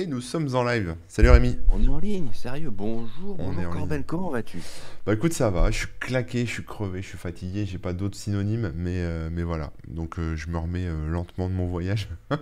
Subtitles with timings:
[0.00, 0.96] Et nous sommes en live.
[1.08, 1.58] Salut Rémi.
[1.68, 2.70] On est en ligne, sérieux.
[2.70, 4.56] Bonjour, On bonjour est en Corben, comment vas-tu?
[5.04, 5.70] Bah écoute, ça va.
[5.70, 7.66] Je suis claqué, je suis crevé, je suis fatigué.
[7.66, 9.72] J'ai pas d'autres synonymes, mais, euh, mais voilà.
[9.88, 12.08] Donc euh, je me remets euh, lentement de mon voyage.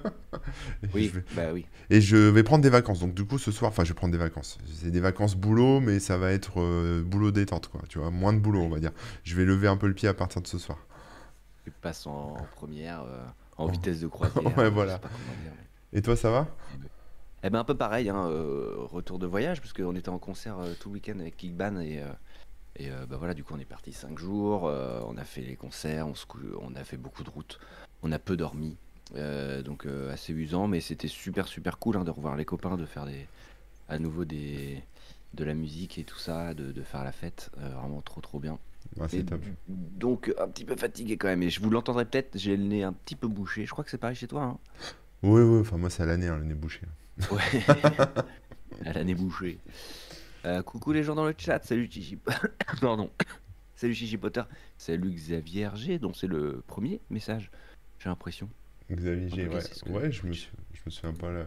[0.95, 1.67] Oui, vais- bah oui.
[1.91, 3.01] Et je vais prendre des vacances.
[3.01, 4.59] Donc du coup, ce soir, enfin, je vais prendre des vacances.
[4.73, 6.61] C'est des vacances boulot, mais ça va être
[7.03, 7.81] boulot détente, quoi.
[7.89, 8.93] Tu vois, moins de boulot, on va dire.
[9.25, 10.79] Je vais lever un peu le pied à partir de ce soir.
[11.65, 13.03] Tu passes en, première,
[13.57, 14.57] en vitesse de croisière.
[14.57, 14.99] Ouais, voilà.
[14.99, 15.11] dire,
[15.93, 16.47] mais- Et toi, ça va?
[17.45, 20.59] Eh ben un peu pareil, hein, euh, retour de voyage, parce qu'on était en concert
[20.59, 22.07] euh, tout le week-end avec Kickban et, euh,
[22.77, 26.07] et bah voilà, du coup on est parti cinq jours, on a fait les concerts,
[26.07, 27.59] on, se cou- on a fait beaucoup de routes,
[28.03, 28.77] on a peu dormi,
[29.65, 33.05] donc assez usant, mais c'était super super cool hein, de revoir les copains, de faire
[33.05, 33.27] des,
[33.89, 34.81] à nouveau des,
[35.35, 38.59] de la musique et tout ça, de, de faire la fête, vraiment trop trop bien.
[38.97, 39.41] Ouais, Et C'est top.
[39.69, 42.85] donc un petit peu fatigué quand même, et je vous l'entendrai peut-être, j'ai le nez
[42.85, 44.43] un petit peu bouché, je crois que c'est pareil chez toi.
[44.45, 44.59] Hein
[45.23, 46.83] Oui, oui, enfin, moi, c'est à l'année, hein, le nez bouché.
[47.33, 47.65] Ouais,
[48.85, 49.59] à l'année bouchée.
[50.45, 52.19] Euh, coucou les gens dans le chat, salut Chichi.
[52.81, 53.11] Pardon.
[53.77, 54.43] Salut Chichi Potter.
[54.77, 57.51] Salut Xavier G, dont c'est le premier message,
[58.01, 58.49] j'ai l'impression.
[58.91, 60.11] Xavier G, ouais.
[60.11, 61.45] je me, suis- je me souviens pas la-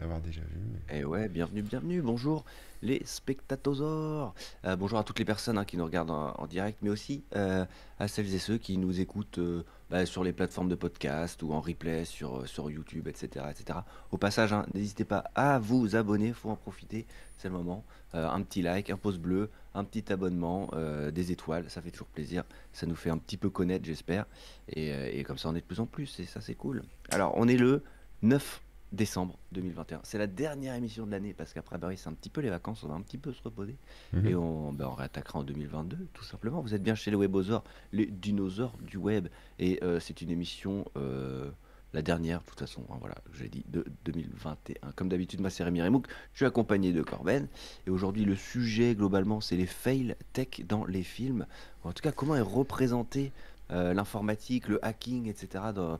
[0.00, 0.96] l'avoir déjà vu.
[0.96, 2.44] Et ouais, bienvenue, bienvenue, bonjour
[2.82, 4.34] les spectatosaures.
[4.64, 7.64] Euh, bonjour à toutes les personnes hein, qui nous regardent en, direct, mais aussi euh,
[7.98, 11.52] à celles et ceux qui nous écoutent euh, bah, sur les plateformes de podcast ou
[11.52, 13.46] en replay sur, YouTube, etc.
[13.50, 13.80] etc.
[14.10, 17.06] Au passage, hein, n'hésitez pas à vous abonner, faut en profiter,
[17.38, 17.84] c'est le moment.
[18.12, 20.70] Un petit like, un pouce bleu, un petit abonnement,
[21.12, 22.44] des étoiles, ça fait toujours plaisir.
[22.72, 24.24] Ça nous fait un petit peu connaître, j'espère.
[24.70, 26.82] Et, et comme ça, on est de plus en plus, et ça, c'est cool.
[27.10, 27.82] Alors, on est le
[28.22, 30.00] 9 décembre 2021.
[30.04, 32.84] C'est la dernière émission de l'année parce qu'après, oui, c'est un petit peu les vacances,
[32.84, 33.76] on va un petit peu se reposer.
[34.12, 34.26] Mhm.
[34.26, 36.60] Et on, bah, on réattaquera en 2022, tout simplement.
[36.60, 39.28] Vous êtes bien chez les Webosaures, les dinosaures du web.
[39.58, 41.50] Et euh, c'est une émission, euh,
[41.92, 44.92] la dernière, de toute façon, hein, voilà, j'ai dit, de 2021.
[44.92, 46.06] Comme d'habitude, moi, c'est Rémi Remouk.
[46.32, 47.48] Je suis accompagné de Corben.
[47.86, 51.46] Et aujourd'hui, le sujet, globalement, c'est les fails tech dans les films.
[51.84, 53.32] En tout cas, comment est représentée
[53.72, 55.64] euh, l'informatique, le hacking, etc.
[55.74, 55.98] dans,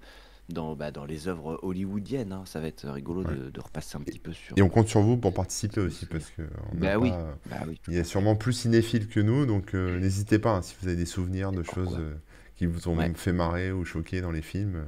[0.48, 2.32] dans, bah, dans les œuvres hollywoodiennes.
[2.32, 2.42] hein.
[2.46, 3.34] Ça va être rigolo Ouais.
[3.34, 4.56] de, de repasser un petit peu sur.
[4.58, 6.42] Et on compte sur vous pour participer aussi, parce que
[6.72, 7.10] on Bah oui.
[7.10, 7.80] pas- Bah oui.
[7.88, 10.88] il y a sûrement plus cinéphiles que nous, donc euh, n'hésitez pas hein, si vous
[10.88, 12.14] avez des souvenirs de pourquoi choses euh,
[12.56, 13.12] qui vous ont Ouais.
[13.14, 14.84] fait marrer ou choquer dans les films, euh,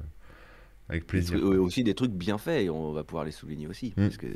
[0.88, 1.38] avec Des plaisir.
[1.38, 4.02] trucs- euh, aussi des trucs bien faits et on va pouvoir les souligner aussi Mm.
[4.04, 4.26] parce que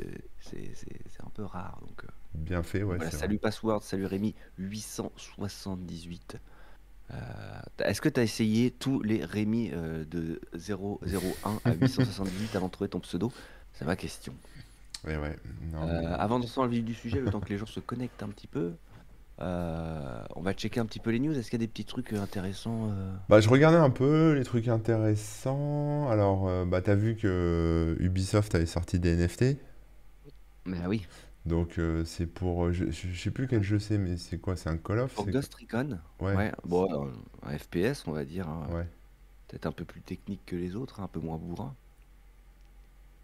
[0.41, 2.03] c'est un peu rare donc
[2.35, 6.37] Bien fait, ouais, voilà, salut Password salut Rémi 878
[7.13, 12.67] Euh, est-ce que tu as essayé tous les Rémi euh, de 001 à 878 avant
[12.67, 13.31] de trouver ton pseudo?
[13.73, 14.33] C'est ma question.
[15.05, 15.37] Ouais, ouais.
[15.71, 17.65] Non, Euh, mais- avant d'entrer dans le vif du sujet le temps que les gens
[17.65, 18.71] se connectent un petit peu
[19.41, 21.85] euh, on va checker un petit peu les news est-ce qu'il y a des petits
[21.85, 22.91] trucs intéressants
[23.29, 26.07] Bah, je regardais un peu les trucs intéressants.
[26.09, 29.57] Alors, bah, t'as vu que Ubisoft avait sorti des NFT.
[30.65, 31.05] mais ah oui
[31.45, 32.65] Donc, euh, c'est pour.
[32.65, 34.55] euh, Je, je- je sais plus quel jeu c'est, mais c'est quoi?
[34.55, 35.13] C'est un Call of?
[35.13, 37.11] pour c'est Ghost Recon Ouais, ouais bon euh,
[37.43, 38.67] un FPS on va dire hein.
[38.67, 38.87] ouais.
[39.47, 41.77] peut-être un peu plus technique que les autres, hein, un peu moins bourrin.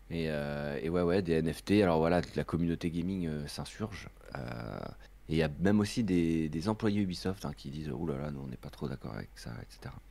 [0.09, 1.81] Et, euh, et ouais, ouais, des NFT.
[1.83, 4.09] Alors voilà, la communauté gaming euh, s'insurge.
[4.35, 4.79] Euh,
[5.27, 8.17] et il y a même aussi des, des employés Ubisoft hein, qui disent Ouh là
[8.17, 10.01] là, nous on n'est pas trop d'accord avec ça, etc.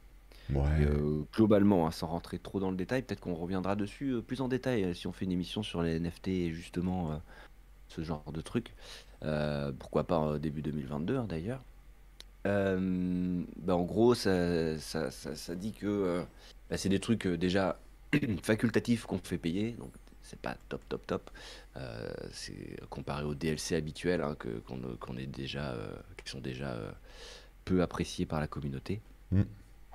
[0.50, 0.64] Ouais.
[0.76, 4.22] Et, euh, globalement, hein, sans rentrer trop dans le détail, peut-être qu'on reviendra dessus euh,
[4.22, 7.16] plus en détail euh, si on fait une émission sur les NFT et justement euh,
[7.88, 8.74] ce genre de trucs.
[9.24, 11.62] Euh, pourquoi pas début 2022 hein, d'ailleurs.
[12.46, 16.22] Euh, bah, en gros, ça, ça- ça- ça dit que euh,
[16.70, 17.78] bah, c'est des trucs euh, déjà
[18.42, 19.90] facultatifs qu'on fait payer, donc
[20.22, 21.30] c'est pas top top top.
[22.32, 25.76] C'est comparé aux DLC habituels hein, que, qu'on, qu'on est déjà,
[26.24, 26.76] qui sont déjà
[27.64, 29.00] peu appréciés par la communauté.
[29.30, 29.42] Mm.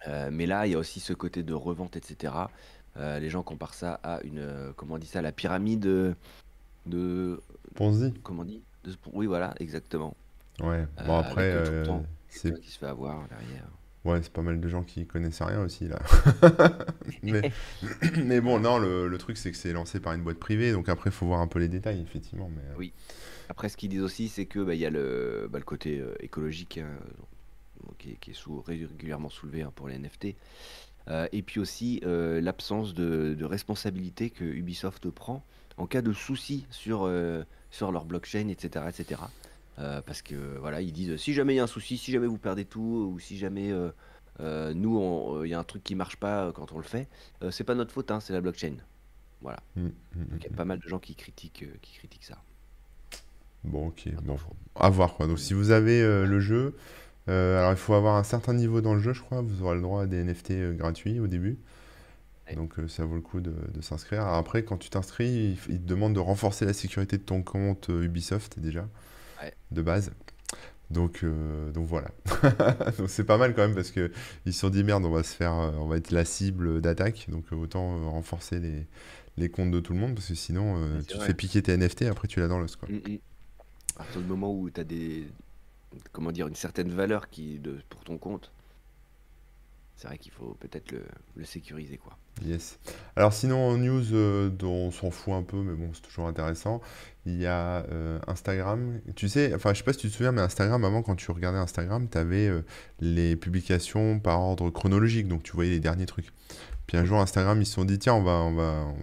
[0.07, 2.33] Euh, mais là, il y a aussi ce côté de revente, etc.
[2.97, 6.15] Euh, les gens comparent ça à une, euh, comment on dit ça, la pyramide
[6.85, 7.41] de,
[7.75, 8.13] Ponzi.
[8.23, 10.15] comment on dit, de- oui voilà, exactement.
[10.61, 10.85] Ouais.
[10.99, 11.83] Euh, Bon, après, euh,
[12.29, 13.67] c'est qui se fait avoir derrière.
[14.05, 15.99] ouais, c'est pas mal de gens qui connaissent rien aussi, là.
[17.23, 17.51] Mais,
[18.17, 20.89] mais bon, non, le, le truc, c'est que c'est lancé par une boîte privée, donc
[20.89, 22.49] après, il faut voir un peu les détails, effectivement.
[22.55, 22.61] Mais...
[22.71, 22.91] euh, Oui.
[23.49, 25.99] Après, ce qu'ils disent aussi, c'est que bah, il y a le, bah, le côté
[25.99, 26.87] euh, écologique hein,
[27.97, 30.35] qui, est, qui est sous- régulièrement soulevé hein, pour les NFT.
[31.09, 35.43] Euh, et puis aussi l'absence de, de responsabilité que Ubisoft prend
[35.77, 38.85] en cas de soucis sur, euh, sur leur blockchain, etc.
[38.89, 39.21] etc.
[39.79, 42.27] Euh, parce que voilà, ils disent si jamais il y a un souci, si jamais
[42.27, 46.17] vous perdez tout, ou si jamais euh, nous, il y a un truc qui marche
[46.17, 47.07] pas quand on le fait,
[47.51, 48.75] c'est pas notre faute, hein, c'est la blockchain.
[49.41, 49.59] Voilà.
[49.75, 52.37] mm, mm, Donc il y a pas mal de gens qui critiquent, qui critiquent ça.
[53.63, 54.09] Bon, ok.
[54.23, 54.37] Bon,
[54.75, 55.27] à voir, quoi.
[55.27, 56.75] Donc, si vous avez euh, le jeu,
[57.29, 59.41] euh, alors il faut avoir un certain niveau dans le jeu, je crois.
[59.41, 61.57] Vous aurez le droit à des NFT euh, gratuits au début.
[62.55, 64.25] Donc ça vaut le coup de, s'inscrire.
[64.25, 68.59] Après, quand tu t'inscris, il, te demande de renforcer la sécurité de ton compte Ubisoft
[68.59, 68.87] déjà,
[69.71, 70.11] de base.
[70.89, 71.25] Donc,
[71.73, 72.09] donc voilà.
[72.97, 74.11] donc c'est pas mal quand même parce que
[74.45, 77.27] ils se sont dit merde, on va se faire, on va être la cible d'attaque.
[77.29, 78.85] Donc autant renforcer les,
[79.37, 82.03] les comptes de tout le monde parce que sinon tu te fais piquer tes NFT
[82.03, 82.89] après tu l'as dans l'os quoi.
[82.89, 83.19] Mm, mm.
[83.95, 85.27] À partir du moment où tu as des
[86.11, 88.51] comment dire une certaine valeur qui de, pour ton compte,
[89.95, 92.17] c'est vrai qu'il faut peut-être le, sécuriser quoi.
[92.43, 92.79] Yes.
[93.15, 96.81] Alors sinon en news euh, on s'en fout un peu mais bon c'est toujours intéressant,
[97.25, 98.99] il y a euh, Instagram.
[99.15, 101.31] Tu sais, enfin je sais pas si tu te souviens mais Instagram avant quand tu
[101.31, 102.63] regardais Instagram, tu avais euh,
[102.99, 106.31] les publications par ordre chronologique donc tu voyais les derniers trucs.
[106.87, 108.93] Puis un jour Instagram ils se sont dit tiens on va on va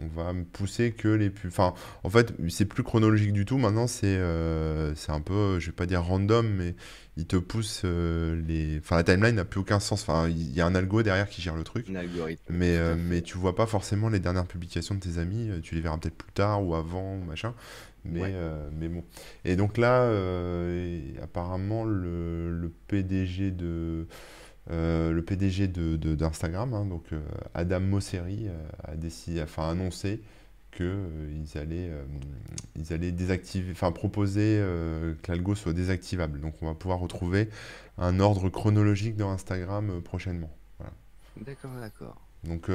[0.00, 1.48] on va me pousser que les plus.
[1.48, 1.74] Enfin,
[2.04, 3.58] en fait, c'est plus chronologique du tout.
[3.58, 6.74] Maintenant, c'est euh, un peu, je vais pas dire random, mais
[7.16, 8.78] il te pousse euh, les.
[8.78, 10.02] Enfin, la timeline n'a plus aucun sens.
[10.02, 11.88] Enfin, il y a un algo derrière qui gère le truc.
[11.90, 12.44] Un algorithme.
[12.50, 15.50] Mais, euh, mais tu vois pas forcément les dernières publications de tes amis.
[15.62, 17.54] Tu les verras peut-être plus tard ou avant ou machin.
[18.04, 18.34] Mais,
[18.78, 19.04] mais bon.
[19.44, 20.08] Et donc là,
[21.22, 24.06] apparemment, le, le PDG de.
[24.70, 27.20] Euh, le PDG d'Instagram, de, hein, donc euh,
[27.54, 30.20] Adam Mosseri, euh, a décidé, enfin annoncé
[30.70, 31.90] qu'ils allaient,
[32.76, 34.62] ils allaient désactiver, enfin proposer
[35.22, 36.40] que l'algo soit désactivable.
[36.40, 37.48] Donc on va pouvoir retrouver
[37.96, 40.50] un ordre chronologique dans Instagram prochainement.
[41.38, 42.20] D'accord, d'accord.
[42.44, 42.70] Donc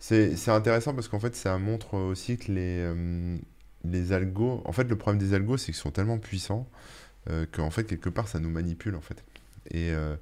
[0.00, 2.92] c'est intéressant parce qu'en fait ça montre aussi que les,
[3.84, 6.68] les algos, en fait le problème des algos c'est qu'ils sont tellement puissants
[7.52, 9.24] qu'en fait quelque part ça nous manipule en fait.
[9.70, 10.16] Et, euh,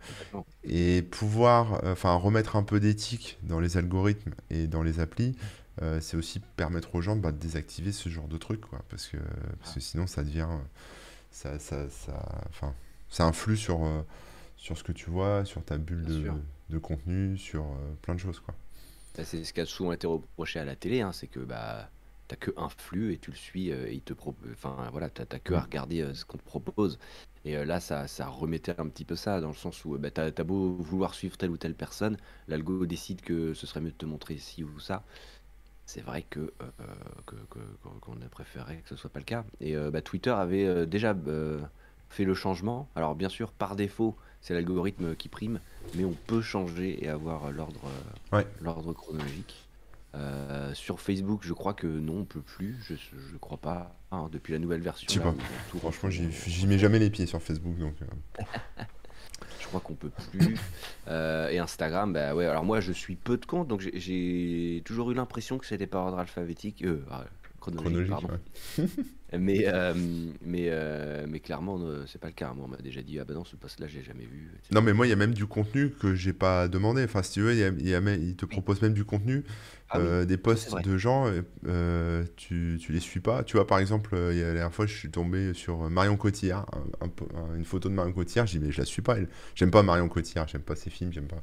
[0.62, 5.36] et pouvoir euh, enfin remettre un peu d'éthique dans les algorithmes et dans les applis,
[5.82, 9.08] euh, c'est aussi permettre aux gens bah, de désactiver ce genre de truc, quoi, parce,
[9.08, 9.16] que,
[9.60, 10.48] parce que sinon ça devient.
[11.30, 12.72] Ça, ça, ça, enfin,
[13.08, 13.80] ça influe sur,
[14.56, 16.30] sur ce que tu vois, sur ta bulle de,
[16.70, 17.64] de, contenu, sur
[18.02, 18.38] plein de choses.
[18.38, 18.54] Quoi.
[19.16, 21.90] Bah, c'est ce qui a souvent été reproché à la télé, hein, c'est que bah,
[22.28, 24.12] t'as que un flux et tu le suis et il te
[24.52, 25.64] enfin voilà t'as que à mm.
[25.64, 27.00] regarder ce qu'on te propose
[27.44, 30.20] et là, ça, ça, remettait un petit peu ça, dans le sens où bah, tu
[30.20, 32.16] as, beau vouloir suivre telle ou telle personne,
[32.48, 35.02] l'algo décide que ce serait mieux de te montrer ci ou ça.
[35.86, 36.52] C'est vrai que
[38.00, 39.44] qu'on a préféré que ce soit pas le cas.
[39.60, 41.14] Et bah, Twitter avait déjà
[42.08, 42.88] fait le changement.
[42.96, 45.60] Alors bien sûr, par défaut, c'est l'algorithme qui prime,
[45.94, 47.90] mais on peut changer et avoir l'ordre
[48.62, 49.64] l'ordre chronologique.
[50.14, 52.76] Euh, sur Facebook, je crois que non, on peut plus.
[52.88, 53.96] Je, je crois pas.
[54.12, 55.34] Hein, depuis la nouvelle version.
[55.80, 57.94] Franchement, j'y mets jamais les pieds sur Facebook, donc.
[58.02, 58.44] Euh.
[59.60, 60.56] je crois qu'on peut plus.
[61.08, 62.46] Euh, et Instagram, bah ouais.
[62.46, 66.04] Alors moi, je suis peu de comptes, donc j'ai toujours eu l'impression que c'était par
[66.04, 66.84] ordre alphabétique.
[67.72, 68.28] Chronologique, pardon.
[69.38, 69.94] mais, euh,
[70.44, 72.52] mais, euh, mais clairement, euh, c'est pas le cas.
[72.52, 74.50] Moi, on m'a déjà dit, ah ben non, ce poste-là, j'ai jamais vu.
[74.70, 77.04] Non, mais moi, il y a même du contenu que j'ai pas demandé.
[77.04, 79.44] Enfin, si tu veux, il, y a, il, te propose même du contenu.
[79.90, 81.30] Ah des posts de gens,
[82.36, 83.44] tu, tu les suis pas.
[83.44, 86.16] Tu vois, par exemple, il y a la dernière fois, je suis tombé sur Marion
[86.16, 86.66] Cotillard,
[87.56, 88.46] une photo de Marion Cotillard.
[88.46, 89.16] J'ai dit, mais je la suis pas.
[89.54, 91.42] J'aime pas Marion Cotillard, j'aime pas ses films, j'aime pas.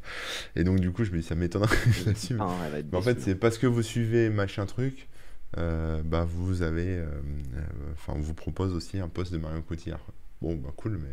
[0.55, 2.37] Et donc, du coup, je me dis, ça m'étonnerait que je la suive.
[2.41, 5.20] Ah, mais en fait, c'est parce que vous suivez machin truc euh,
[5.55, 10.05] bah, vous avez, euh, euh, enfin, on vous propose aussi un poste de Marion Cotillard.
[10.41, 11.09] Bon, bah cool, mais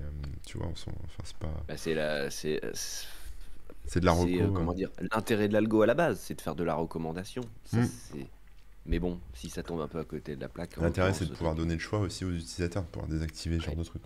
[0.46, 0.92] tu vois, enfin,
[1.22, 1.52] c'est pas.
[1.68, 2.60] Bah, c'est la, c'est,
[3.84, 4.52] c'est de la reco.
[4.52, 7.42] comment dire, l'intérêt de l'algo à la base, c'est de faire de la recommandation.
[7.64, 7.88] Ça, hmm.
[8.88, 10.78] Mais bon, si ça tombe un peu à côté de la plaque.
[10.78, 13.76] L'intérêt, c'est de pouvoir donner le choix aussi aux utilisateurs, de pouvoir désactiver ce genre
[13.76, 14.02] de trucs.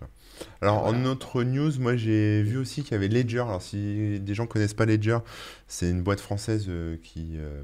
[0.61, 3.39] Alors, en autre news, moi j'ai vu aussi qu'il y avait Ledger.
[3.39, 5.19] Alors, si des gens ne connaissent pas Ledger,
[5.69, 7.63] c'est une boîte française euh, qui, euh,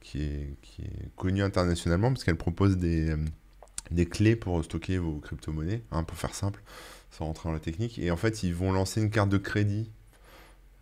[0.00, 3.16] qui, est, qui, est, connue internationalement parce qu'elle propose des, euh,
[3.90, 6.62] des clés pour stocker vos crypto-monnaies, hein, pour faire simple,
[7.10, 7.98] sans rentrer dans la technique.
[7.98, 9.90] Et en fait, ils vont lancer une carte de crédit.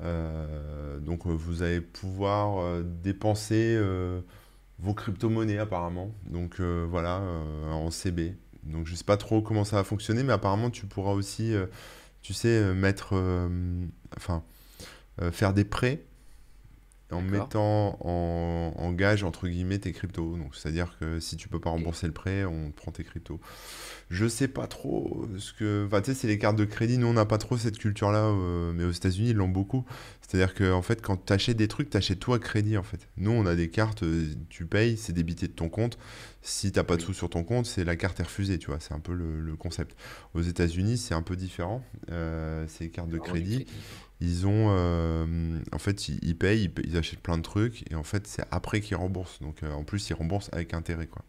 [0.00, 3.79] donc, vous allez pouvoir dépenser
[4.81, 6.13] vos crypto-monnaies apparemment.
[6.27, 8.35] Donc euh, voilà, euh, en CB.
[8.65, 11.67] Donc je sais pas trop comment ça va fonctionner, mais apparemment tu pourras aussi, euh,
[12.23, 13.15] tu sais, mettre,
[14.17, 14.43] enfin,
[15.33, 16.05] faire des prêts
[17.11, 20.37] en mettant en, gage entre guillemets tes cryptos.
[20.37, 23.40] Donc c'est-à-dire que si tu peux pas rembourser le prêt, on prend tes cryptos.
[24.11, 25.87] Je sais pas trop ce que.
[25.87, 26.99] Enfin, tu sais, c'est les cartes de crédit.
[26.99, 29.85] Nous, on n'a pas trop cette culture-là, euh, mais aux États-Unis, ils l'ont beaucoup.
[30.21, 33.09] C'est-à-dire que, en fait, quand tu achètes des trucs, tu achètes à crédit, en fait.
[33.17, 35.97] Nous, on a des cartes, euh, tu payes, c'est débité de ton compte.
[36.43, 38.81] Si t'as pas de sous sur ton compte, c'est la carte est refusée, tu vois.
[38.81, 39.97] C'est un peu le, concept.
[40.35, 41.85] Aux États-Unis, c'est un peu différent.
[42.11, 43.67] Euh, c'est les cartes de crédit.
[44.21, 44.69] Ils ont.
[45.73, 48.97] en fait, ils, payent, ils, achètent plein de trucs, et en fait, c'est après qu'ils
[48.97, 49.41] remboursent.
[49.41, 51.25] Donc, en plus, ils remboursent avec intérêt, quoi.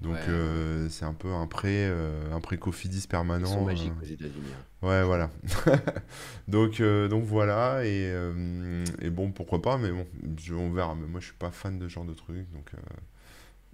[0.00, 3.62] Donc Ouais, euh, c'est un peu un euh, un pré Cofidis Ils sont permanent.
[3.62, 3.66] euh.
[3.66, 4.46] magiques aux États-Unis.
[4.82, 4.86] hein.
[4.86, 5.30] Ouais, voilà.
[6.48, 10.06] Donc, euh, donc voilà, et, euh, et bon, pourquoi pas, mais bon,
[10.38, 10.94] je- on verra.
[10.94, 12.78] Mais moi, je suis pas fan de ce genre de truc, donc euh,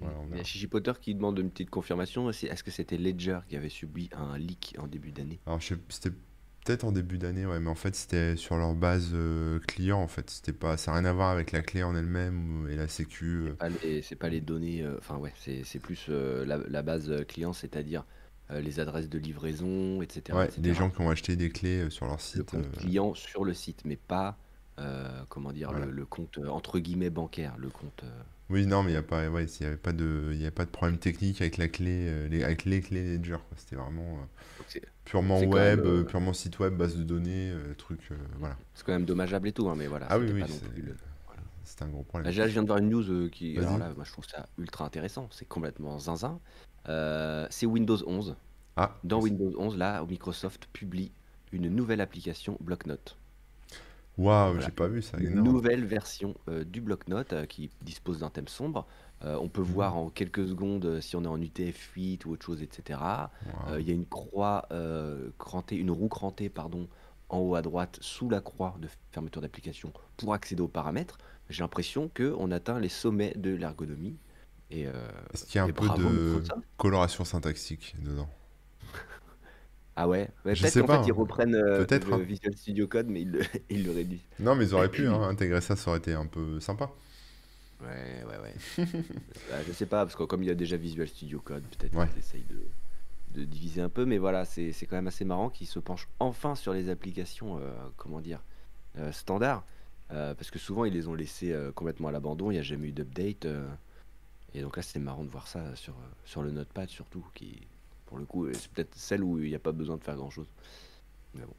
[0.00, 2.28] voilà, on Il y a Potter qui demande une petite confirmation.
[2.28, 5.38] Est-ce que c'était Ledger qui avait subi un leak en début d'année?
[5.46, 6.10] Alors, c'était
[6.66, 10.08] peut-être en début d'année, ouais, mais en fait, c'était sur leur base euh, client, en
[10.08, 10.30] fait.
[10.30, 12.88] C'était pas, ça n'a rien à voir avec la clé en elle-même ou- et la
[12.88, 13.44] sécu.
[13.44, 13.54] C'est euh.
[13.56, 14.82] pas les, c'est pas les données.
[14.82, 18.04] euh, Enfin ouais, c'est c'est plus euh, la, la base client, c'est-à-dire
[18.50, 21.90] euh, les adresses de livraison, etc., Ouais, des gens qui ont acheté des clés euh,
[21.90, 22.44] sur leur Le site.
[22.44, 24.38] compte euh, client sur le site, mais pas
[24.78, 25.86] euh, comment dire voilà.
[25.86, 28.04] le, le compte euh, entre guillemets bancaire, le compte.
[28.04, 30.46] euh, Oui, non, mais il n'y a pas, ouais, y avait pas de, il y
[30.46, 33.56] a pas de problème technique avec la clé, euh, les, avec les clés Ledger, quoi.
[33.56, 34.26] C'était vraiment euh,
[35.06, 38.56] purement même web, euh, euh, purement site web, base de données, euh, truc, voilà.
[38.74, 40.94] c'est quand même dommageable et tout, hein, mais voilà, Ah oui, oui, c'est, le.
[41.26, 41.40] voilà.
[41.80, 42.30] un gros problème.
[42.30, 44.46] je là, je viens de voir une news qui, alors là, moi je trouve ça
[44.58, 46.38] ultra intéressant, c'est complètement zinzin.
[46.86, 48.36] C'est Windows 11.
[48.78, 51.10] Ah, Dans Windows 11, là, Microsoft publie
[51.52, 53.16] une nouvelle application bloc-notes.
[54.18, 55.38] Waouh, Voilà, j'ai pas vu ça, une énorme.
[55.38, 58.86] nouvelle version euh, du bloc-notes euh, qui dispose d'un thème sombre.
[59.24, 59.62] Euh, on peut Mhm.
[59.62, 63.30] voir en quelques secondes euh, si on est en UTF-8 ou autre chose, etc.
[63.66, 63.80] Euh.
[63.80, 66.88] Il y a une croix euh, crantée, une roue crantée, pardon,
[67.28, 71.18] en haut à droite, sous la croix de fermeture d'application pour accéder aux paramètres.
[71.48, 74.18] J'ai l'impression qu'on atteint les sommets de l'ergonomie.
[74.70, 74.92] Et, euh,
[75.32, 76.42] Est-ce qu'il y a un et peu bravo de
[76.76, 78.28] coloration syntaxique dedans?
[79.96, 81.14] Ah ouais, ouais, Je peut-être sais qu'en pas, fait ils hein.
[81.14, 82.22] reprennent euh, Peut-être, le hein.
[82.22, 84.26] Visual Studio Code, mais ils le, ils le réduisent.
[84.38, 86.90] Non, mais ils auraient pu hein, intégrer ça, ça aurait été un peu sympa.
[87.80, 88.54] Ouais, ouais, ouais.
[89.48, 91.94] Bah, je sais pas, parce que comme il y a déjà Visual Studio Code, peut-être
[91.94, 92.06] Ouais.
[92.06, 92.72] qu'ils essayent de,
[93.28, 96.08] de diviser un peu, mais voilà, c'est c'est quand même assez marrant qu'ils se penchent
[96.20, 98.44] enfin sur les applications, euh, comment dire,
[98.98, 99.66] euh, standards,
[100.12, 102.62] euh, parce que souvent ils les ont laissées euh, complètement à l'abandon, il n'y a
[102.64, 103.68] jamais eu d'update, euh,
[104.54, 107.68] et donc là c'est marrant de voir ça sur, euh, sur le Notepad surtout, qui,
[108.06, 110.46] pour le coup, c'est peut-être celle où il n'y a pas besoin de faire grand-chose.
[111.34, 111.54] Mais bon.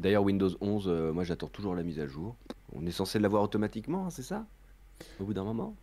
[0.00, 2.36] D'ailleurs, Windows 11, euh, moi j'attends toujours la mise à jour.
[2.74, 4.46] On est censé l'avoir automatiquement, hein, c'est ça?
[5.20, 5.76] Au bout d'un moment?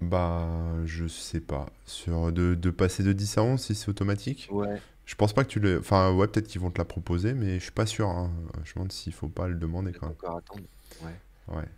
[0.00, 0.46] Bah,
[0.86, 1.66] je sais pas.
[1.84, 4.48] Sur de, de passer de 10 à 11, si c'est automatique?
[4.50, 4.82] Ouais.
[5.04, 5.78] Je pense pas que tu le.
[5.80, 8.08] Enfin, ouais, peut-être qu'ils vont te la proposer, mais je suis pas sûr.
[8.08, 8.30] hein.
[8.64, 10.16] Je me demande s'il faut pas le demander quand même.
[10.18, 10.62] encore attendre.
[11.02, 11.20] Ouais.
[11.48, 11.68] Ouais.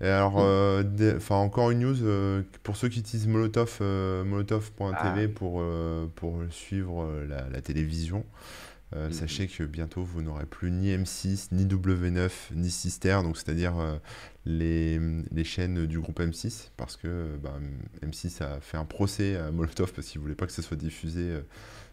[0.00, 4.24] Et alors, euh, des- enfin, encore une news euh, pour ceux qui utilisent Molotov, euh,
[4.24, 5.28] molotov.tv Ah.
[5.34, 8.24] pour, euh, pour suivre euh, la, la télévision.
[8.96, 9.12] Euh, Mhm.
[9.12, 13.96] sachez que bientôt vous n'aurez plus ni M6, ni W9, ni Sister, donc c'est-à-dire euh,
[14.46, 15.00] les,
[15.32, 17.54] les chaînes du groupe M6, parce que euh, bah,
[18.06, 21.22] M6 a fait un procès à Molotov parce qu'ils voulaient pas que ce soit diffusé
[21.22, 21.40] euh,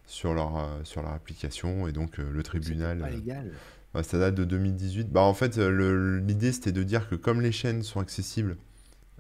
[0.06, 3.02] sur leur, euh, sur leur application, et donc euh, le tribunal.
[3.94, 5.10] Ouais, ça date de 2018.
[5.12, 8.58] Bah, en fait, l'idée c'était de dire que comme les chaînes sont accessibles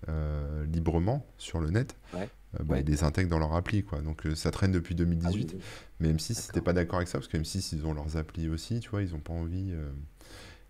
[0.09, 2.29] euh, librement sur le net, Ouais.
[2.59, 2.81] euh, bah, Ouais.
[2.81, 4.01] ils les intègrent dans leur appli, quoi.
[4.01, 5.51] Donc euh, ça traîne depuis Ah oui, 2018.
[5.55, 5.61] oui.
[5.99, 8.79] Mais M6 n'était pas d'accord avec ça parce que M6 ils ont leurs applis aussi,
[8.79, 9.73] tu vois, ils ont pas envie.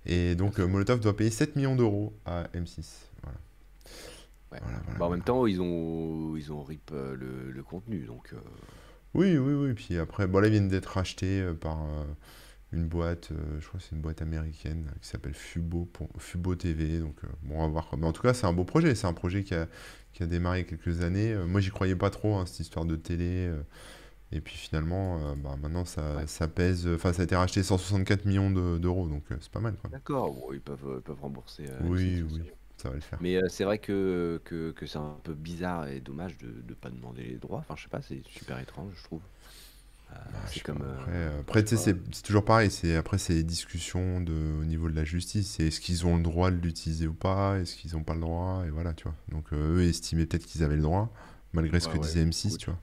[0.05, 2.83] Et donc Ah, Molotov doit payer 7 millions d'euros à M6.
[3.21, 3.37] Voilà.
[4.51, 4.59] Ouais.
[4.63, 8.33] Voilà, voilà, Bah, en même temps, ils ont, ils ont rip le, le contenu, donc
[9.13, 9.73] Oui, oui, oui.
[9.73, 11.77] Puis après, bon, là, ils viennent d'être rachetés par
[12.71, 16.09] une boîte, euh, je crois que c'est une boîte américaine euh, qui s'appelle Fubo, pour-
[16.17, 16.99] Fubo TV.
[16.99, 17.89] Donc, euh, bon, on va voir.
[17.97, 18.95] Mais en tout cas, c'est un beau projet.
[18.95, 19.67] C'est un projet qui a,
[20.13, 21.33] qui a démarré il y a quelques années.
[21.33, 23.51] Euh, moi, j'y croyais pas trop, hein, cette histoire de télé.
[24.31, 26.27] et puis finalement, bah, maintenant, ça, ouais.
[26.27, 26.87] ça pèse.
[26.87, 29.07] Enfin, ça a été racheté 164 millions de- d'euros.
[29.07, 29.75] Donc, c'est pas mal.
[29.91, 32.41] D'accord, bon, ils peuvent, ils peuvent rembourser Oui, M6, oui,
[32.77, 33.19] ça va le faire.
[33.21, 36.89] Mais c'est vrai que, que, que c'est un peu bizarre et dommage de ne pas
[36.89, 37.59] demander les droits.
[37.59, 39.21] Enfin, je sais pas, c'est super étrange, je trouve.
[40.11, 40.81] Euh, Bah, c'est comme.
[40.83, 42.71] euh, Après, euh, après, tu sais, c'est c'est toujours pareil.
[42.71, 45.51] C'est après, c'est les discussions de, au niveau de la justice.
[45.51, 47.57] C'est est-ce qu'ils ont le droit de l'utiliser ou pas?
[47.59, 48.63] Est-ce qu'ils n'ont pas le droit?
[48.65, 49.15] Et voilà, tu vois.
[49.29, 51.11] Donc, euh, eux estimaient peut-être qu'ils avaient le droit,
[51.53, 52.79] malgré ce Ouais, que ouais, disait M6, écoute, tu vois.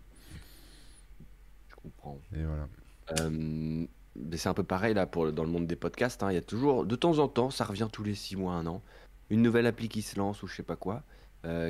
[1.68, 2.20] je comprends.
[2.35, 2.68] Et voilà.
[3.12, 6.23] Euh, mais c'est un peu pareil là pour, dans le monde des podcasts.
[6.23, 6.30] hein.
[6.30, 8.66] Il y a toujours, de temps en temps, ça revient tous les six mois, un
[8.66, 8.82] an,
[9.30, 11.04] une nouvelle appli qui se lance ou je sais pas quoi,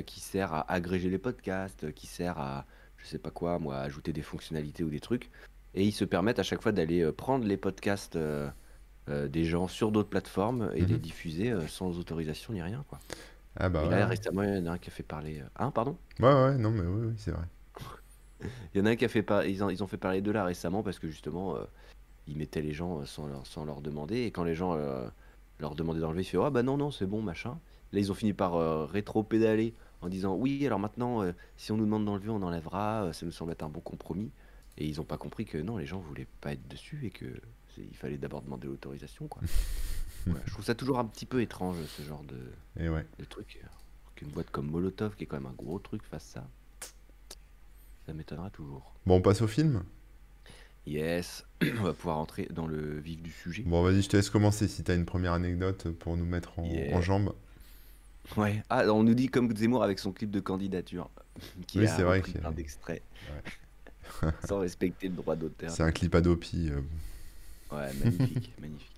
[0.06, 2.66] qui sert à agréger les podcasts, qui sert à,
[2.98, 5.30] je sais pas quoi, moi, ajouter des fonctionnalités ou des trucs.
[5.74, 8.48] Et ils se permettent à chaque fois d'aller euh, prendre les podcasts euh,
[9.08, 11.00] euh, des gens sur d'autres plateformes et les Mhm.
[11.00, 12.98] diffuser euh, sans autorisation ni rien, quoi.
[13.56, 13.90] Ah bah Et ouais.
[13.90, 14.04] là, ouais.
[14.04, 15.42] récemment, il y en a un qui a fait parler.
[15.56, 15.96] Hein, pardon?
[16.20, 17.44] Ouais, ouais, non, mais oui, oui, c'est vrai.
[18.74, 19.44] Il y en a un qui a fait par...
[19.46, 21.56] ils, ont, ils ont fait parler de là récemment parce que justement,
[22.28, 24.18] ils mettaient les gens sans leur, sans leur demander.
[24.22, 24.76] Et quand les gens
[25.58, 27.58] leur demandaient d'enlever, ils faisaient Ah bah non, non, c'est bon, machin.
[27.92, 31.84] Là, ils ont fini par rétro-pédaler en disant Oui, alors maintenant, euh, si on nous
[31.84, 33.04] demande d'enlever, on enlèvera.
[33.04, 34.30] euh, ça me semble être un bon compromis.
[34.76, 37.26] Et ils n'ont pas compris que non, les gens voulaient pas être dessus et que
[37.78, 39.28] il fallait d'abord demander l'autorisation.
[39.28, 39.42] quoi.
[40.46, 42.38] Je trouve ça toujours un petit peu étrange ce genre de,
[42.82, 43.06] Et ouais.
[43.18, 43.60] de truc.
[44.16, 46.46] Qu'une boîte comme Molotov, qui est quand même un gros truc, fasse ça.
[48.06, 48.94] Ça m'étonnera toujours.
[49.06, 49.84] Bon, on passe au film?
[50.86, 53.62] Yes, on va pouvoir entrer dans le vif du sujet.
[53.64, 56.58] Bon, vas-y, je te laisse commencer si tu as une première anecdote pour nous mettre
[56.58, 56.96] en, Yeah.
[56.96, 57.34] en jambes.
[58.36, 58.62] Ouais.
[58.68, 61.08] Ah, on nous dit comme Zemmour avec son clip de candidature,
[61.66, 63.02] qui Oui, a c'est vrai que- plein d'extraits,
[64.46, 65.70] sans respecter le droit d'auteur.
[65.70, 66.70] C'est un clip Adopi.
[66.70, 66.80] euh,
[67.72, 68.92] Ouais, magnifique, magnifique.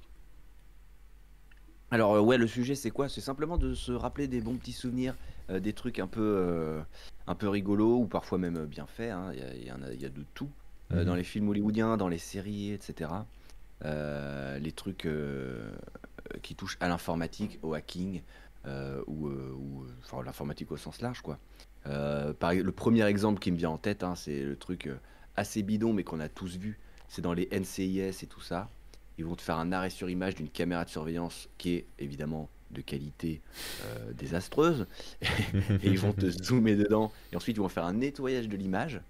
[1.90, 3.08] Alors, euh, ouais, le sujet, c'est quoi?
[3.08, 5.14] C'est simplement de se rappeler des bons petits souvenirs,
[5.50, 6.80] euh, des trucs un peu, euh,
[7.26, 9.10] un peu rigolos ou parfois même bien faits.
[9.10, 9.32] hein.
[9.56, 10.48] Il y en a, il y a de tout
[10.90, 11.04] Mhm.
[11.04, 13.10] dans les films hollywoodiens, dans les séries, etc.
[13.84, 15.06] Les trucs
[16.42, 18.22] qui touchent à l'informatique, au hacking
[19.06, 21.38] ou, euh, ou, euh, enfin, l'informatique au sens large, quoi.
[21.86, 24.96] Euh, par- le premier exemple qui me vient en tête, hein, c'est le truc euh,
[25.36, 26.78] assez bidon, mais qu'on a tous vu.
[27.08, 28.70] C'est dans les NCIS et tout ça.
[29.18, 32.48] Ils vont te faire un arrêt sur image d'une caméra de surveillance qui est évidemment
[32.70, 33.42] de qualité
[33.80, 34.86] euh, désastreuse.
[35.82, 37.12] et ils vont te zoomer dedans.
[37.32, 39.00] Et ensuite, ils vont faire un nettoyage de l'image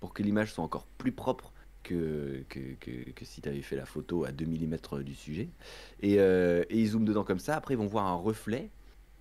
[0.00, 1.52] pour que l'image soit encore plus propre
[1.82, 5.48] que, que, que- que si tu avais fait la photo à 2 mm du sujet.
[6.00, 7.56] Et, euh, et ils zooment dedans comme ça.
[7.56, 8.70] Après, ils vont voir un reflet.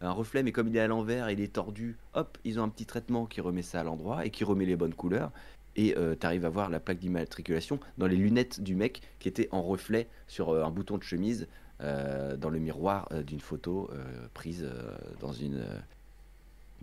[0.02, 2.70] Un reflet, mais comme il est à l'envers, il est tordu, hop, ils ont un
[2.70, 5.32] petit traitement qui remet ça à l'endroit et qui remet les bonnes couleurs.
[5.76, 9.48] Et tu arrives à voir la plaque d'immatriculation dans les lunettes du mec qui était
[9.52, 11.48] en reflet sur euh, un bouton de chemise
[11.82, 15.80] euh, dans le miroir euh, d'une photo euh, prise euh, dans une, euh,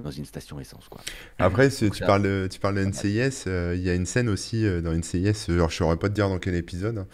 [0.02, 0.88] dans une station essence.
[0.88, 1.00] Quoi.
[1.38, 4.28] Après, tu ça- parles, de- tu parles de NCIS, euh, il y a une scène
[4.28, 7.06] aussi euh, dans NCIS, je saurais pas te dire dans quel épisode, hein,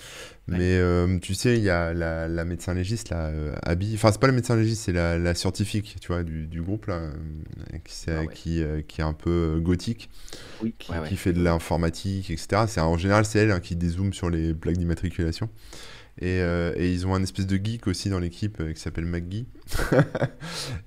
[0.49, 0.57] Ouais.
[0.59, 4.11] mais euh, tu sais, il y a la, la médecin légiste, là, euh, Abby, enfin
[4.11, 7.11] c'est pas la médecin légiste, c'est la, la scientifique, tu vois, du, du groupe, là,
[7.85, 8.29] qui, c'est- Ah ouais.
[8.35, 10.11] qui, euh, qui est un peu gothique,
[10.63, 11.09] Oui, qui, ouais, ouais.
[11.09, 12.63] qui fait de l'informatique, etc.
[12.79, 15.49] En général, c'est elle hein, qui dézoome sur les plaques d'immatriculation.
[16.21, 19.07] Et, euh, et ils ont un espèce de geek aussi dans l'équipe euh, qui s'appelle
[19.07, 19.47] McGee.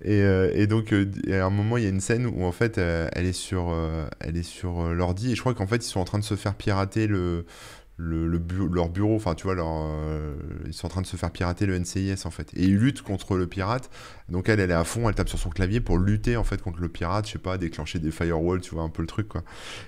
[0.04, 2.52] et, euh, et donc, euh, à un moment, il y a une scène où en
[2.52, 3.76] fait, elle est sur,
[4.20, 5.32] elle est sur l'ordi.
[5.32, 7.46] Et je crois qu'en fait, ils sont en train de se faire pirater le,
[7.98, 9.16] le, le bu- leur bureau.
[9.16, 10.36] Enfin, tu vois, leur, euh,
[10.66, 12.50] ils sont en train de se faire pirater le NCIS en fait.
[12.56, 13.90] Et ils luttent contre le pirate.
[14.30, 16.62] Donc elle, elle est à fond, elle tape sur son clavier pour lutter en fait
[16.62, 17.28] contre le pirate.
[17.28, 19.44] Je sais pas, déclencher des firewalls, tu vois, un peu le truc quoi.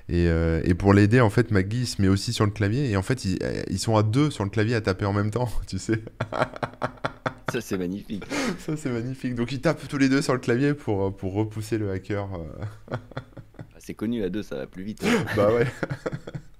[0.09, 2.89] Et, euh, et pour l'aider, en fait, McGee se met aussi sur le clavier.
[2.89, 5.13] Et en fait, ils, euh, ils sont à deux sur le clavier à taper en
[5.13, 6.01] même temps, tu sais.
[7.51, 8.25] Ça, c'est magnifique.
[8.59, 9.33] Ça, c'est magnifique.
[9.35, 12.27] Donc, ils tapent tous les deux sur le clavier pour, pour repousser le hacker.
[12.91, 12.97] Ah,
[13.79, 15.05] C'est connu à deux, ça va plus vite.
[15.35, 15.65] Bah ouais.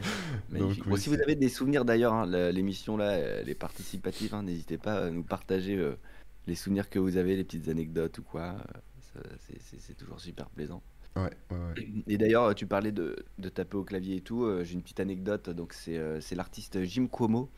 [0.50, 0.84] Magnifique.
[0.86, 4.42] oui, Bon, si vous avez des souvenirs d'ailleurs, hein, l'émission là, elle est participative, hein,
[4.42, 5.96] n'hésitez pas à nous partager euh,
[6.46, 8.56] les souvenirs que vous avez, les petites anecdotes ou quoi.
[9.16, 10.82] euh, c'est- toujours super plaisant.
[11.16, 11.74] Ouais, ouais, ouais.
[12.06, 14.44] Et d'ailleurs, tu parlais de, de taper au clavier et tout.
[14.44, 15.50] euh, J'ai une petite anecdote.
[15.50, 17.50] Donc, c'est l'artiste Jim Cuomo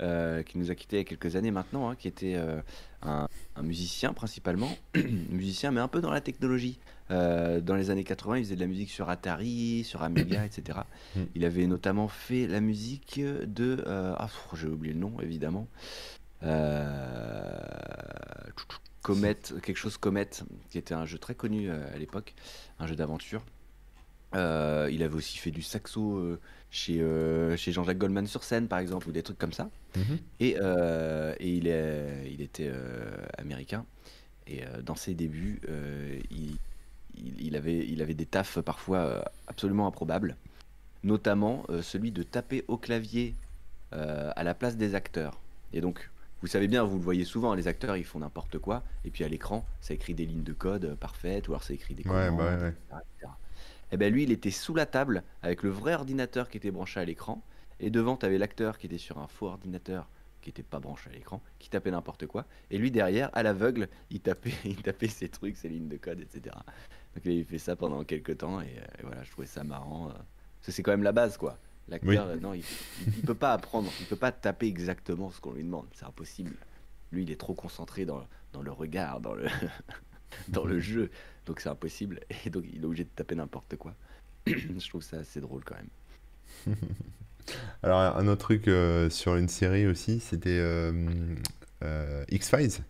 [0.00, 2.60] euh, qui nous a quittés il y a quelques années maintenant, hein, qui était euh,
[3.02, 4.70] un, un musicien principalement,
[5.30, 6.78] musicien, mais un peu dans la technologie.
[7.10, 10.80] Euh, dans les années 80, il faisait de la musique sur Atari, sur Amiga, etc.
[11.16, 11.20] Mm.
[11.34, 13.82] Il avait notamment fait la musique de.
[13.86, 15.66] ah, j'ai oublié le nom, évidemment.
[19.02, 20.30] Comet, quelque chose Comet,
[20.70, 22.34] qui était un jeu très connu à l'époque,
[22.78, 23.42] un jeu d'aventure.
[24.34, 26.38] Euh, il avait aussi fait du saxo euh,
[26.70, 29.70] chez, euh, chez Jean-Jacques Goldman sur scène, par exemple, ou des trucs comme ça.
[29.96, 30.18] Mhm.
[30.40, 32.70] Et, et il, est, il était
[33.38, 33.84] américain.
[34.46, 35.60] Et dans ses débuts,
[36.30, 40.36] il, avait, il avait des tafs parfois absolument improbables,
[41.04, 43.34] notamment celui de taper au clavier
[43.92, 45.40] à la place des acteurs.
[45.72, 46.10] Et donc,
[46.40, 49.24] vous savez bien, vous le voyez souvent, les acteurs ils font n'importe quoi, et puis
[49.24, 52.28] à l'écran, ça écrit des lignes de code parfaites, ou alors ça écrit des Ouais,
[52.28, 52.68] commandes, bah ouais, ouais.
[52.68, 53.32] etc., etc.
[53.92, 57.00] Et ben lui, il était sous la table avec le vrai ordinateur qui était branché
[57.00, 57.42] à l'écran,
[57.80, 60.08] et devant, tu avais l'acteur qui était sur un faux ordinateur
[60.40, 63.88] qui était pas branché à l'écran, qui tapait n'importe quoi, et lui derrière, à l'aveugle,
[64.10, 66.54] il tapait, il tapait ses trucs, ses lignes de code, etc.
[67.14, 69.64] Donc il a fait ça pendant quelques temps, et, euh, et voilà, je trouvais ça
[69.64, 70.08] marrant.
[70.08, 71.58] euh, parce que c'est quand même la base, quoi.
[71.88, 72.60] L'acteur, euh, non, il,
[73.06, 76.04] il, il peut pas apprendre, il peut pas taper exactement ce qu'on lui demande, c'est
[76.04, 76.54] impossible.
[77.12, 79.46] Lui, il est trop concentré dans, dans le regard, dans le,
[80.48, 81.10] dans le jeu,
[81.48, 83.96] donc c'est impossible, et donc il est obligé de taper n'importe quoi.
[84.46, 85.90] je trouve ça assez drôle quand même.
[87.82, 90.92] Alors, un autre truc euh, sur une série aussi, c'était euh,
[91.84, 92.82] euh, X-Files,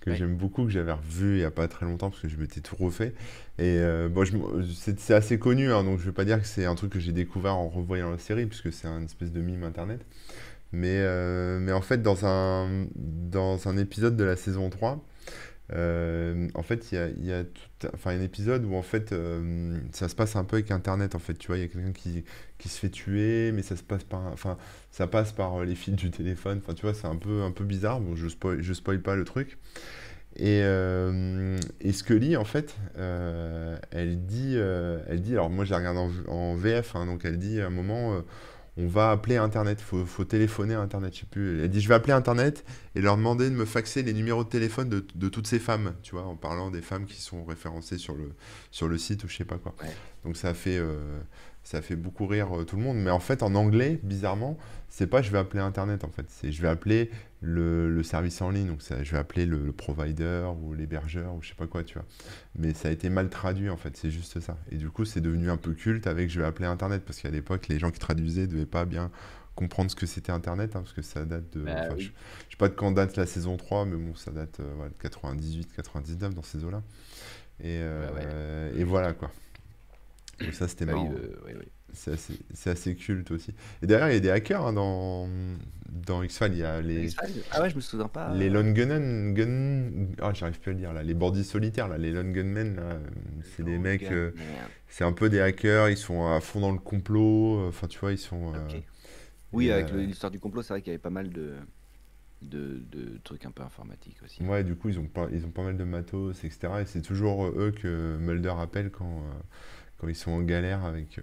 [0.00, 0.16] que Ouais.
[0.16, 2.60] j'aime beaucoup, que j'avais revu il y a pas très longtemps parce que je m'étais
[2.60, 3.14] tout refait.
[3.58, 4.24] Et euh, bon,
[4.74, 7.12] c'est assez connu, hein, donc je vais pas dire que c'est un truc que j'ai
[7.12, 10.04] découvert en revoyant la série, puisque c'est un espèce de mime internet.
[10.72, 15.04] Mais, euh, mais en fait, dans un, dans un épisode de la saison 3,
[15.72, 17.44] euh, en fait, il y a, y a
[17.94, 21.14] enfin, un épisode où en fait, euh, ça se passe un peu avec Internet.
[21.14, 22.24] En fait, tu vois, il y a quelqu'un qui,
[22.58, 24.58] qui se fait tuer, mais ça se passe par, enfin,
[24.90, 26.60] ça passe par euh, les fils du téléphone.
[26.62, 28.00] Enfin, tu vois, c'est un peu, un peu bizarre.
[28.00, 29.58] Bon, je spoil, je spoil pas le truc.
[30.36, 35.78] Et, euh, et Scully, en fait, euh, elle dit, elle dit, alors moi je la
[35.78, 38.22] regarde en, VF, hein, donc elle dit à un moment,
[38.78, 41.62] on va appeler Internet, faut, faut téléphoner à Internet, je sais plus.
[41.62, 42.64] Elle dit, je vais appeler Internet
[42.94, 45.94] et leur demander de me faxer les numéros de téléphone de, de toutes ces femmes,
[46.04, 48.32] tu vois, en parlant des femmes qui sont référencées sur le,
[48.70, 49.74] sur le site ou je sais pas quoi.
[49.82, 49.90] Ouais.
[50.24, 51.18] Donc ça a fait, euh,
[51.70, 52.96] ça fait beaucoup rire euh, tout le monde.
[52.96, 54.56] Mais en fait, en anglais, bizarrement,
[54.88, 57.10] c'est pas je vais appeler Internet en fait, c'est je vais appeler
[57.42, 58.68] le, le service en ligne.
[58.68, 61.84] Donc ça, je vais appeler le, le provider ou l'hébergeur ou je sais pas quoi,
[61.84, 62.06] tu vois.
[62.54, 64.56] Mais ça a été mal traduit en fait, c'est juste ça.
[64.70, 67.30] Et du coup, c'est devenu un peu culte avec je vais appeler Internet parce qu'à
[67.30, 69.10] l'époque, les gens qui traduisaient devaient pas bien
[69.54, 71.60] comprendre ce que c'était Internet hein, parce que ça date de.
[71.62, 74.60] Bah je, je sais pas de quand date la saison 3, mais bon, ça date
[74.60, 76.82] euh, ouais, de 98, 99 dans ces eaux-là.
[77.62, 78.22] Et, Bah ouais.
[78.26, 79.30] euh, et voilà quoi.
[80.40, 81.14] Donc ça, c'était Bah oui, marrant.
[81.14, 81.54] euh, oui.
[81.92, 83.54] C'est assez, culte aussi.
[83.82, 85.28] Et derrière, il y a des hackers hein, dans,
[85.88, 86.52] dans X-Files.
[86.52, 87.08] Il y a les,
[87.50, 88.34] Ah ouais, je me souviens pas.
[88.34, 90.08] les lone gunmen, gun...
[90.20, 91.02] Ah, j'arrive plus à le dire là.
[91.02, 92.80] Les bandits solitaires, là, les lone gunmen,
[93.56, 94.02] c'est des Oh, mecs.
[94.12, 94.32] euh,
[94.88, 95.88] c'est un peu des hackers.
[95.88, 97.66] Ils sont à fond dans le complot.
[97.68, 98.54] Enfin, tu vois, ils sont.
[98.54, 98.80] euh.
[99.52, 101.54] Oui, avec l'histoire du complot, c'est vrai qu'il y avait pas mal de,
[102.42, 104.42] de, de trucs un peu informatiques aussi.
[104.42, 106.80] Ouais, du coup, ils ont pas, ils ont pas mal de matos, etc.
[106.82, 109.40] Et c'est toujours eux que Mulder appelle quand, euh,
[109.98, 111.22] quand ils sont en galère avec, euh,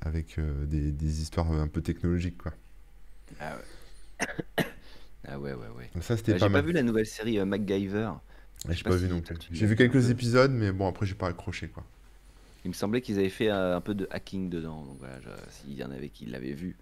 [0.00, 2.52] avec euh, des, des histoires un peu technologiques, quoi.
[3.40, 3.64] Ah ouais.
[5.28, 5.90] Ah ouais, ouais, ouais.
[6.00, 8.10] Ça, c'était Euh, pas j'ai pas vu la nouvelle série euh, MacGyver.
[8.66, 9.36] Ouais, Je J'ai pas vu non plus.
[9.52, 11.84] J'ai vu quelques épisodes, mais bon, après, j'ai pas accroché, quoi.
[12.64, 14.84] Il me semblait qu'ils avaient fait un peu de hacking dedans.
[14.84, 15.18] Donc voilà,
[15.50, 16.76] s'il y en avait qui l'avaient vu,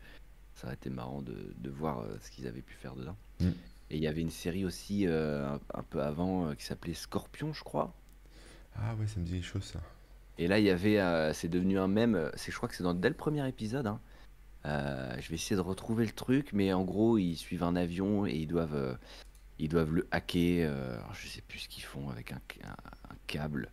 [0.54, 3.16] ça aurait été marrant de, de voir ce qu'ils avaient pu faire dedans.
[3.40, 3.48] Mm.
[3.90, 7.62] Et il y avait une série aussi un, un peu avant qui s'appelait Scorpion, je
[7.64, 7.94] crois.
[8.74, 9.80] Ah ouais, ça me dit quelque chose, ça.
[10.40, 12.14] Et là, il y avait, euh, c'est devenu un mème.
[12.14, 13.86] euh, C'est, je crois que c'est dans dès le premier épisode.
[13.86, 14.00] hein.
[14.64, 18.26] Euh, je vais essayer de retrouver le truc, mais en gros, ils suivent un avion
[18.26, 18.98] et ils doivent,
[19.58, 20.72] ils doivent le hacker.
[20.72, 22.74] alors, je sais plus ce qu'ils font avec un, un-
[23.26, 23.68] câble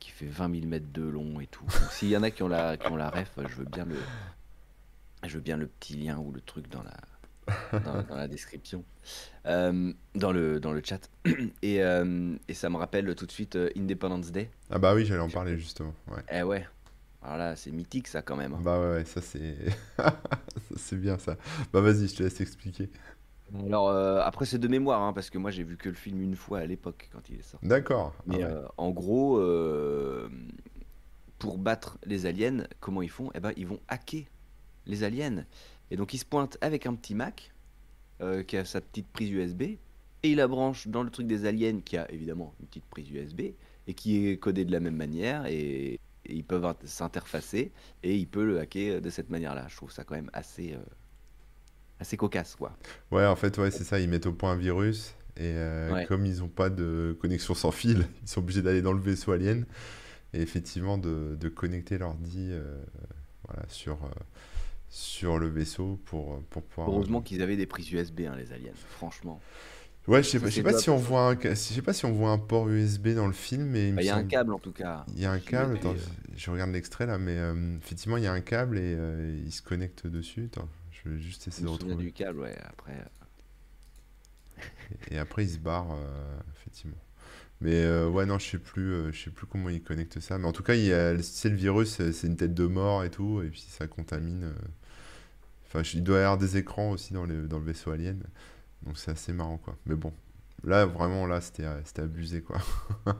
[0.00, 1.64] qui fait 20 000 mètres de long et tout.
[1.92, 3.96] S'il y en a qui ont la, qui ont la ref, je veux bien le,
[5.24, 6.96] je veux bien le petit lien ou le truc dans la,
[7.84, 8.84] dans, dans la description,
[9.46, 11.08] Euh, dans le, dans le chat.
[11.62, 14.50] Et, euh, et ça me rappelle tout de suite euh, Independence Day.
[14.70, 15.94] Ah bah oui, j'allais en parler, justement.
[16.08, 16.22] Ouais.
[16.32, 16.66] Eh ouais.
[17.22, 18.54] Alors là, c'est mythique ça quand même.
[18.54, 18.60] hein.
[18.62, 19.56] Bah ouais, ouais, ça c'est...
[20.76, 21.36] c'est bien, ça.
[21.72, 22.90] Bah vas-y, je te laisse expliquer.
[23.66, 26.22] Alors euh, après c'est de mémoire hein, parce que moi j'ai vu que le film
[26.22, 27.66] une fois à l'époque quand il est sorti.
[27.66, 28.14] D'accord.
[28.18, 28.54] Ah Mais ouais.
[28.76, 29.40] en gros,
[31.38, 33.30] pour battre les aliens, comment ils font?
[33.34, 34.24] Eh ben ils vont hacker
[34.86, 35.44] les aliens.
[35.90, 37.52] Et donc ils se pointent avec un petit Mac
[38.20, 39.78] euh, qui a sa petite prise USB et
[40.24, 43.40] il la branche dans le truc des aliens qui a évidemment une petite prise USB
[43.86, 47.72] et qui est codée de la même manière et, et ils peuvent int- s'interfacer
[48.02, 49.66] et il peut le hacker de cette manière-là.
[49.68, 50.78] Je trouve ça quand même assez euh,
[51.98, 52.76] assez cocasse quoi.
[53.10, 55.14] Ouais, en fait, ouais, c'est ça, ils mettent au point un virus.
[55.36, 56.06] Et euh, Ouais.
[56.06, 59.32] comme ils n'ont pas de connexion sans fil, ils sont obligés d'aller dans le vaisseau
[59.32, 59.66] alien.
[60.32, 62.78] Et effectivement, de, de connecter l'ordi euh,
[63.46, 64.08] voilà, sur, euh,
[64.90, 66.90] sur le vaisseau pour, pour pouvoir...
[66.90, 68.72] Heureusement qu'ils avaient des prises USB hein, les aliens.
[68.74, 69.40] Franchement.
[70.08, 71.92] Ouais, je sais pas, je sais pas si on voit un, ca- je sais pas
[71.92, 74.24] si on voit un port USB dans le film, mais il Bah, y a un
[74.24, 75.04] câble en tout cas.
[75.14, 76.00] Il y a un câble, attends, euh,
[76.36, 79.52] je, regarde l'extrait là, mais euh, effectivement, il y a un câble et euh, il
[79.52, 80.46] se connecte dessus.
[80.52, 82.04] Attends, je vais juste essayer de retrouver.
[82.04, 82.56] du câble, ouais.
[82.64, 83.04] Après, euh,
[85.10, 86.96] Et après, il se barre, euh, effectivement.
[87.60, 90.38] Mais euh, ouais, non, je sais plus, euh, je sais plus comment il connecte ça.
[90.38, 93.42] Mais en tout cas, il c'est le virus, c'est une tête de mort et tout,
[93.42, 94.54] et puis ça contamine.
[95.72, 98.22] Enfin, il doit y avoir des écrans aussi dans le, dans le vaisseau alien,
[98.82, 99.76] donc c'est assez marrant, quoi.
[99.86, 100.12] Mais bon,
[100.64, 102.58] là, vraiment, là, c'était euh, abusé, quoi.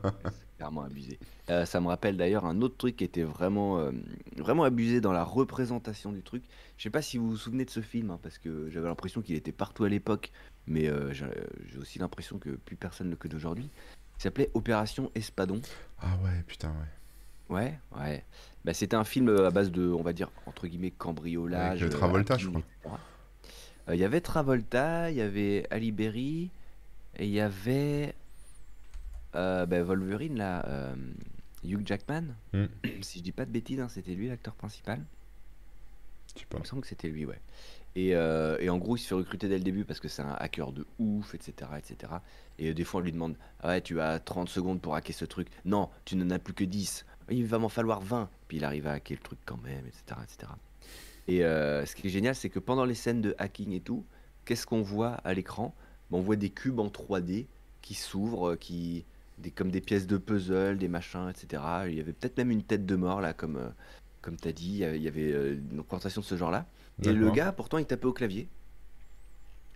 [0.60, 1.18] clairement abusé.
[1.48, 3.92] Euh, ça me rappelle d'ailleurs un autre truc qui était vraiment, euh,
[4.36, 6.44] vraiment abusé dans la représentation du truc.
[6.76, 9.22] Je sais pas si vous vous souvenez de ce film, hein, parce que j'avais l'impression
[9.22, 10.30] qu'il était partout à l'époque,
[10.66, 11.26] mais euh, j'ai
[11.66, 13.70] j'ai aussi l'impression que plus personne ne le connaît aujourd'hui.
[14.18, 15.62] Il s'appelait Opération Espadon.
[15.98, 16.99] Ah ouais, putain, ouais.
[17.50, 18.24] Ouais, ouais.
[18.64, 21.82] Bah, c'était un film euh, à base de, on va dire, entre guillemets, cambriolage.
[21.82, 23.00] Avec, euh, euh, Travolta, je hacking, crois.
[23.88, 26.50] Euh, Il y avait Travolta, il y avait Ali Berry,
[27.16, 28.14] et il y avait
[29.34, 30.94] euh, bah, Wolverine, là, euh,
[31.64, 32.34] Hugh Jackman.
[32.52, 32.66] Hmm.
[33.02, 35.00] Si je dis pas de bêtises, hein, c'était lui l'acteur principal.
[36.34, 36.58] Je sais pas.
[36.58, 37.40] Il me semble que c'était lui, ouais.
[37.96, 40.22] Et, euh, et en gros, il se fait recruter dès le début parce que c'est
[40.22, 41.70] un hacker de ouf, etc.
[41.76, 42.12] etc.
[42.60, 45.14] Et euh, des fois, on lui demande Ah Ouais, tu as 30 secondes pour hacker
[45.16, 45.48] ce truc.
[45.64, 47.04] Non, tu n'en as plus que 10.
[47.30, 48.28] Il va m'en falloir 20.
[48.48, 50.02] Puis il arrive à hacker le truc quand même, etc.
[50.22, 50.52] etc.
[51.28, 54.04] Et euh, ce qui est génial, c'est que pendant les scènes de hacking et tout,
[54.44, 55.74] qu'est-ce qu'on voit à l'écran?
[56.10, 57.46] Ben, On voit des cubes en 3D
[57.82, 59.04] qui s'ouvrent, euh, qui,
[59.38, 61.62] des, comme des pièces de puzzle, des machins, etc.
[61.88, 63.68] Il y avait peut-être même une tête de mort, là, comme, euh,
[64.22, 64.80] comme tu as dit.
[64.80, 66.66] Il y avait- euh, une représentation de ce genre-là.
[67.02, 68.48] Et le gars, pourtant, il tapait au clavier.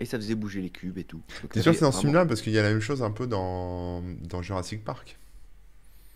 [0.01, 1.23] Et ça faisait bouger les cubes et tout.
[1.51, 2.27] T'es sûr que c'est dans ce film-là?
[2.27, 5.19] Parce qu'il y a la même chose un peu dans, dans Jurassic Park.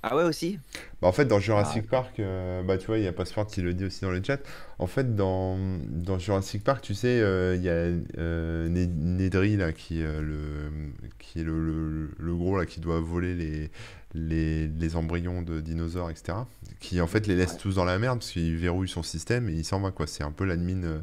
[0.03, 0.59] Ah ouais aussi?
[1.01, 3.47] Bah, en fait, dans Ah, Jurassic Park, euh, bah, tu vois, il y a Passport
[3.47, 4.41] qui le dit aussi dans le chat.
[4.79, 5.57] En fait, dans,
[5.89, 7.73] dans Jurassic Park, tu sais, euh, il y a
[8.19, 10.71] euh, Ne- Nedry, là, qui, euh, le,
[11.19, 13.71] qui est le, le, le gros, là, qui doit voler les,
[14.15, 16.39] les, les embryons de dinosaures, etc.
[16.81, 17.59] Qui, en fait, les laisse ouais.
[17.59, 20.07] tous dans la merde, parce qu'il verrouille son système et il s'en va, quoi.
[20.07, 21.03] C'est un peu l'admin...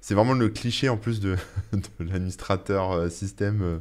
[0.00, 1.36] c'est vraiment le cliché, en plus, de,
[1.72, 3.80] de l'administrateur système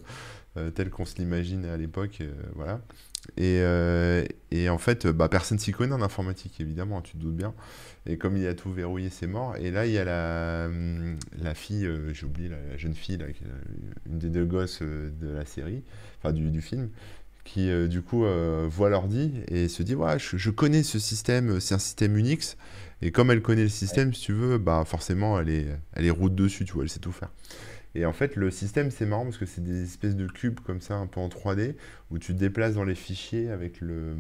[0.76, 2.22] tel qu'on se l'imagine à l'époque,
[2.56, 2.80] voilà.
[3.38, 7.36] Et, euh, et en fait, bah, personne s'y connaît en informatique, évidemment, tu te doutes
[7.36, 7.54] bien.
[8.06, 9.56] Et comme il a tout verrouillé, c'est mort.
[9.58, 11.18] Et là, il y a la, hum,
[11.56, 13.32] fille, euh, j'ai oublié, la, jeune fille, euh,
[14.10, 15.84] une des deux gosses euh, de la série,
[16.20, 16.90] enfin du, film,
[17.46, 21.00] qui euh, du coup euh, voit l'ordi et se dit, ouais, je, je connais ce
[21.00, 22.58] système, c'est un système Unix.
[23.02, 26.10] Et comme elle connaît le système, si tu veux, bah forcément, elle est, elle est
[26.10, 27.32] route dessus, tu vois, elle sait tout faire.
[27.96, 30.82] Et en fait, le système, c'est marrant parce que c'est des espèces de cubes comme
[30.82, 31.76] ça, un peu en 3D,
[32.12, 34.16] où tu te déplaces dans les fichiers avec le...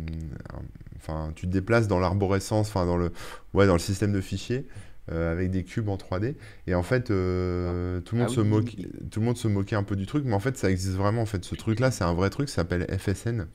[0.97, 3.12] Enfin, tu te déplaces dans l'arborescence, enfin, dans le...
[3.53, 4.67] Ouais, dans le système de fichiers,
[5.12, 6.38] euh, avec des cubes en 3D.
[6.67, 8.75] Et en fait, euh, tout le Ah monde se oui, oui, moque...
[9.12, 11.21] tout le monde se moquait un peu du truc, mais en fait, ça existe vraiment.
[11.21, 13.47] En fait, ce truc-là, c'est un vrai truc, ça s'appelle FSN.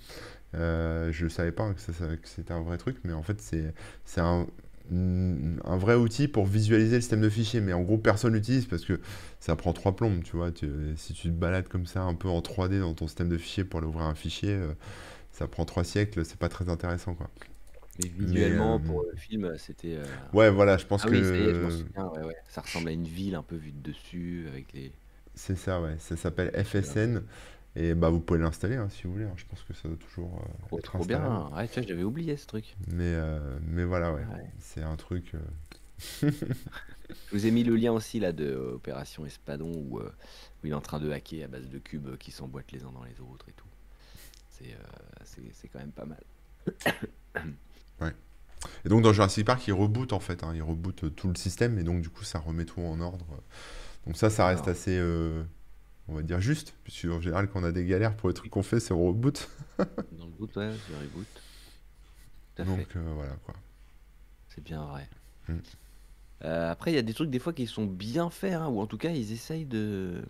[0.55, 3.41] Euh, je ne savais pas que, ça- que c'était un vrai truc, mais en fait,
[3.41, 4.47] c'est un,
[4.93, 7.61] un vrai outil pour visualiser le système de fichiers.
[7.61, 9.01] Mais en gros, personne l'utilise parce que
[9.41, 10.53] ça prend trois plombes, tu vois.
[10.53, 13.39] Tu- si tu te balades comme ça, un peu en 3D dans ton système de
[13.39, 14.73] fichiers pour aller ouvrir un fichier, euh,
[15.33, 17.31] ça prend trois siècles, c'est pas très intéressant, quoi.
[17.99, 19.95] Mais Mais visuellement, euh, pour le film, c'était.
[19.97, 22.09] euh, ouais, voilà, je pense Ah oui, est, je que souviens.
[22.09, 22.37] Ouais, ouais.
[22.49, 24.93] Ça ressemble à une ville un peu vue de dessus, avec les.
[25.35, 25.97] c'est ça, ouais.
[25.99, 26.51] Ça s'appelle.
[26.55, 27.23] FSN.
[27.81, 29.25] Et bah, vous pouvez l'installer hein, si vous voulez.
[29.25, 29.35] hein.
[29.37, 31.49] Je pense que ça doit toujours euh, Trop, être trop bien.
[31.55, 32.77] Ouais, vois, j'avais oublié ce truc.
[32.89, 34.25] Mais, euh, mais voilà, ouais.
[34.25, 34.51] Ouais.
[34.59, 35.33] C'est un truc.
[35.35, 36.31] euh,
[37.31, 40.03] Je vous ai mis le lien aussi là de euh, Opération Espadon où, où
[40.65, 43.05] il est en train de hacker à base de cubes qui s'emboîtent les uns dans
[43.05, 43.65] les autres et tout.
[44.51, 46.23] C'est quand même pas mal.
[48.01, 48.13] Ouais.
[48.85, 51.79] Et donc dans Jurassic Park, il reboot en fait, hein, il reboot tout le système
[51.79, 53.27] et donc du coup ça remet tout en ordre.
[54.07, 55.01] Donc ça, ça reste Alors, assez,
[56.09, 58.51] on va dire juste, puisque en général quand on a des galères pour les trucs
[58.51, 59.49] qu'on fait, c'est on reboot.
[60.13, 61.27] dans le boot, ouais, le reboot.
[62.55, 62.97] Tout à Donc fait.
[62.97, 63.55] euh, voilà quoi.
[64.49, 65.09] C'est bien vrai.
[65.49, 65.59] Mm.
[66.45, 68.81] Euh, après, il y a des trucs des fois qui sont bien faits, hein, ou
[68.81, 70.23] en tout cas, ils essayent de,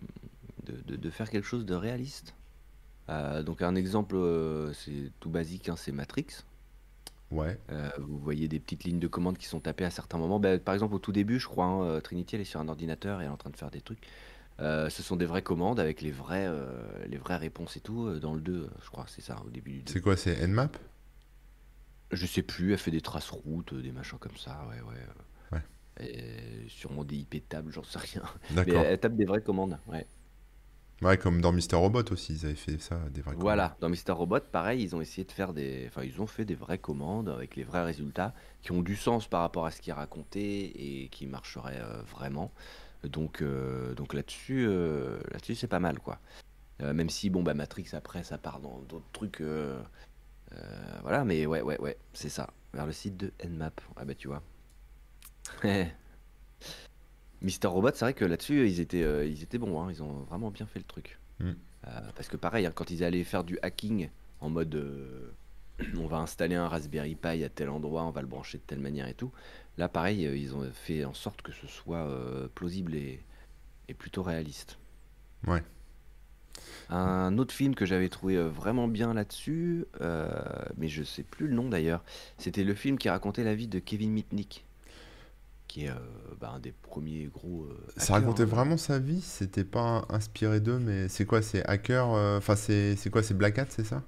[0.65, 2.33] de, de- de faire quelque chose de réaliste.
[3.09, 6.27] Euh, donc un exemple, euh, c'est tout basique, hein, c'est Matrix.
[7.31, 10.39] Ouais, Euh, vous voyez des petites lignes de commande qui sont tapées à certains moments.
[10.39, 13.21] Ben, par exemple, au tout début, je crois, hein, Trinity, elle est sur un ordinateur
[13.21, 14.07] et elle est en train de faire des trucs.
[14.61, 18.07] Euh, ce sont des vraies commandes avec les vraies, euh, les vraies réponses et tout.
[18.07, 19.91] Euh, Dans le 2, euh, je crois, c'est ça, au début du 2.
[19.93, 20.77] c'est quoi, c'est Nmap?
[22.11, 25.05] Je sais plus, elle fait des traces routes, des machins comme ça, ouais, ouais.
[25.51, 28.23] Ouais, et sûrement des IP tables, j'en sais rien.
[28.55, 30.05] Mais elle, elle tape des vraies commandes, ouais.
[31.01, 33.41] Ouais, comme dans Mister Robot aussi, ils avaient fait ça, des vraies commandes.
[33.43, 36.43] Voilà, dans Mister Robot, pareil, ils ont essayé de faire des, enfin, ils ont fait
[36.43, 39.79] des vraies commandes avec les vrais résultats qui ont du sens par rapport à ce
[39.79, 42.51] qui est raconté et qui marcheraient vraiment.
[43.03, 46.19] Donc, euh, donc là-dessus, euh, là-dessus, c'est pas mal, quoi.
[46.81, 49.43] Euh, même si, bon, bah, Matrix, après, ça part dans d'autres trucs,
[51.01, 52.49] voilà, mais ouais, ouais, ouais, c'est ça.
[52.73, 53.81] Vers le site de Nmap.
[53.95, 54.43] Ah bah, tu vois.
[57.41, 60.23] Mister Robot, c'est vrai que là-dessus, ils étaient, euh, ils étaient bons, hein, ils ont
[60.29, 61.19] vraiment bien fait le truc.
[61.39, 61.51] Mm.
[61.87, 64.09] Euh, parce que pareil, hein, quand ils allaient faire du hacking
[64.41, 65.31] en mode euh,
[65.97, 68.79] on va installer un Raspberry Pi à tel endroit, on va le brancher de telle
[68.79, 69.31] manière et tout,
[69.79, 73.23] là pareil, euh, ils ont fait en sorte que ce soit euh, plausible et,
[73.87, 74.77] et plutôt réaliste.
[75.47, 75.63] Ouais.
[76.89, 80.29] Un autre film que j'avais trouvé euh, vraiment bien là-dessus, euh,
[80.77, 82.03] mais je sais plus le nom d'ailleurs,
[82.37, 84.65] c'était le film qui racontait la vie de Kevin Mitnick,
[85.67, 85.95] qui est euh,
[86.41, 88.47] bah, un des premiers gros euh, Ça racontait hein.
[88.47, 93.09] vraiment sa vie, c'était pas inspiré d'eux, mais c'est quoi, c'est hacker, enfin c'est c'est
[93.09, 94.03] quoi, c'est Black Hat, c'est ça?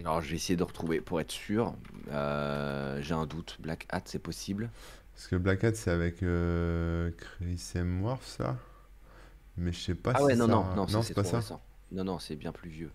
[0.00, 1.74] Alors je vais essayer de retrouver pour être sûr.
[2.10, 3.56] Euh, j'ai un doute.
[3.60, 4.70] Black Hat, c'est possible.
[5.14, 8.56] Parce que Black Hat, c'est avec euh, Chris Hemsworth, ça?
[9.56, 10.48] Mais je sais pas Ah ouais, si non, ça...
[10.48, 11.44] non, non, Non, c'est pas ça?
[11.44, 11.62] récent.
[11.90, 12.92] Non, non, c'est bien plus vieux.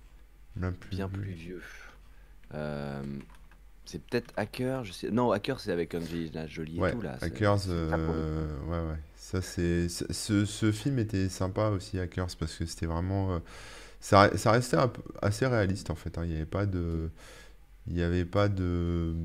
[0.57, 1.07] Bien plus Bien vieux.
[1.09, 1.63] plus vieux.
[2.53, 3.19] Euh,
[3.85, 5.11] c'est peut-être Hacker, je sais.
[5.11, 7.19] Non, Hacker, c'est avec Angelina Jolie et Ouais, tout là.
[7.21, 8.99] Hackers, euh, ouais, ouais.
[9.15, 13.41] Ça, c'est, ce, ce- film était sympa aussi, Hackers, parce que c'était vraiment,
[13.99, 16.17] ça, ça restait un assez réaliste en fait.
[16.17, 16.23] hein.
[16.25, 17.09] Il n'y avait pas de,
[17.87, 19.15] il avait pas de,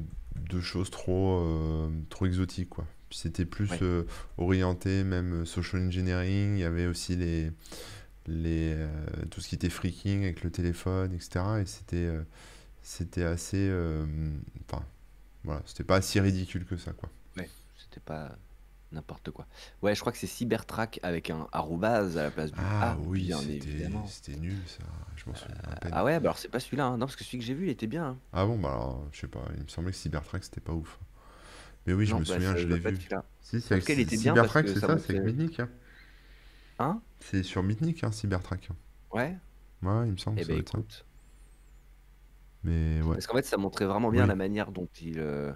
[0.51, 2.87] de choses trop, euh, trop exotiques quoi.
[3.11, 3.79] C'était plus Ouais.
[3.83, 4.05] euh,
[4.39, 6.55] orienté, même euh, social engineering.
[6.57, 7.53] Il y avait aussi les,
[8.27, 8.89] les, euh,
[9.31, 11.63] tout ce qui était freaking avec le téléphone, etc.
[11.63, 12.11] Et c'était,
[12.83, 13.71] c'était assez,
[14.69, 14.85] enfin,
[15.45, 17.11] voilà, c'était pas si ridicule que ça quoi.
[17.37, 18.37] Ouais, c'était pas,
[18.93, 19.47] N'importe quoi.
[19.81, 23.27] Ouais, je crois que c'est Cybertrack avec un arrobase à la place du Ah oui,
[23.27, 24.07] bien c'était évidemment.
[24.07, 24.85] c'était nul ça,
[25.17, 25.91] je m'en souviens à peine.
[25.95, 26.99] Ah ouais, bah alors c'est pas celui-là, hein.
[26.99, 28.05] Non, parce que celui que j'ai vu, il était bien.
[28.07, 28.19] hein.
[28.33, 30.99] Ah bon, bah alors, je sais pas, il me semblait que Cybertrack c'était pas ouf.
[31.87, 32.99] Mais oui, je me bah souviens, je l'ai vu.
[33.41, 35.25] Si, c'est avec était bien Cybertrack, c'est ça ça, c'est avec.
[35.25, 35.61] Mitnick.
[35.61, 35.69] Hein.
[36.79, 37.03] Hein?
[37.21, 38.69] C'est sur Mitnick, hein, Cybertrack.
[39.11, 39.39] Ouais?
[39.83, 40.79] Ouais, il me semble, Eh ça doit être ça.
[40.79, 41.07] écoute.
[42.65, 45.19] Mais ouais, Parce qu'en fait, ça montrait vraiment bien la manière dont il.
[45.19, 45.53] euh,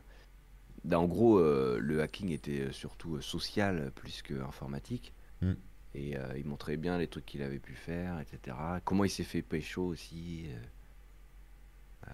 [0.86, 5.12] bah, en gros, euh, le hacking était euh, surtout euh, social plus que informatique.
[5.42, 5.52] Mm.
[5.94, 8.56] Et euh, il montrait bien les trucs qu'il avait pu faire, etc.
[8.84, 10.46] Comment il s'est fait pécho aussi.
[12.06, 12.10] euh.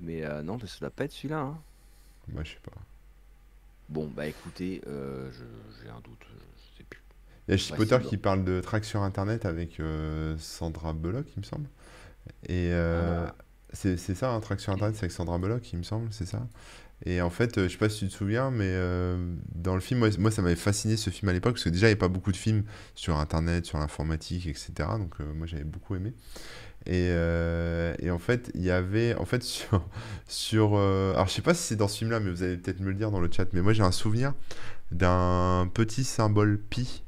[0.00, 1.38] Mais non, ça doit pas être celui-là.
[1.40, 1.58] hein.
[2.28, 2.72] Bah, je sais pas.
[3.88, 7.00] Bon, bah écoutez, j'ai un doute, je sais plus.
[7.46, 9.80] Il y a Chipotter qui parle de track sur Internet avec
[10.38, 11.68] Sandra Bullock, il me semble.
[12.48, 13.34] Et Ah,
[13.74, 16.46] c'est ça, un track sur Internet, c'est avec Sandra Bullock, il me semble, c'est ça.
[17.04, 19.80] Et en fait, euh, je sais pas si tu te souviens, mais euh, dans le
[19.80, 21.92] film, moi, moi, ça m'avait fasciné ce film à l'époque, parce que déjà, il n'y
[21.92, 24.72] avait pas beaucoup de films sur Internet, sur l'informatique, etc.
[24.98, 26.14] Donc, euh, moi, j'avais beaucoup aimé.
[26.86, 29.86] Et, euh, et en fait, il y avait, en fait, sur,
[30.26, 32.88] sur alors je sais pas si c'est dans ce film-là, mais vous allez peut-être me
[32.88, 34.34] le dire dans le chat, mais moi j'ai un souvenir
[34.90, 37.02] d'un petit symbole pi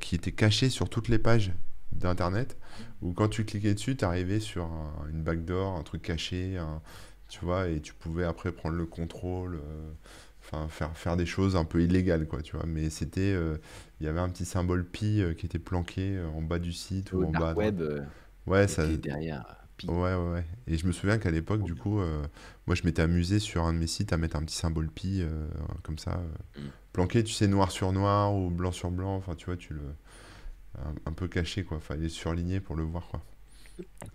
[0.00, 1.52] qui était caché sur toutes les pages
[1.92, 2.56] d'Internet,
[3.02, 6.80] où quand tu cliquais dessus, tu arrivais sur un- une backdoor, un truc caché, un-
[7.28, 9.90] tu vois, et tu pouvais après prendre le contrôle, euh,
[10.42, 12.64] enfin faire, faire des choses un peu illégales, quoi, tu vois.
[12.66, 13.58] Mais c'était, euh,
[14.00, 17.12] il y avait un petit symbole pi euh, qui était planqué en bas du site
[17.12, 17.82] ou en bas web
[18.46, 19.44] Ouais, ça, derrière
[19.76, 19.86] Pi.
[19.86, 20.44] Ouais, ouais, ouais.
[20.66, 22.00] Et je me souviens qu'à l'époque, du coup,
[22.66, 25.22] moi, je m'étais amusé sur un de mes sites à mettre un petit symbole pi,
[25.84, 26.20] comme ça,
[26.56, 26.60] Mm.
[26.92, 29.82] planqué, tu sais, noir sur noir ou blanc sur blanc, enfin, tu vois, tu le...
[30.76, 31.80] Un, un peu caché, quoi.
[31.80, 33.22] Fallait surligner pour le voir, quoi.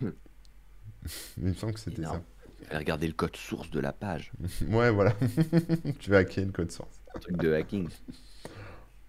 [1.36, 2.22] Il me semble que c'était ça.
[2.64, 4.32] Fallait regarder le code source de la page.
[4.68, 5.14] Ouais, voilà.
[5.98, 7.00] Tu vas hacker une code source.
[7.14, 7.88] Un truc de hacking.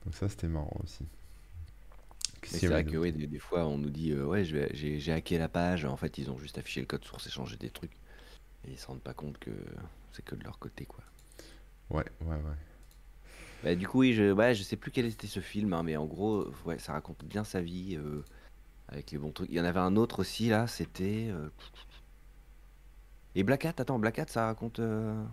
[0.04, 1.06] Donc ça, c'était marrant aussi.
[2.44, 5.50] C'est vrai que ouais, des, des fois on nous dit euh, ouais j'ai hacké la
[5.50, 7.94] page, en fait ils ont juste affiché le code source et changé des trucs.
[8.68, 9.50] Et ils se rendent pas compte que
[10.12, 11.04] c'est que de leur côté quoi.
[11.90, 12.58] Ouais, ouais, ouais.
[13.64, 15.98] Bah, du coup oui je, ouais, je sais plus quel était ce film, hein, mais
[15.98, 18.24] en gros ouais, ça raconte bien sa vie euh,
[18.88, 19.50] avec les bons trucs.
[19.50, 21.28] Il y en avait un autre aussi là, c'était...
[21.30, 21.50] euh,
[23.36, 24.80] Et Black Hat, attends, Black Hat ça raconte...
[24.80, 25.24] euh,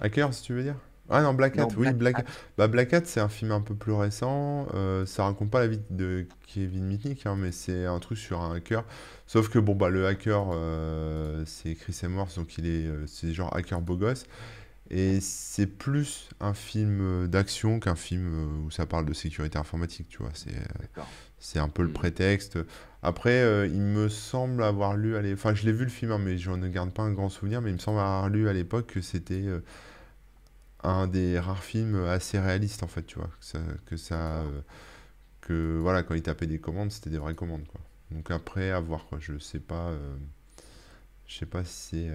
[0.00, 0.76] Hackers, tu veux dire?
[1.10, 2.24] Ah non, Black Hat, Non, oui, Black Black Hat.
[2.56, 4.66] Bah, Black Hat, c'est un film un peu plus récent.
[4.74, 8.40] euh, ça raconte pas la vie de Kevin Mitnick, hein, mais c'est un truc sur
[8.40, 8.84] un hacker.
[9.26, 13.34] Sauf que bon, bah, le hacker, euh, c'est Chris Hemsworth, donc il est, euh, c'est
[13.34, 14.24] genre hacker beau gosse.
[14.90, 19.58] Et c'est plus un film euh, d'action qu'un film euh, où ça parle de sécurité
[19.58, 20.30] informatique, tu vois.
[20.34, 21.92] C'est, euh, un peu le Hmm.
[21.92, 22.58] prétexte.
[23.02, 26.18] Après, euh, il me semble avoir lu à enfin, je l'ai vu le film, hein,
[26.18, 28.52] mais j'en ne garde pas un grand souvenir, mais il me semble avoir lu à
[28.52, 29.60] l'époque que c'était euh,
[30.82, 33.28] un des rares films assez réalistes, en fait, tu vois.
[33.28, 34.44] Que ça, que, ça, D'accord.
[34.44, 34.60] euh,
[35.42, 37.80] que, voilà, quand il tapait des commandes, c'était des vraies commandes, quoi.
[38.10, 39.18] Donc après, à voir, quoi.
[39.20, 39.92] Je sais pas,
[41.26, 42.10] je sais pas si c'est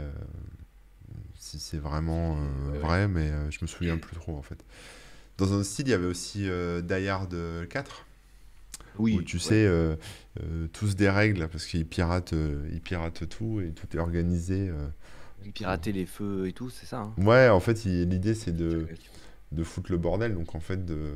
[1.39, 2.81] si c'est vraiment euh, Ouais, ouais.
[2.81, 4.63] vrai, mais euh, je me souviens plus trop, en fait.
[5.37, 7.35] Dans un style, il y avait aussi euh, Die Hard
[7.69, 8.05] 4
[8.97, 9.39] où Oui, tu ouais.
[9.39, 9.95] sais, euh,
[10.43, 14.69] euh, tous des règles, parce qu'ils piratent, euh, ils piratent tout et tout est organisé.
[14.69, 14.87] euh,
[15.53, 18.87] pour- Pirater les feux et tout, c'est ça hein Ouais, en fait, l'idée c'est de,
[19.51, 21.13] de foutre le bordel, donc en fait de,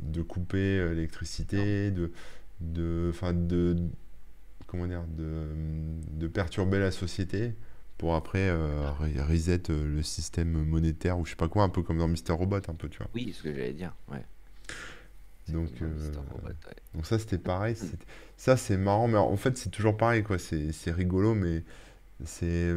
[0.00, 2.12] de couper euh, l'électricité, de,
[2.60, 3.76] de, enfin de,
[4.66, 5.48] comment dire, de,
[6.12, 7.54] de perturber la société
[7.98, 11.68] pour après euh, re- reset euh, le système monétaire ou je sais pas quoi, un
[11.68, 13.08] peu comme dans Mister Robot, un peu, tu vois.
[13.14, 14.24] Oui, ce que j'allais dire, ouais.
[15.48, 15.88] Donc, euh,
[16.30, 16.54] Robot, ouais.
[16.94, 17.76] Donc ça c'était pareil, Mm.
[17.90, 18.06] c'est-
[18.36, 21.64] ça c'est marrant, mais en fait c'est toujours pareil quoi, c'est rigolo, mais
[22.24, 22.70] c'est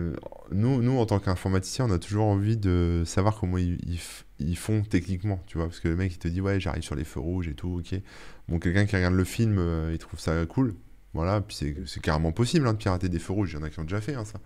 [0.51, 3.99] nous, nous en tant qu'informaticiens on a toujours envie de savoir comment ils, ils
[4.39, 6.95] ils font techniquement, tu vois, parce que le mec il te dit ouais j'arrive sur
[6.95, 7.99] les feux rouges et tout, ok.
[8.47, 10.73] Bon quelqu'un qui regarde le film, euh, il trouve ça cool,
[11.13, 13.69] voilà, puis c'est carrément possible hein, de pirater des feux rouges, il y en a
[13.69, 14.39] qui ont déjà fait hein, ça.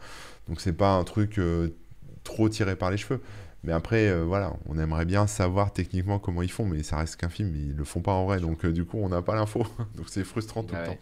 [0.48, 1.70] Donc c'est pas un truc euh,
[2.24, 3.22] trop tiré par les cheveux.
[3.64, 7.16] Mais après, euh, voilà, on aimerait bien savoir techniquement comment ils font, mais ça reste
[7.16, 9.36] qu'un film, ils le font pas en vrai, donc euh, du coup, on n'a pas
[9.36, 9.66] l'info.
[9.96, 10.98] Donc c'est frustrant tout le temps.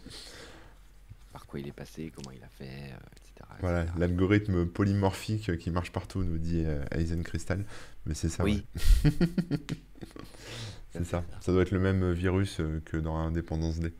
[1.32, 3.46] Par quoi il est passé, comment il a fait, etc.
[3.60, 7.64] Voilà, l'algorithme polymorphique qui marche partout, nous dit Eisen Crystal.
[8.06, 8.44] Mais c'est ça.
[8.44, 8.64] Oui,
[9.02, 9.10] C'est
[10.92, 11.04] c'est ça.
[11.04, 11.24] ça.
[11.40, 13.92] Ça doit être le même virus que dans Independence Day.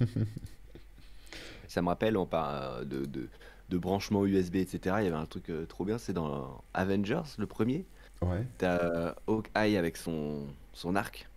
[1.68, 3.28] Ça me rappelle, on parle de, de,
[3.70, 4.96] de branchement USB, etc.
[5.00, 7.86] Il y avait un truc euh, trop bien, c'est dans Avengers, le premier.
[8.20, 11.28] Ouais, T'as euh, Hawkeye avec son, son arc.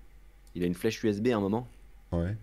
[0.56, 1.68] Il a une flèche USB à un moment.
[2.12, 2.36] ouais.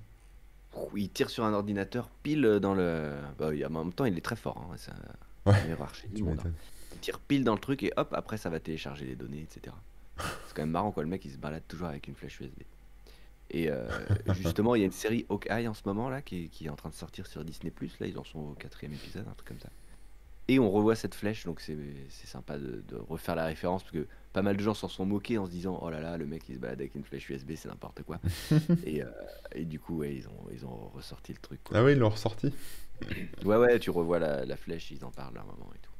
[0.95, 3.13] Il tire sur un ordinateur pile dans le.
[3.39, 4.57] Bah, il- en même temps, il est très fort.
[4.73, 4.77] Hein.
[5.47, 6.11] Un Ouais, miroir tu hein.
[6.25, 6.55] m'étonnes.
[7.03, 9.75] tires pile dans le truc et hop, après ça va télécharger les données, etc.
[10.19, 12.61] C'est quand même marrant quoi, le mec il se balade toujours avec une flèche USB.
[13.53, 13.87] Et euh,
[14.35, 16.71] justement, il y a une série Hawkeye en ce moment là qui est, qui est
[16.71, 19.49] en train de sortir sur Disney Là, ils en sont au quatrième épisode, un truc
[19.49, 19.69] comme ça.
[20.49, 21.77] Et on revoit cette flèche, donc c'est
[22.11, 25.07] c'est sympa de, de refaire la référence parce que pas mal de gens s'en sont
[25.07, 27.31] moqués en se disant oh là là, le mec il se balade avec une flèche
[27.31, 28.19] USB, c'est n'importe quoi.
[28.85, 29.07] et, euh,
[29.55, 31.61] et du coup, ouais, ils ont, ils ont ressorti le truc.
[31.63, 31.79] quoi.
[31.79, 32.53] Ah oui, ils l'ont ressorti.
[33.45, 35.91] Ouais, ouais, tu revois la, la flèche, ils en parlent à un moment et tout.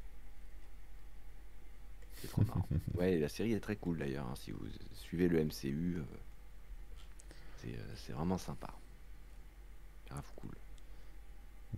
[2.17, 2.67] C'est trop marrant.
[2.95, 4.27] Ouais, la série est très cool d'ailleurs.
[4.27, 6.03] hein, Si vous suivez le MCU, euh,
[7.63, 8.69] c'est euh, c'est vraiment sympa.
[10.09, 10.51] Grave cool.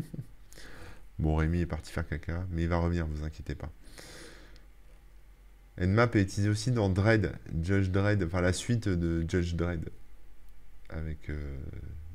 [1.18, 3.70] Bon, Rémi est parti faire caca, mais il va revenir, vous inquiétez pas.
[5.78, 9.90] Nmap est utilisé aussi dans Dredd, Judge Dredd, enfin la suite de Judge Dredd
[10.94, 11.56] avec euh,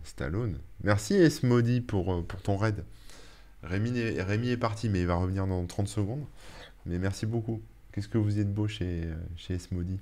[0.03, 0.59] Stallone.
[0.83, 2.83] Merci Esmodi pour, euh, pour ton raid.
[3.63, 6.25] Rémi est, parti, mais il va revenir dans 30 secondes.
[6.85, 7.61] Mais merci beaucoup.
[7.91, 9.99] Qu'est-ce que vous êtes beau chez, euh, chez Esmodi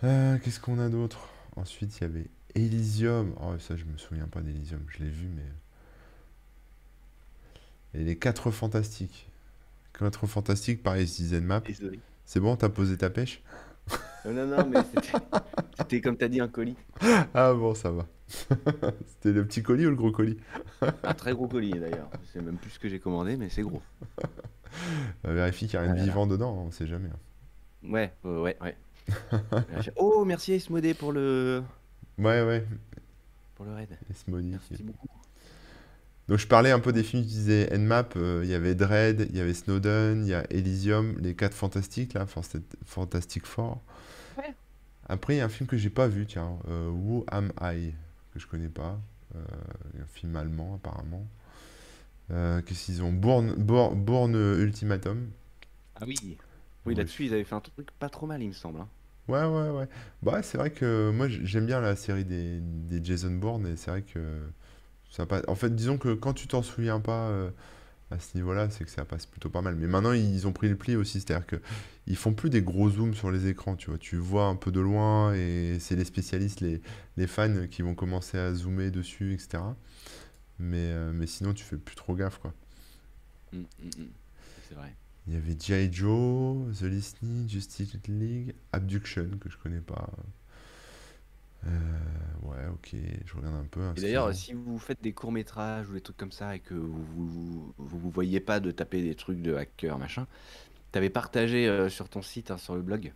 [0.00, 1.28] Qu'est-ce qu'on a d'autre?
[1.54, 3.34] Ensuite, il y avait Elysium.
[3.40, 4.80] Oh, ça, je me souviens pas d'Elysium.
[4.88, 5.42] Je l'ai vu, mais.
[8.00, 9.28] Et les 4 fantastiques.
[9.98, 11.66] 4 fantastiques, pareil, Nmap.
[11.66, 12.00] Désolé.
[12.24, 13.42] C'est bon, t'as posé ta pêche?
[14.24, 14.78] Non, non, non, mais
[15.76, 16.76] c'était- comme t'as dit un colis.
[17.34, 18.06] Ah bon, ça va.
[19.08, 20.38] C'était le petit colis ou le gros colis?
[21.02, 22.08] Un très gros colis d'ailleurs.
[22.32, 23.82] C'est même plus ce que j'ai commandé, mais c'est gros.
[25.24, 26.12] Vérifie qu'il n'y a rien de Voilà.
[26.12, 27.08] vivant dedans, on sait jamais.
[27.08, 27.88] hein.
[27.90, 28.56] Ouais, ouais, ouais.
[28.62, 28.76] ouais.
[29.96, 31.62] oh, merci Esmodé pour le
[32.18, 32.64] Ouais, ouais,
[33.54, 33.98] pour le raid.
[34.28, 35.08] Merci beaucoup.
[36.28, 39.26] Donc je parlais un peu des films qui disaient Nmap, euh, il y avait Dread,
[39.30, 43.80] il y avait Snowden, il y a Elysium, les 4 fantastiques là, Fant- Fantastic Four.
[44.38, 44.54] Ouais.
[45.08, 47.92] Après, il y a un film que j'ai pas vu, tiens, euh, Who Am I,
[48.32, 49.00] que je connais pas.
[49.34, 49.40] Euh,
[50.00, 51.26] un film allemand apparemment.
[52.30, 53.12] Euh, Qu'est-ce qu'ils ont?
[53.12, 55.28] Bourne, Bourne, Bourne Ultimatum.
[55.96, 56.36] Ah oui.
[56.86, 58.80] Oui, là-dessus, ils avaient fait un truc pas trop mal, il me semble.
[58.80, 58.88] hein.
[59.28, 59.88] Ouais, ouais, ouais.
[60.22, 63.90] Bah, c'est vrai que moi, j'aime bien la série des, des Jason Bourne et c'est
[63.90, 64.20] vrai que
[65.10, 65.42] ça passe.
[65.48, 67.50] En fait, disons que quand tu t'en souviens pas euh,
[68.10, 69.76] à ce niveau-là, c'est que ça passe plutôt pas mal.
[69.76, 71.56] Mais maintenant, ils ont pris le pli aussi, c'est-à-dire que
[72.08, 73.98] ils font plus des gros zooms sur les écrans, tu vois.
[73.98, 76.80] Tu vois un peu de loin et c'est les spécialistes, les,
[77.16, 79.76] les fans qui vont commencer à zoomer dessus, etc.
[80.58, 82.54] Mais, euh, mais sinon, tu fais plus trop gaffe, quoi.
[83.52, 84.10] Mm, mm, mm.
[84.68, 84.94] C'est vrai.
[85.26, 85.92] Il y avait G.I.
[85.92, 90.10] Joe, The Listening, Justice League, Abduction, que je connais pas.
[91.64, 91.68] Euh,
[92.42, 93.92] ouais, ok, je regarde un peu.
[93.96, 97.04] Et d'ailleurs, si vous faites des courts-métrages ou des trucs comme ça et que vous
[97.04, 100.26] vous, vous, vous voyez pas de taper des trucs de hacker, machin,
[100.90, 103.12] t'avais partagé euh, sur ton site, hein, sur le blog,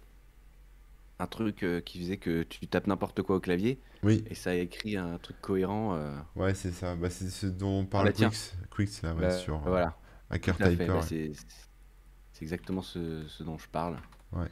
[1.19, 4.55] un truc euh, qui faisait que tu tapes n'importe quoi au clavier Oui, et ça
[4.55, 5.99] écrit un truc cohérent.
[6.37, 6.95] ouais, c'est ça.
[6.95, 8.13] Bah, c'est ce dont parle bah.
[8.13, 9.99] Quicks, Quicks, là, ouais, bah, sur voilà,
[10.31, 10.57] Hacker.
[10.57, 10.87] Typer.
[10.87, 11.33] Bah, c'est
[12.37, 13.97] c'est exactement ce, ce dont je parle.
[14.33, 14.51] Ouais,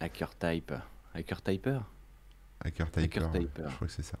[0.00, 0.72] Hacker type.
[1.14, 1.80] Hacker typer?
[2.64, 3.70] Hacker Typer, Hacker ouais, Typer.
[3.70, 4.18] je crois que c'est ça.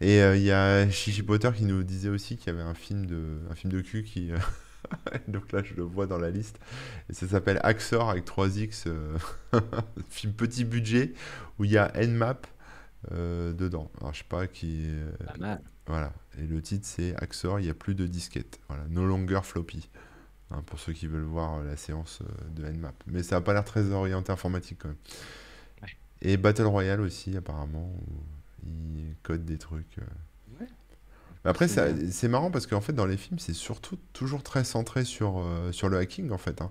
[0.00, 2.74] Et euh, il y a Chichi Potter qui nous disait aussi qu'il y avait un
[2.74, 4.30] film de, un film de cul qui.
[4.30, 4.38] euh,
[5.28, 6.60] Donc là, je le vois dans la liste.
[7.08, 8.84] Et ça s'appelle Axor avec 3X.
[8.86, 9.18] euh,
[10.08, 11.14] film petit budget
[11.58, 12.46] où il y a Nmap
[13.10, 13.90] dedans.
[14.00, 14.86] Alors, je sais pas qui.
[15.26, 15.60] Pas mal.
[15.88, 16.12] Voilà.
[16.38, 18.60] Et le titre, c'est Axor, il n'y a plus de disquette.
[18.68, 18.84] Voilà.
[18.88, 19.88] No longer floppy.
[20.52, 22.94] Hein, pour ceux qui veulent voir euh, la séance euh, de Nmap.
[23.06, 24.96] Mais ça n'a pas l'air très orienté informatique quand même.
[25.82, 25.88] Ouais.
[26.22, 27.92] Et Battle Royale aussi, apparemment,
[28.66, 29.98] où ils codent des trucs.
[29.98, 30.60] euh.
[30.60, 30.68] Ouais.
[31.44, 35.38] Après, C'est marrant parce qu'en fait, dans les films, c'est surtout toujours très centré sur,
[35.38, 36.60] euh, sur le hacking, en fait.
[36.62, 36.70] hein.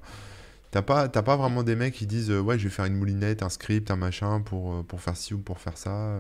[0.72, 3.44] T'as pas, pas vraiment des mecs qui disent euh, Ouais, je vais faire une moulinette,
[3.44, 6.20] un script, un machin pour, pour faire ci ou pour faire ça.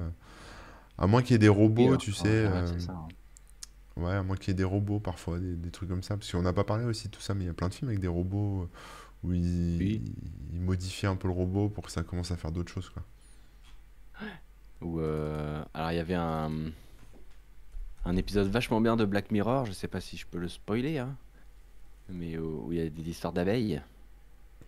[0.98, 2.28] À moins qu'il y ait des robots, tu sais.
[2.30, 2.92] euh, ça.
[2.94, 3.08] hein.
[4.00, 6.16] Ouais, à moins qu'il y ait des robots parfois, des, des trucs comme ça.
[6.18, 7.74] Parce qu'on n'a pas parlé aussi de tout ça, mais il y a plein de
[7.74, 8.68] films avec des robots euh,
[9.24, 10.02] où ils, Oui.
[10.54, 13.04] ils modifient un peu le robot pour que ça commence à faire d'autres choses, quoi.
[14.82, 16.52] Ou, euh, alors il y avait un,
[18.06, 21.00] un épisode vachement bien de Black Mirror, je sais pas si je peux le spoiler,
[21.00, 21.16] hein,
[22.10, 23.82] mais où où il y a des histoires d'abeilles.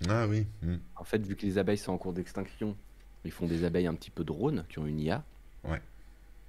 [0.09, 0.47] Ah oui.
[0.63, 0.77] hmm.
[0.97, 2.75] En fait, vu que les abeilles sont en cours d'extinction,
[3.23, 5.23] ils font des abeilles un petit peu drones, qui ont une IA,
[5.63, 5.81] Ouais.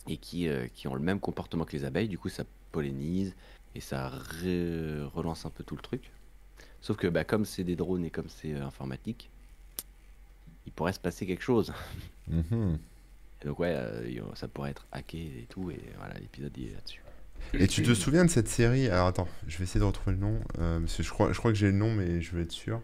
[0.08, 3.34] et qui, euh, qui ont le même comportement que les abeilles, du coup ça pollinise,
[3.76, 6.10] et ça re- relance un peu tout le truc.
[6.80, 9.30] Sauf que bah, comme c'est des drones et comme c'est euh, informatique,
[10.66, 11.72] il pourrait se passer quelque chose.
[12.28, 12.78] Mhm.
[13.42, 17.02] Et donc ouais, euh, ça pourrait être hacké et tout, et voilà, l'épisode est là-dessus.
[17.58, 18.88] Et tu te souviens de cette série?
[18.88, 20.40] Alors attends, je vais essayer de retrouver le nom.
[20.58, 22.52] euh, parce que je crois, je crois que j'ai le nom, mais je veux être
[22.52, 22.80] sûr.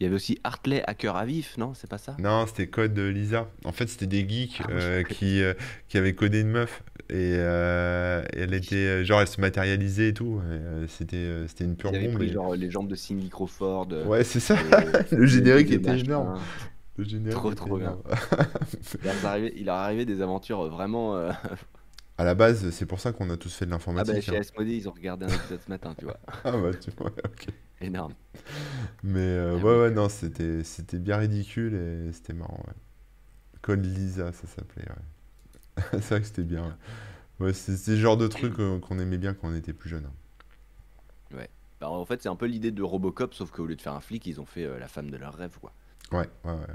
[0.00, 1.72] Il y avait aussi Hartley à cœur à vif, non?
[1.74, 2.16] C'est pas ça?
[2.20, 3.48] Non, c'était Code Lisa.
[3.64, 5.54] En fait, c'était des geeks Ah, euh, qui, euh,
[5.88, 6.82] qui avaient codé une meuf.
[7.10, 9.04] Et, euh, et elle était.
[9.04, 10.40] Genre, elle se matérialisait et tout.
[10.44, 12.14] euh, c'était, c'était une pure Ils bombe.
[12.14, 13.88] pris et- genre les jambes de Cindy Crawford.
[14.06, 14.56] Ouais, c'est ça.
[15.10, 16.04] Le générique était machin.
[16.04, 16.40] énorme.
[16.96, 17.96] Le générique Trop, était trop bien.
[19.02, 21.16] Il leur arrivait, il leur arrivait des aventures vraiment.
[22.18, 24.22] À la base, c'est pour ça qu'on a tous fait de Ah bah l'informatique.
[24.22, 24.38] chez hein.
[24.38, 26.18] Asmodée, ils ont regardé un épisode ce matin, tu vois.
[26.44, 27.48] Ah bah, tu vois, ok.
[27.80, 28.14] Énorme.
[29.02, 32.74] Mais euh, ouais, ouais, non, c'était, c'était bien ridicule et c'était marrant, ouais.
[33.62, 35.22] Code Lisa, ça s'appelait, ouais.
[35.92, 36.64] c'est vrai que c'était bien.
[36.66, 36.74] Ouais,
[37.40, 40.06] Ouais, c'est, c'est le genre de truc qu'on aimait bien quand on était plus jeune.
[40.06, 40.14] hein.
[41.80, 44.00] Bah, en fait, c'est un peu l'idée de Robocop, sauf qu'au lieu de faire un
[44.00, 45.72] flic, ils ont fait euh, la femme de leur rêve, quoi.
[46.12, 46.58] Ouais, ouais, ouais.
[46.60, 46.66] Ouais,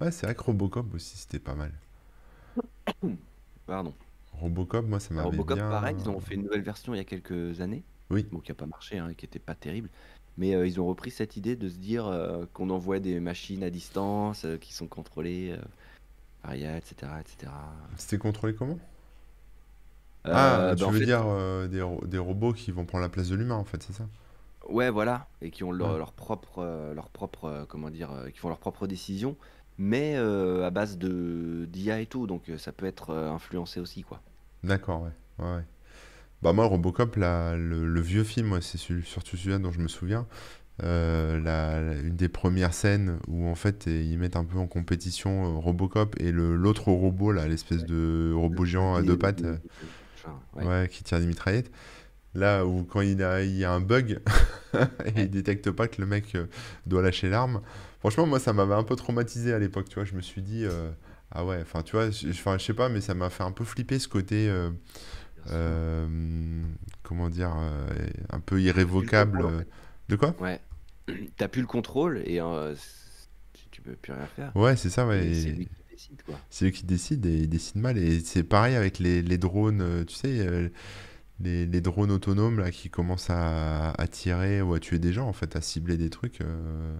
[0.00, 1.72] Ouais, c'est vrai que Robocop aussi, c'était pas mal.
[3.66, 3.94] Pardon.
[4.40, 5.68] Robocop, moi, ça m'avait Robocop, bien...
[5.68, 7.84] pareil, ils ont fait une nouvelle version il y a quelques années.
[8.10, 8.26] Oui.
[8.32, 9.90] Bon, qui a pas marché, hein, qui était pas terrible.
[10.36, 13.62] Mais euh, ils ont repris cette idée de se dire euh, qu'on envoie des machines
[13.64, 15.62] à distance euh, qui sont contrôlées euh,
[16.42, 17.52] par IA, etc., etc.
[17.96, 18.78] C'était contrôlé comment?
[20.30, 21.24] Ah, bah, tu veux fait, dire
[21.68, 24.08] des, ro- des robots qui vont prendre la place de l'humain, en fait, c'est ça?
[24.68, 25.96] Ouais, voilà, et qui ont leur, Ouais.
[25.96, 29.36] leur propre, leur propre, comment dire, qui font leurs propres décisions,
[29.78, 33.80] mais euh, à base de d'IA et tout, donc euh, ça peut être euh, influencé
[33.80, 34.20] aussi, quoi.
[34.64, 35.10] D'accord, ouais.
[35.44, 35.64] ouais, ouais.
[36.42, 39.88] Bah moi, Robocop, la- le, le vieux film, moi, c'est surtout celui-là dont je me
[39.88, 40.26] souviens.
[40.82, 44.66] Euh, la- la- une des premières scènes où en fait ils mettent un peu en
[44.66, 49.56] compétition Robocop et l'autre robot là, l'espèce de robot géant à deux pattes, euh,
[50.54, 50.66] ouais.
[50.66, 51.70] ouais, qui tire des mitraillettes.
[52.36, 54.20] Là où quand il a, il y a un bug
[55.06, 56.46] et il détecte pas que le mec euh,
[56.86, 57.62] doit lâcher l'arme.
[58.00, 60.04] Franchement, moi ça m'avait un peu traumatisé à l'époque, tu vois.
[60.04, 60.90] Je me suis dit euh,
[61.32, 63.64] ah ouais, enfin tu vois, je, je sais pas, mais ça m'a fait un peu
[63.64, 64.48] flipper ce côté.
[64.48, 64.70] euh,
[65.50, 66.06] euh,
[67.02, 67.54] comment dire,
[68.30, 69.38] un peu irrévocable.
[69.38, 69.68] contrôle, en fait.
[70.08, 70.34] De quoi?
[70.40, 70.60] Ouais.
[71.36, 72.40] T'as plus le contrôle et
[73.70, 74.56] tu peux plus rien faire.
[74.56, 75.32] Ouais, c'est ça, ouais.
[75.32, 76.34] C'est lui qui décide, quoi.
[76.50, 77.96] C'est eux qui décident et ils décident mal.
[77.98, 80.70] Et c'est pareil avec les, les drones, tu sais,
[81.40, 85.28] les, les drones autonomes là, qui commencent à, à tirer ou à tuer des gens,
[85.28, 86.96] en fait, à cibler des trucs euh,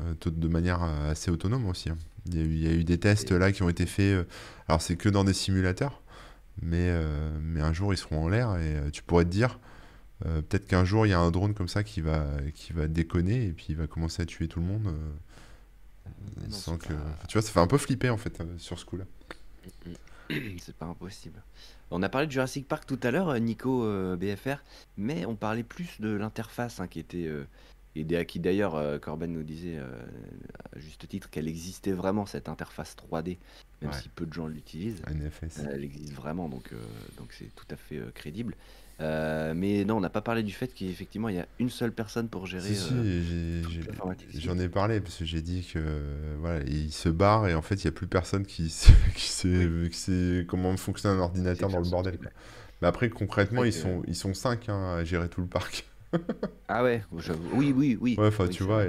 [0.00, 1.90] euh, de manière assez autonome aussi.
[1.90, 1.96] hein.
[2.26, 4.04] Il y a eu, il y a eu des tests là qui ont été faits.
[4.18, 4.24] euh,
[4.68, 6.02] alors, c'est que dans des simulateurs,
[6.62, 9.58] mais, euh, mais un jour ils seront en l'air et tu pourrais te dire.
[10.26, 12.86] euh, peut-être qu'un jour il y a un drone comme ça qui va, qui va
[12.88, 15.10] déconner et puis il va commencer à tuer tout le monde euh,
[16.48, 16.88] Non, sans que...
[16.92, 19.04] pas- Tu vois, ça fait un peu flipper en fait euh, sur ce coup-là.
[20.60, 21.40] C'est pas impossible.
[21.90, 24.62] On a parlé de Jurassic Park tout à l'heure, euh, Nico euh, BFR,
[24.96, 27.46] mais on parlait plus de l'interface hein, qui était euh,
[28.00, 29.86] et qui d'ailleurs euh, Corben nous disait euh,
[30.74, 33.38] à juste titre qu'elle existait vraiment cette interface 3D,
[33.82, 33.96] même Ouais.
[34.00, 35.02] si peu de gens l'utilisent.
[35.08, 35.60] NFS.
[35.60, 36.70] Euh, Elle existe vraiment, donc
[37.16, 38.54] donc c'est tout à fait crédible.
[39.00, 41.92] Euh, mais non, on n'a pas parlé du fait qu'effectivement il y a une seule
[41.92, 42.74] personne pour gérer.
[42.74, 43.62] Si, euh,
[44.34, 45.78] j'en ai parlé parce que j'ai dit que
[46.40, 49.96] voilà, il se barre et en fait il n'y a plus personne qui, sait, qui
[49.96, 52.18] sait comment fonctionne un ordinateur dans le bordel.
[52.82, 55.84] Mais après concrètement ils sont ils sont cinq hein, à gérer tout le parc.
[56.68, 57.02] Ah ouais,
[57.54, 58.16] oui, oui, oui.
[58.18, 58.84] Ouais, enfin oui, tu vois,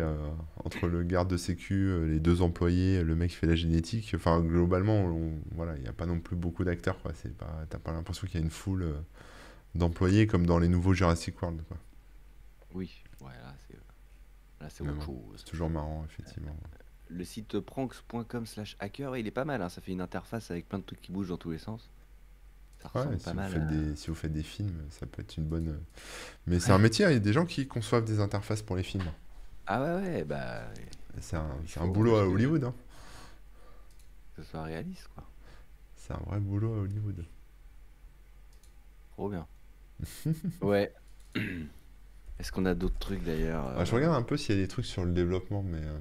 [0.65, 4.11] entre le garde de sécu, euh, les deux employés, le mec qui fait la génétique,
[4.15, 7.13] enfin globalement on- voilà, il n'y a pas non plus beaucoup d'acteurs quoi.
[7.15, 8.93] C'est pas, t'as pas l'impression qu'il y a une foule euh,
[9.75, 11.77] d'employés comme dans les nouveaux Jurassic World quoi.
[12.73, 13.77] Oui, ouais, là c'est
[14.61, 15.15] là c'est autre chose.
[15.37, 16.55] C'est toujours marrant effectivement.
[17.07, 20.67] Le site pranks.com slash hacker, il est pas mal, hein, ça fait une interface avec
[20.67, 21.89] plein de trucs qui bougent dans tous les sens.
[22.81, 23.65] Ça Ouais, ressemble si pas vous, mal faites à...
[23.65, 25.79] des, si vous faites des films, ça peut être une bonne.
[26.47, 28.83] Mais c'est un métier, il y a des gens qui conçoivent des interfaces pour les
[28.83, 29.11] films.
[29.67, 30.63] Ah ouais, ouais, bah...
[31.19, 32.63] C'est un, un boulot à Hollywood.
[32.63, 32.73] hein.
[34.35, 35.23] que ce soit réaliste, quoi.
[35.95, 37.25] C'est un vrai boulot à Hollywood.
[39.11, 39.47] Trop bien.
[40.61, 40.93] Ouais.
[42.39, 44.61] Est-ce qu'on a d'autres trucs d'ailleurs Ah, je euh, regarde un peu s'il y a
[44.61, 45.99] des trucs sur le développement, mais euh,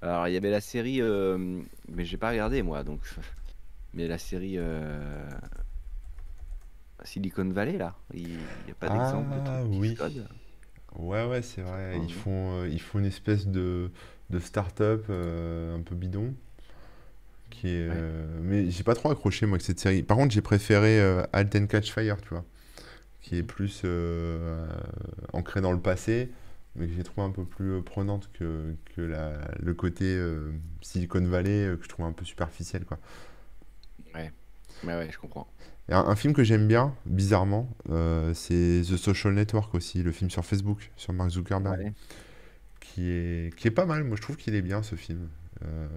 [0.00, 3.00] Alors, il y avait la série, euh, mais j'ai pas regardé moi, donc.
[3.94, 5.28] Mais la série euh,
[7.04, 8.36] Silicon Valley, là, il n'y
[8.70, 9.98] a pas d'exemple de Ah qui oui.
[10.96, 11.98] ouais, ouais, c'est vrai.
[12.02, 13.90] Ils font, euh, ils font une espèce de,
[14.30, 16.34] de start-up euh, un peu bidon.
[17.50, 17.94] Qui est, Ouais.
[18.42, 20.02] Mais j'ai pas trop accroché, moi, avec cette série.
[20.02, 21.00] Par contre, j'ai préféré
[21.32, 22.44] Halt and Catch Fire, tu vois.
[23.22, 24.66] Qui est plus euh,
[25.32, 26.30] ancré dans le passé,
[26.76, 30.20] mais que j'ai trouvé un peu plus prenante que, que la, le côté
[30.82, 32.98] Silicon Valley, que je trouve un peu superficiel, quoi.
[34.84, 34.94] Ouais.
[34.94, 35.46] Ouais, je comprends.
[35.88, 40.12] Et un, un film que j'aime bien, bizarrement, euh, c'est The Social Network aussi, le
[40.12, 41.92] film sur Facebook, sur Mark Zuckerberg, Ouais.
[42.80, 44.04] qui est, qui est pas mal.
[44.04, 45.28] Moi, je trouve qu'il est bien, ce film.
[45.64, 45.88] Euh,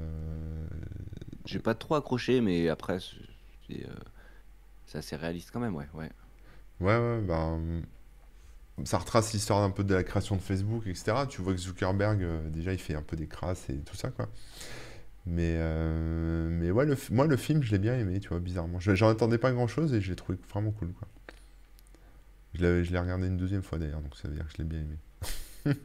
[1.46, 3.94] J'ai pas trop accroché, mais après, c'est euh,
[4.86, 5.88] c'est assez réaliste quand même, ouais.
[5.94, 6.10] ouais.
[6.80, 7.82] Ouais, ouais, ben,
[8.84, 11.14] ça retrace l'histoire un peu de la création de Facebook, etc.
[11.30, 14.10] Tu vois que Zuckerberg, euh, déjà, il fait un peu des crasses et tout ça,
[14.10, 14.28] quoi.
[15.28, 16.11] Mais, euh, mais
[16.82, 18.80] ouais, le, f- moi, le film, je l'ai bien aimé, tu vois, bizarrement.
[18.80, 21.08] Je- J'en attendais pas grand-chose et je l'ai trouvé vraiment cool, quoi.
[22.54, 22.62] Je
[22.92, 24.98] l'ai regardé une deuxième fois, d'ailleurs, donc ça veut dire que je l'ai bien aimé.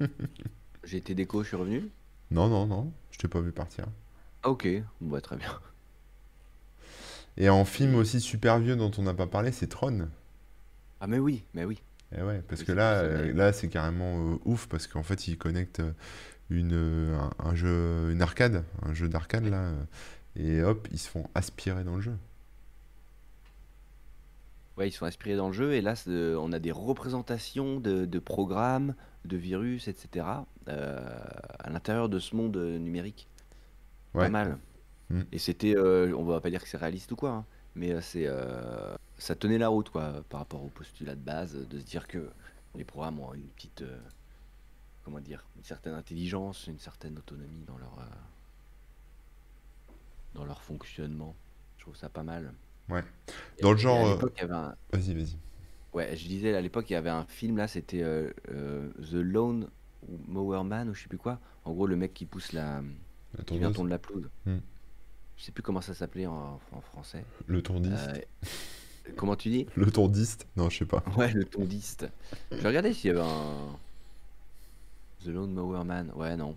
[0.84, 1.92] J'ai été déco, je suis revenu?
[2.30, 3.86] Non, non, non, je t'ai pas vu partir.
[4.42, 4.66] Ah, ok,
[5.02, 5.60] bah, très bien.
[7.38, 10.08] Et en film aussi super vieux dont on n'a pas parlé, c'est Tron.
[11.00, 11.82] Ah, mais oui, mais oui.
[12.16, 15.26] Eh ouais, parce Oui, que là, euh, là c'est carrément euh, ouf parce qu'en fait,
[15.28, 15.92] il connecte euh,
[16.50, 16.74] une,
[17.14, 19.72] un, un jeu, une arcade, un jeu d'arcade là,
[20.36, 22.16] et hop, ils se font aspirer dans le jeu.
[24.76, 28.04] Ouais, ils sont inspirés dans le jeu, et là, c'est- on a des représentations de,
[28.04, 30.46] de programmes, de virus, etc.
[30.68, 31.18] euh,
[31.60, 33.28] à l'intérieur de ce monde euh, numérique.
[34.12, 34.30] Pas Ouais.
[34.30, 34.58] mal.
[35.10, 35.22] Mm.
[35.32, 38.00] Et c'était, euh, on va pas dire que c'est réaliste ou quoi, hein, mais euh,
[38.02, 41.84] c'est, euh, ça tenait la route, quoi, par rapport au postulat de base, de se
[41.84, 42.28] dire que
[42.74, 43.98] les programmes ont une petite, euh,
[45.04, 48.04] comment dire, une certaine intelligence, une certaine autonomie dans leur, euh,
[50.36, 51.34] dans leur fonctionnement.
[51.78, 52.52] Je trouve ça pas mal.
[52.88, 53.02] Ouais.
[53.62, 55.36] Dans le genre, euh, un, vas-y, vas-y.
[55.92, 59.14] Ouais, je disais à l'époque, il y avait un film là, c'était euh, euh, The
[59.14, 59.68] Lone
[60.28, 61.40] Mower Man ou je sais plus quoi.
[61.64, 62.82] En gros, le mec qui pousse la.
[63.36, 64.28] La qui vient tondre la pelouse.
[64.44, 64.58] Hmm.
[65.36, 67.24] Je sais plus comment ça s'appelait en, en français.
[67.46, 69.66] le tondiste, Euh, comment tu dis?
[69.74, 71.02] le tondiste, non, je sais pas.
[71.16, 72.06] Ouais, le tondiste.
[72.52, 73.76] Je regardais s'il y avait un.
[75.26, 76.12] The Lone Mower Man.
[76.16, 76.56] Ouais, non.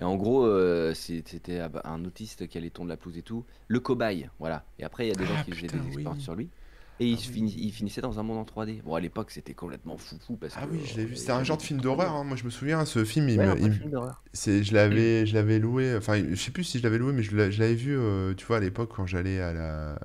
[0.00, 3.44] Et en gros, euh, c'était un autiste qui allait tondre la pelouse et tout.
[3.68, 4.64] Le cobaye, voilà.
[4.78, 6.22] Et après, il y a des gens Ah, qui faisaient putain, des expériences oui.
[6.22, 6.50] sur lui.
[6.98, 7.46] Et il, Ah oui.
[7.58, 8.80] il finissait dans un monde en 3D.
[8.84, 10.68] Bon, à l'époque, c'était complètement foufou parce Ah que.
[10.70, 11.16] oui, je l'ai euh, vu.
[11.16, 12.12] y C'était un genre de film d'horreur.
[12.14, 12.24] hein.
[12.24, 14.24] Moi, je me souviens, ce film, il Ouais, il film d'horreur.
[14.32, 15.96] c'est, je l'avais, je l'avais loué.
[15.96, 18.34] Enfin, je sais plus si je l'avais loué, mais je l'a- je l'avais vu, euh,
[18.34, 19.98] tu vois, à l'époque quand j'allais à la,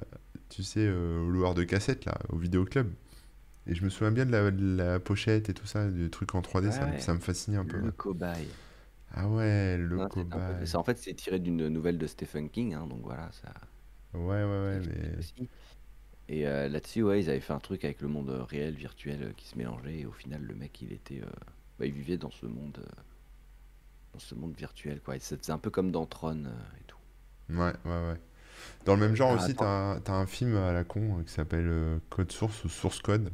[0.49, 2.93] tu sais, euh, au loueur de cassettes là, au vidéoclub.
[3.71, 6.35] Et je me souviens bien de la, de la pochette et tout ça, du truc
[6.35, 7.81] en 3D, ça, me- Ouais, ça me fascinait un peu.
[7.81, 8.57] le cobaye.
[9.13, 10.65] Ah ouais, le Non, peu- cobaye.
[10.65, 13.53] ça, en fait, c'est tiré d'une nouvelle de Stephen King, hein, donc voilà, ça,
[14.13, 15.49] Ouais, ouais, ouais, explique mais aussi.
[16.29, 19.23] Et euh, là-dessus, ouais, ils avaient fait un truc avec le monde euh, réel, virtuel,
[19.23, 19.99] euh, qui se mélangeait.
[20.01, 21.27] Et au final, le mec, il était, euh,
[21.79, 23.01] bah, il vivait dans ce monde, euh,
[24.13, 25.19] dans ce monde virtuel, quoi.
[25.19, 26.45] Faisait un peu comme dans Tron
[26.79, 26.97] et tout.
[27.49, 28.19] ouais, ouais, ouais.
[28.85, 32.31] Dans le même genre Ah, aussi, t'as un, film à la con qui s'appelle Code
[32.31, 33.31] Source ou Source Code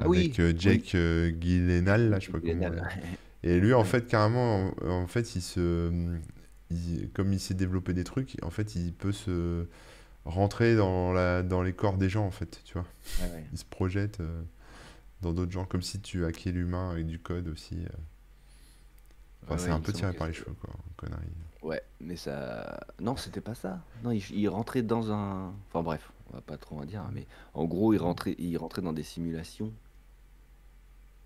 [0.00, 0.56] avec euh, oui.
[0.58, 2.70] Jake euh, Gyllenhaal, là, je sais pas comment.
[3.42, 5.90] Et lui, en fait, carrément, en, en fait, il se,
[6.70, 9.66] il- comme il s'est développé des trucs, en fait, il peut se
[10.26, 12.86] rentrer dans la, dans les corps des gens, en fait, tu vois.
[13.22, 13.44] Ouais, ouais.
[13.52, 14.42] Il se projette euh,
[15.22, 17.76] dans d'autres gens, comme si tu hackais l'humain avec du code aussi.
[17.76, 17.88] euh.
[19.44, 21.22] Enfin, Ouais, c'est un peu tiré par les cheveux, quoi, connerie.
[21.62, 22.80] Ouais, mais ça.
[23.00, 23.82] Non, c'était pas ça.
[24.04, 25.52] Non, il, il rentrait dans un.
[25.68, 28.56] Enfin bref, on va pas trop en dire, hein, mais en gros, il rentrait, il
[28.58, 29.72] rentrait dans des simulations,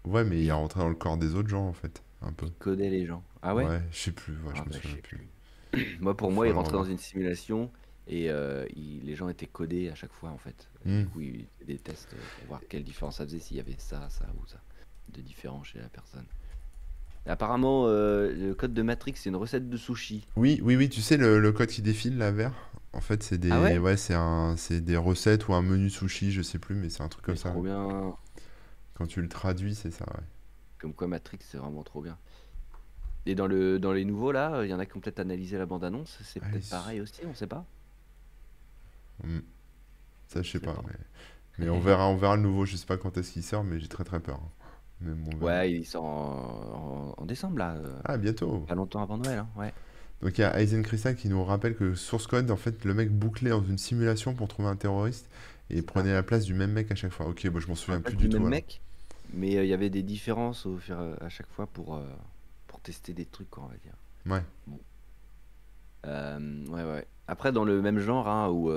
[0.07, 2.47] Ouais, mais il est rentré dans le corps des autres gens, en fait, un peu.
[2.47, 3.25] il codait les gens.
[3.43, 3.71] Ah ouais?
[3.71, 5.19] Ouais, je sais plus, ouais, Ah bah, je souviens sais plus.
[5.19, 5.29] plus.
[6.01, 7.73] Moi, pour moi, il rentrait dans une simulation
[8.07, 10.71] et euh, il- les gens étaient codés à chaque fois, en fait.
[10.87, 11.05] Et Hmm.
[11.05, 13.77] du coup, il faisait des tests pour voir quelle différence ça faisait, s'il y avait
[13.79, 14.63] ça, ça ou ça,
[15.09, 16.27] de différent chez la personne.
[17.27, 20.27] Apparemment, euh, le code de Matrix, c'est une recette de sushi.
[20.37, 22.53] Oui, oui, oui, tu sais, le, le code qui défile, là, vert,
[22.93, 23.79] en fait, c'est des, Ah ouais?
[23.79, 27.03] ouais, c'est un, c'est des recettes ou un menu sushi, je sais plus, mais c'est
[27.03, 27.57] un truc comme ça.
[27.57, 28.17] trop bien.
[28.95, 30.25] Quand tu le traduis, c'est ça, ouais.
[30.79, 32.17] Comme quoi, Matrix, c'est vraiment trop bien.
[33.27, 35.59] Et dans le dans les nouveaux là, il y en a qui ont peut-être analysé
[35.59, 36.19] la bande-annonce.
[36.23, 37.67] C'est Ah, peut-être pareil aussi, on sait pas.
[39.23, 39.41] Hmm.
[40.29, 40.83] Ça, je sais pas, pas.
[40.87, 40.95] mais,
[41.59, 42.67] mais on verra, on verra le nouveau.
[42.67, 44.41] Je sais pas quand est-ce qu'il sort, mais j'ai très très peur.
[44.43, 44.51] hein.
[45.41, 48.61] Ouais, il sort en, en- en décembre là, euh, Ah, bientôt.
[48.67, 49.39] pas longtemps avant Noël.
[49.39, 49.73] hein, Ouais.
[50.23, 52.95] Donc il y a Aizen Crystal qui nous rappelle que Source Code, en fait, le
[52.95, 55.29] mec bouclait dans une simulation pour trouver un terroriste
[55.71, 57.27] et prenait la place du même mec à chaque fois.
[57.27, 58.41] Ok, bon, je m'en souviens Pas plus du du tout.
[58.41, 58.81] même mec,
[59.33, 62.05] mais euh, il y avait des différences au fur, à chaque fois pour, euh,
[62.67, 63.95] pour tester des trucs, quoi, on va dire.
[64.27, 64.79] Ouais.
[66.07, 67.07] Euh, ouais, ouais.
[67.27, 68.71] Après, dans le même genre, hein, ou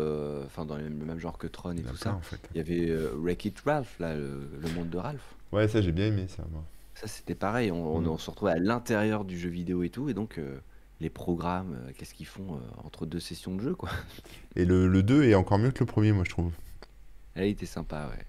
[0.46, 2.40] enfin dans le même genre que Tron et tout ça, en fait.
[2.54, 5.36] il y avait Wreck-It Ralph, là, le, le monde de Ralph.
[5.52, 6.64] Ouais, ça j'ai bien aimé ça, moi.
[6.96, 7.72] Ça, c'était pareil.
[7.72, 8.08] On, on- Mm.
[8.08, 10.40] on se retrouvait à l'intérieur du jeu vidéo et tout, et donc
[11.02, 13.90] les programmes, qu'est-ce qu'ils font entre deux sessions de jeu, quoi.
[14.56, 16.54] Et le, le 2 est encore mieux que le premier, moi je trouve.
[17.46, 18.26] Il était sympa, ouais.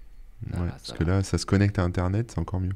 [0.47, 1.05] Va, parce que va.
[1.05, 2.75] là, ça se connecte à Internet, c'est encore mieux.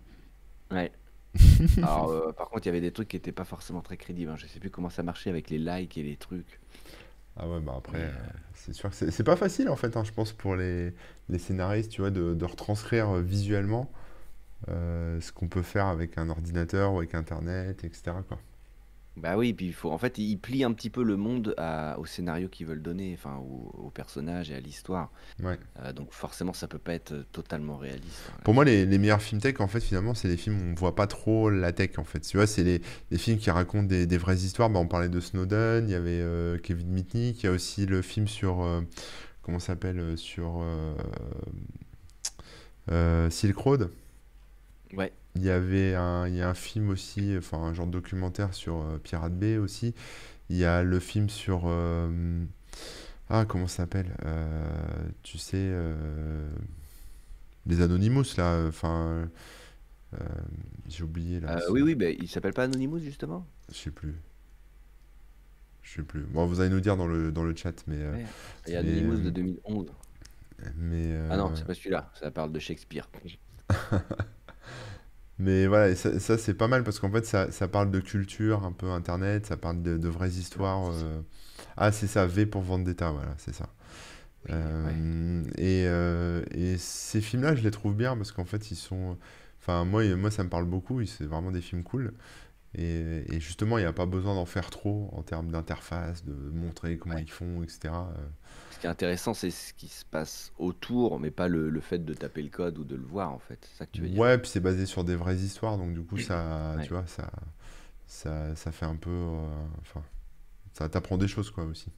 [0.72, 0.92] Ouais.
[1.82, 4.32] Alors, euh, par contre, il y avait des trucs qui étaient pas forcément très crédibles.
[4.32, 4.38] hein.
[4.38, 6.62] Je sais plus comment ça marchait avec les likes et les trucs.
[7.36, 8.12] Ah ouais, bah après, euh, euh,
[8.54, 10.94] c'est sûr que c'est pas facile en fait, hein, je pense, pour les,
[11.30, 13.92] les scénaristes, tu vois, de, de retranscrire visuellement
[14.70, 18.24] euh, ce qu'on peut faire avec un ordinateur ou avec Internet, etc.
[18.24, 18.40] quoi.
[19.16, 22.00] Bah oui, puis il faut, en fait, ils plient un petit peu le monde à-
[22.00, 25.12] au scénario qu'ils veulent donner, enfin, au, au personnage et à l'histoire.
[25.44, 25.60] Ouais.
[25.84, 28.32] Euh, donc forcément, ça peut pas être euh, totalement réaliste.
[28.32, 30.72] hein, Pour moi, les, les meilleurs films tech, en fait, finalement, c'est les films où
[30.72, 32.22] on voit pas trop la tech, en fait.
[32.22, 34.72] Tu vois, c'est les, les films qui racontent des, des vraies histoires.
[34.72, 37.86] Bah, on parlait de Snowden, il y avait euh, Kevin Mitnick, il y a aussi
[37.86, 38.82] le film sur, euh,
[39.44, 40.96] comment ça s'appelle, euh, sur euh,
[42.92, 43.90] euh, Silk Road.
[44.94, 47.92] Ouais, Il y avait un, il y a un film aussi, enfin un genre de
[47.92, 49.96] documentaire sur euh, Pirate Bay aussi.
[50.50, 51.64] Il y a le film sur...
[51.66, 52.44] euh,
[53.30, 54.16] ah, comment ça s'appelle?
[54.26, 55.72] Euh, tu sais,
[57.66, 58.66] les Anonymous, là.
[58.68, 59.28] Enfin,
[60.88, 61.60] j'ai oublié, là.
[61.72, 63.48] Oui, oui, bah, il s'appelle pas Anonymous justement?
[63.70, 64.16] Je sais plus.
[65.82, 66.22] Je sais plus.
[66.22, 67.98] Bon, vous allez nous dire dans le, dans le chat, mais...
[67.98, 68.26] Ouais.
[68.68, 69.88] Il y a mais, Anonymous de euh, 2011.
[70.78, 73.10] mais, Ah non, c'est pas celui-là, ça parle de Shakespeare.
[75.40, 78.00] Mais voilà, et ça, ça, c'est pas mal parce qu'en fait ça, ça parle de
[78.00, 80.92] culture, un peu internet, ça parle de, de vraies histoires.
[80.94, 81.22] euh.
[81.78, 83.70] Ah, c'est ça, V pour Vendetta, voilà, c'est ça.
[84.46, 84.96] Oui, ouais.
[84.96, 89.18] Euh, et, euh, et ces films-là, je les trouve bien parce qu'en fait ils sont.
[89.62, 92.14] Enfin, moi, moi ça me parle beaucoup, c'est vraiment des films cool.
[92.78, 96.34] Et, et justement, il n'y a pas besoin d'en faire trop en termes d'interface, de
[96.34, 97.22] montrer comment Ouais.
[97.22, 98.12] ils font, etc.
[98.84, 102.00] Ce qui est intéressant, c'est ce qui se passe autour, mais pas le, le fait
[102.00, 103.58] de taper le code ou de le voir, en fait.
[103.62, 104.20] C'est ça que tu veux dire?
[104.20, 106.84] Ouais, puis c'est basé sur des vraies histoires, donc du coup, ça, Ouais.
[106.84, 107.32] tu vois, ça,
[108.08, 109.48] ça, ça fait un peu, euh,
[109.80, 110.04] enfin,
[110.74, 111.94] ça t'apprend des choses, quoi, aussi.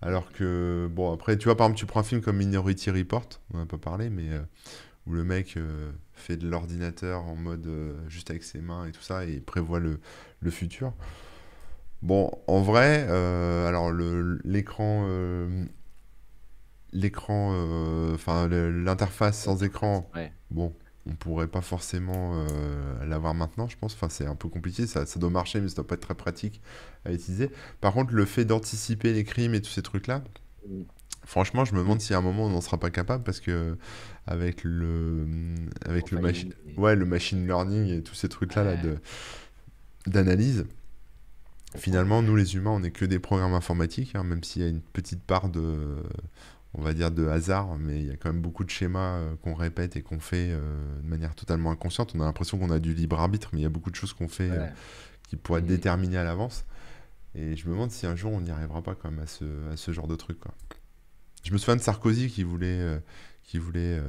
[0.00, 3.28] Alors que, bon, après, tu vois, par exemple, tu prends un film comme Minority Report,
[3.54, 4.42] on n'a pas parlé, mais euh,
[5.06, 7.70] où le mec euh, fait de l'ordinateur en mode
[8.08, 10.00] juste avec ses mains et tout ça, et prévoit le,
[10.40, 10.94] le futur.
[12.02, 15.64] Bon, en vrai, euh, alors le, l'écran, euh,
[16.92, 20.32] l'écran, euh, enfin, l'interface sans écran, Ouais.
[20.50, 20.74] bon,
[21.06, 23.94] on pourrait pas forcément euh, l'avoir maintenant, je pense.
[23.94, 26.14] Enfin, c'est un peu compliqué, ça, ça doit marcher, mais ça doit pas être très
[26.14, 26.60] pratique
[27.04, 27.50] à utiliser.
[27.80, 30.22] Par contre, le fait d'anticiper les crimes et tous ces trucs-là,
[30.68, 30.82] Mm.
[31.26, 33.76] franchement, je me demande si à un moment on n'en sera pas capable parce que
[34.28, 35.26] avec le,
[35.84, 38.98] avec le machine, ouais, le machine learning et tous ces trucs-là là, de
[40.06, 40.66] d'analyse.
[41.76, 44.68] Finalement, nous les humains, on n'est que des programmes informatiques, hein, même s'il y a
[44.68, 45.96] une petite part de,
[46.74, 49.36] on va dire, de hasard, mais il y a quand même beaucoup de schémas euh,
[49.42, 50.60] qu'on répète et qu'on fait euh,
[51.02, 52.12] de manière totalement inconsciente.
[52.14, 54.12] On a l'impression qu'on a du libre arbitre, mais il y a beaucoup de choses
[54.14, 54.66] qu'on fait euh,
[55.28, 56.64] qui pourraient être déterminées à l'avance.
[57.34, 59.44] Et je me demande si un jour on n'y arrivera pas quand même à ce,
[59.70, 60.54] à ce genre de truc, quoi.
[61.44, 63.00] Je me souviens de Sarkozy qui voulait,
[63.42, 64.00] qui voulait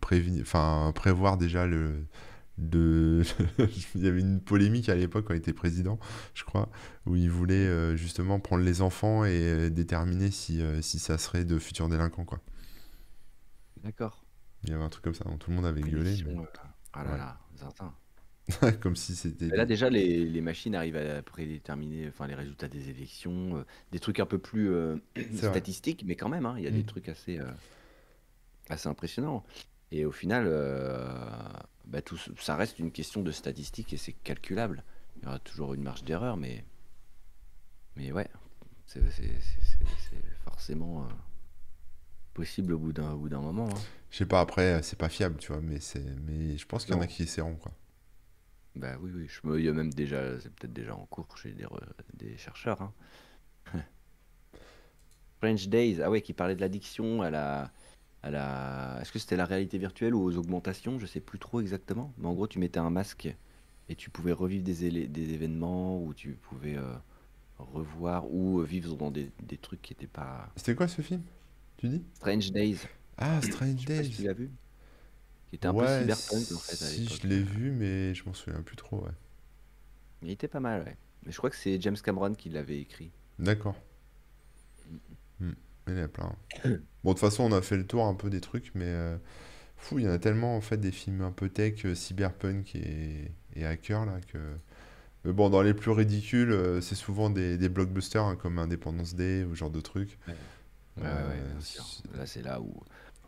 [0.00, 2.04] prévoir déjà le.
[2.58, 3.22] De...
[3.94, 5.98] il y avait une polémique à l'époque quand il était président,
[6.34, 6.70] je crois,
[7.04, 11.18] où il voulait euh, justement prendre les enfants et euh, déterminer si, euh, si ça
[11.18, 12.40] serait de futurs délinquants, quoi.
[13.82, 14.22] D'accord.
[14.64, 16.18] Il y avait un truc comme ça, dont tout le monde avait gueulé,
[16.92, 17.16] Ah là Ouais.
[17.16, 17.94] là, zinzin.
[18.80, 19.52] comme si c'était.
[19.52, 24.00] Là, déjà, les, les machines arrivent à prédéterminer enfin, les résultats des élections, euh, des
[24.00, 24.96] trucs un peu plus euh,
[25.30, 25.52] vrai.
[25.52, 26.84] statistiques, mais quand même, hein, il y a des Mm.
[26.84, 27.46] trucs assez, euh,
[28.68, 29.44] assez impressionnants.
[29.92, 30.46] Et au final,
[31.86, 34.84] bah, tout, ça reste une question de statistiques et c'est calculable.
[35.16, 36.64] Il y aura toujours une marge d'erreur, mais,
[37.96, 38.28] mais ouais,
[38.86, 39.00] c'est
[40.44, 41.08] forcément euh,
[42.34, 43.68] possible au bout d'un au bout d'un moment.
[43.68, 43.80] hein.
[44.10, 46.04] Je sais pas, après, euh, c'est pas fiable, tu vois, mais, c'est...
[46.22, 47.72] mais je pense qu'il y en a qui essaieront, quoi.
[48.74, 51.36] Bah oui, oui, je me, il y a même déjà, c'est peut-être déjà en cours
[51.38, 51.80] chez des, re-
[52.14, 52.82] des chercheurs.
[52.82, 52.92] Hein.
[55.40, 57.72] French Days, ah ouais, qui parlait de l'addiction à la,
[58.26, 61.60] à la, est-ce que c'était la réalité virtuelle ou aux augmentations, je sais plus trop
[61.60, 62.12] exactement.
[62.18, 63.34] Mais en gros, tu mettais un masque
[63.88, 66.94] et tu pouvais revivre des, des événements ou tu pouvais euh,
[67.58, 70.48] revoir ou euh, vivre dans des, des trucs qui n'étaient pas.
[70.56, 71.22] C'était quoi ce film,
[71.76, 72.02] tu dis?
[72.14, 72.78] Strange Days,
[73.18, 74.22] Ah, Strange si tu Days.
[74.24, 74.50] l'as vu,
[75.50, 78.34] qui était un peu cyberpunk en fait à si, je l'ai vu, mais je m'en
[78.34, 79.12] souviens plus trop, ouais.
[80.22, 80.96] Il était pas mal, ouais.
[81.24, 83.12] Mais je crois que c'est James Cameron qui l'avait écrit.
[83.38, 83.76] D'accord.
[85.86, 86.32] Il y en a plein.
[87.04, 89.16] Bon, de toute façon, on a fait le tour un peu des trucs, mais euh,
[89.76, 92.74] fou, il y en a tellement en fait des films un peu tech, euh, cyberpunk
[92.76, 94.38] et, et hacker là que.
[95.24, 99.14] Mais bon, dans les plus ridicules, euh, c'est souvent des, des blockbusters hein, comme Independence
[99.16, 100.18] Day ou ce genre de trucs.
[101.00, 101.84] Ouais, ouais, ouais, bien sûr.
[102.14, 102.82] Là, c'est là où,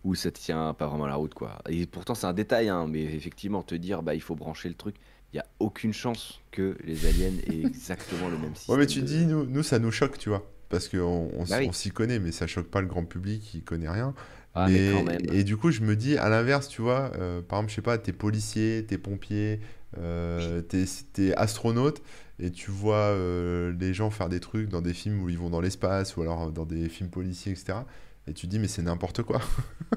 [0.04, 1.59] où ça tient pas vraiment la route, quoi.
[1.68, 4.74] Et pourtant, c'est un détail, hein, mais effectivement, te dire, bah, il faut brancher le
[4.74, 4.96] truc,
[5.32, 8.86] il n'y a aucune chance que les aliens aient exactement le même Ouais, mais système
[8.86, 9.02] tu de...
[9.02, 10.48] dis, nous, nous, ça nous choque, tu vois.
[10.68, 11.70] Parce qu'on on, Bah oui.
[11.72, 14.14] s'y connaît, mais ça choque pas le grand public qui connaît rien.
[14.54, 15.22] Ah, même.
[15.30, 17.82] et du coup, je me dis, à l'inverse, tu vois, euh, par exemple, je sais
[17.82, 19.60] pas, t'es policier, t'es pompier,
[19.98, 22.02] euh, t'es, t'es astronaute,
[22.38, 25.50] et tu vois euh, les gens faire des trucs dans des films où ils vont
[25.50, 27.86] dans l'espace, ou alors dans des films policiers, etc.
[28.26, 29.40] Et tu te dis, mais c'est n'importe quoi,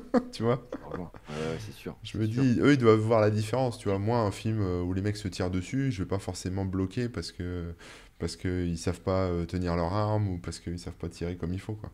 [0.32, 0.62] tu vois?
[1.28, 2.48] Ouais, c'est sûr, Je me sûr.
[2.54, 4.00] dis, eux, ils doivent voir la différence, tu vois.
[4.00, 7.10] Moi, un film euh, où les mecs se tirent dessus, je vais pas forcément bloquer
[7.10, 7.76] parce que
[8.22, 11.38] parce que ils savent pas euh, tenir leur arme ou parce qu'ils savent pas tirer
[11.38, 11.92] comme il faut, quoi.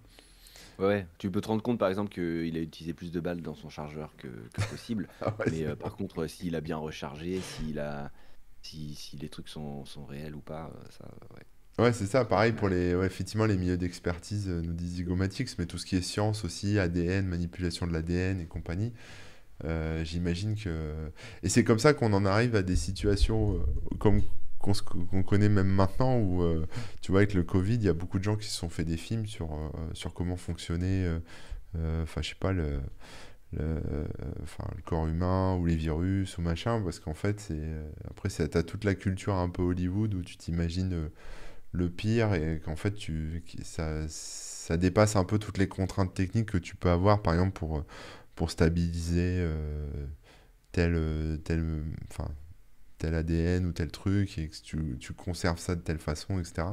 [0.80, 1.08] Ouais.
[1.18, 3.70] Tu peux te rendre compte, par exemple, qu'il a utilisé plus de balles dans son
[3.70, 5.10] chargeur que, que possible.
[5.22, 8.12] Ah ouais, Mais euh, par contre, euh, s'il a bien rechargé, s'il a...
[8.62, 11.06] si, si les trucs sont, sont réels ou pas, ça,
[11.36, 11.46] ouais.
[11.80, 12.26] ouais, c'est ça.
[12.26, 15.96] Pareil pour les, ouais, effectivement, les milieux d'expertise nous disent Zygomatics, mais tout ce qui
[15.96, 18.94] est science aussi, ADN, manipulation de l'ADN et compagnie.
[19.66, 21.12] euh, j'imagine que
[21.44, 23.60] et c'est comme ça qu'on en arrive à des situations
[24.00, 24.22] comme
[24.74, 26.66] qu'on connaît même maintenant où euh,
[27.02, 28.86] tu vois avec le Covid il y a beaucoup de gens qui se sont fait
[28.86, 31.06] des films sur euh, sur comment fonctionnait
[31.76, 32.80] euh, enfin je sais pas le
[33.54, 33.82] le,
[34.86, 37.62] corps humain ou les virus ou machin parce qu'en fait c'est
[38.10, 41.10] après c'est t'as toute la culture un peu Hollywood où tu t'imagines
[41.72, 46.52] le pire et qu'en fait tu ça ça dépasse un peu toutes les contraintes techniques
[46.52, 47.86] que tu peux avoir par exemple pour
[48.36, 49.48] pour stabiliser
[50.74, 52.30] tel tel enfin
[52.98, 56.68] tel ADN ou tel truc et que tu, tu conserves ça de telle façon etc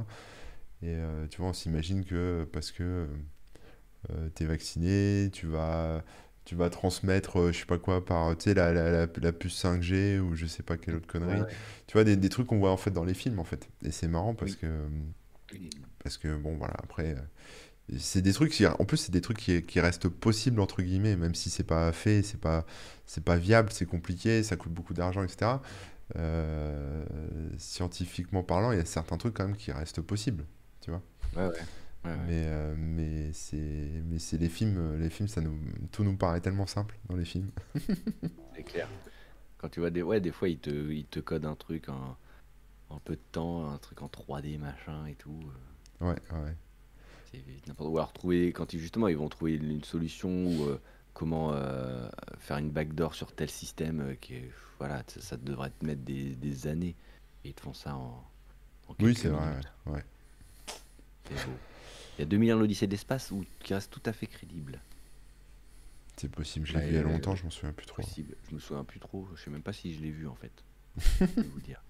[0.82, 3.06] et euh, tu vois on s'imagine que parce que
[4.34, 6.04] tu es vacciné tu vas
[6.44, 9.32] tu vas transmettre euh, je sais pas quoi par tu sais la, la, la, la
[9.32, 11.40] puce 5G ou je sais pas quelle autre connerie.
[11.40, 11.46] Ouais.
[11.86, 13.66] tu vois des, des trucs qu'on voit en fait dans les films en fait.
[13.82, 14.58] Et c'est marrant parce Oui.
[14.60, 14.88] que
[16.02, 19.38] parce que bon voilà après euh, c'est des trucs qui, en plus c'est des trucs
[19.38, 22.66] qui, qui restent possibles entre guillemets même si c'est pas fait c'est pas
[23.06, 25.52] c'est pas viable c'est compliqué ça coûte beaucoup d'argent etc
[26.16, 27.04] Euh,
[27.56, 30.44] scientifiquement parlant il y a certains trucs quand même qui restent possibles
[30.82, 31.02] tu vois
[31.34, 31.52] Ouais, ouais.
[32.04, 32.16] Ouais, ouais.
[32.26, 35.58] mais euh, mais c'est mais c'est les films les films ça nous
[35.92, 37.50] tout nous paraît tellement simple dans les films
[38.54, 38.88] C'est clair.
[39.58, 40.02] Quand tu vois des...
[40.02, 42.16] Ouais, des fois, ils te, ils te codent un truc en...
[42.90, 45.40] en peu de temps, un truc en 3D, machin et tout.
[46.02, 46.56] euh, ouais ouais
[47.78, 50.80] Ou alors trouver, quand ils, justement, ils vont trouver une solution ou euh,
[51.14, 52.08] comment euh,
[52.38, 54.50] faire une backdoor sur tel système euh, qui est...
[54.78, 56.94] Voilà, ça, ça devrait te mettre des, des années.
[57.44, 58.22] Et ils te font ça en,
[58.88, 60.04] en oui c'est vrai ouais.
[61.30, 64.80] Il y a 2000 ans l'Odyssée de l'espace où qui reste tout à fait crédible.
[66.16, 68.02] c'est possible je l'ai vu il y a ouais, longtemps je m'en souviens plus trop
[68.02, 68.36] Possible.
[68.48, 69.26] Je me souviens plus trop.
[69.34, 70.52] Je sais même pas si je l'ai vu en fait.
[71.20, 71.82] Je vais vous dire.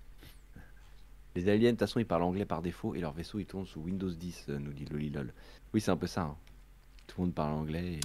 [1.36, 3.66] Les aliens, de toute façon, ils parlent anglais par défaut et leur vaisseau il tourne
[3.66, 5.32] sous Windows 10, euh, nous dit Lolilol.
[5.74, 6.22] Oui, c'est un peu ça.
[6.22, 6.36] hein.
[7.08, 7.94] Tout le monde parle anglais.
[7.94, 8.00] Et...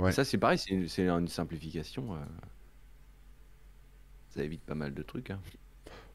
[0.00, 0.16] Ouais.
[0.16, 2.14] Ça, c'est pareil, c'est une, c'est une simplification.
[2.16, 2.24] euh.
[4.30, 5.30] Ça évite pas mal de trucs.
[5.30, 5.42] hein.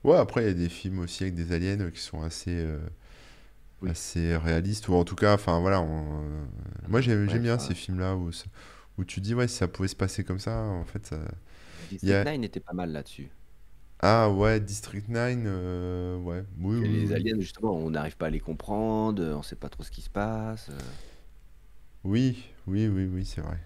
[0.03, 2.51] Ouais, après, il y a des films aussi avec des aliens euh, qui sont assez,
[2.51, 2.79] euh,
[3.81, 3.89] Oui.
[3.89, 6.45] assez réalistes, ou en tout cas, enfin voilà, on- euh,
[6.87, 8.45] moi j'aime Ouais, j'aime bien ces films-là où, ça-
[8.97, 11.17] où tu dis, ouais, si ça pouvait se passer comme ça, en fait, ça...
[11.79, 12.25] District a...
[12.25, 13.31] 9 était pas mal là-dessus.
[13.99, 17.13] Ah ouais, District 9, euh, ouais, oui, Et oui, les oui.
[17.13, 20.01] aliens, justement, on n'arrive pas à les comprendre, euh, on sait pas trop ce qui
[20.01, 20.69] se passe.
[20.69, 20.93] euh.
[22.05, 23.59] Oui, oui, oui, oui, c'est vrai.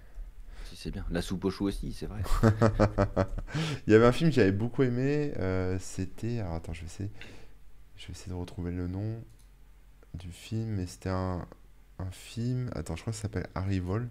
[0.80, 1.06] C'est bien.
[1.12, 2.24] La soupe aux choux aussi, c'est vrai.
[3.88, 6.40] Il y avait un film que j'avais beaucoup aimé, euh, c'était...
[6.40, 7.12] Alors attends, je vais essayer...
[7.98, 9.24] je vais essayer de retrouver le nom
[10.16, 11.48] du film, mais c'était un,
[12.00, 12.72] un film...
[12.76, 14.10] Attends, je crois que ça s'appelle Arrival.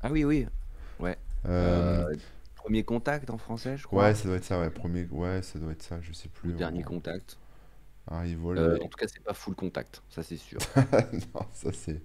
[0.00, 0.46] Ah oui, oui.
[0.98, 1.18] Ouais.
[1.46, 2.14] Euh, Euh,
[2.56, 4.14] premier contact en français, je Ouais, crois.
[4.14, 4.70] ça doit être ça, ouais.
[4.70, 5.06] Premier...
[5.10, 6.52] Ouais, ça doit être ça, je sais Ou plus.
[6.52, 7.38] dernier contact.
[8.06, 8.58] Arrival.
[8.58, 10.66] Euh, en tout cas, c'est pas full contact, ça c'est sûr.
[11.34, 12.02] Non, ça c'est.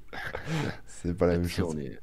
[0.88, 1.76] C'est pas la même chose.
[1.76, 2.00] on est.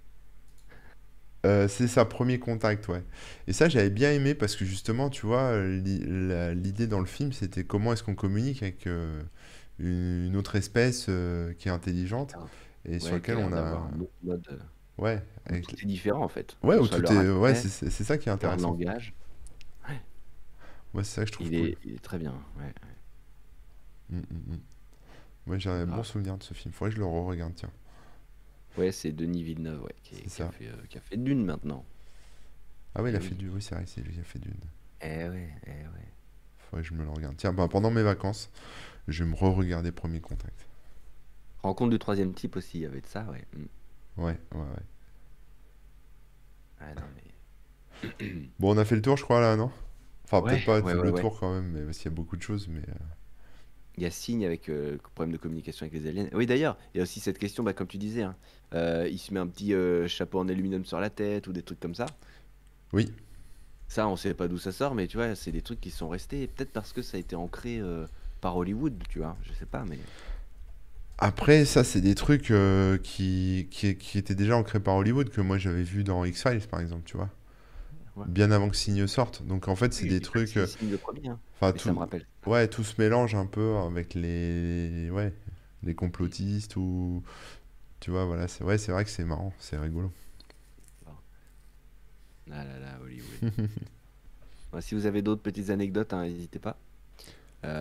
[1.45, 3.03] Euh, c'est ça, premier contact, ouais.
[3.49, 7.32] Et ça, j'avais bien aimé parce que justement, tu vois, la- l'idée dans le film,
[7.32, 9.22] c'était comment est-ce qu'on communique avec euh,
[9.80, 12.34] une autre espèce euh, qui est intelligente
[12.84, 13.90] et sur Ouais, laquelle on a.
[14.22, 14.47] mode.
[14.53, 14.59] euh,
[14.99, 15.66] Ouais, avec...
[15.66, 16.57] tout est différent en fait.
[16.62, 17.30] ouais, soit tout est.
[17.30, 18.70] Ouais, c'est ça qui est intéressant.
[18.72, 19.14] langage.
[20.95, 21.68] Ouais, c'est ça que je trouve Il cool.
[21.68, 22.34] est, il est très bien.
[22.59, 22.72] ouais.
[24.11, 24.61] Mm, mm, mm.
[25.47, 26.05] Moi, j'ai un bon Ah.
[26.05, 26.72] souvenir de ce film.
[26.74, 27.70] Faudrait que je le re-regarde, tiens.
[28.77, 30.51] Ouais, c'est Denis Villeneuve ouais, qui, C'est qui a ça.
[30.51, 31.85] fait, euh, qui a fait Dune maintenant.
[32.95, 33.37] Ah ouais, il a fait oui.
[33.37, 33.49] du.
[33.49, 34.55] Oui, c'est vrai, c'est lui qui a fait Dune.
[35.01, 36.09] Eh ouais, eh ouais.
[36.59, 37.37] Faudrait que je me le regarde.
[37.37, 38.51] Tiens, bah, pendant mes vacances,
[39.09, 40.66] je vais me re-regarder Premier Contact.
[41.62, 43.45] Rencontre du troisième type aussi, il y avait de ça, ouais.
[43.57, 44.23] Mm.
[44.23, 44.83] Ouais, ouais, ouais.
[46.81, 47.23] Ah, non, mais...
[48.59, 49.70] Bon, on a fait le tour, je crois, là, non?
[50.25, 52.16] Enfin, Ouais, peut-être pas ouais, le ouais, tour quand même, mais parce qu'il y a
[52.16, 52.83] beaucoup de choses, mais...
[53.97, 56.28] Il y a signe avec euh, problème de communication avec les aliens.
[56.32, 58.34] Oui, d'ailleurs, il y a aussi cette question, bah, comme tu disais, hein,
[58.74, 61.62] euh, il se met un petit euh, chapeau en aluminium sur la tête ou des
[61.62, 62.07] trucs comme ça.
[62.95, 63.12] Oui,
[63.88, 66.09] Ça, on sait pas d'où ça sort, mais tu vois, c'est des trucs qui sont
[66.09, 67.80] restés, peut-être parce que ça a été ancré
[68.40, 69.99] par Hollywood, tu vois, je sais pas, mais...
[71.18, 72.53] Après, ça, c'est des trucs
[73.03, 76.80] qui, qui, qui étaient déjà ancrés par Hollywood, que moi j'avais vu dans X-Files, par
[76.80, 77.30] exemple, tu vois.
[78.17, 78.27] Ouais.
[78.27, 79.43] Bien avant que Signe sorte.
[79.47, 80.57] Donc en fait, c'est Oui, des trucs.
[80.57, 82.27] euh, signe le premier, hein, Enfin, mais ça tout, me rappelle.
[82.47, 85.33] ouais, tout se mélange un peu avec les, ouais,
[85.83, 87.23] les complotistes ou.
[88.01, 90.13] Tu vois, voilà, c'est ouais, c'est vrai que c'est marrant, c'est rigolo.
[92.51, 93.41] Ah là là, Hollywood.
[94.73, 96.77] Bon, si vous avez d'autres petites anecdotes, hein, n'hésitez pas.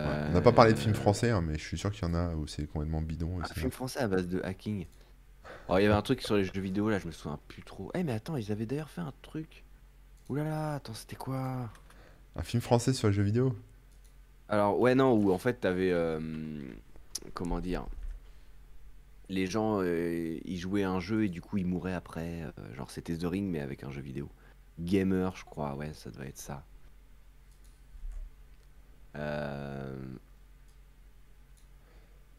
[0.04, 0.28] Ouais.
[0.28, 2.10] On n'a pas parlé de films Euh, français, hein, mais je suis sûr qu'il y
[2.10, 4.86] en a où c'est complètement bidon Un film français à base de hacking.
[5.68, 7.62] Oh, il y avait un truc sur les jeux vidéo, là, je me souviens plus
[7.62, 7.90] trop.
[7.94, 9.64] Eh, mais attends, ils avaient d'ailleurs fait un truc.
[10.30, 11.70] Là là, attends, c'était quoi?
[12.36, 13.54] Un film français sur les jeux vidéo?
[14.48, 15.90] Alors, ouais, non, où en fait, t'avais.
[15.92, 16.20] euh,
[17.34, 17.86] comment dire?
[19.28, 22.42] Les gens, euh, ils jouaient à un jeu et du coup, ils mouraient après.
[22.42, 24.28] euh, genre, c'était The Ring, mais avec un jeu vidéo.
[24.80, 26.64] Gamer, je crois, ouais, ça doit être ça.
[29.16, 29.96] Euh,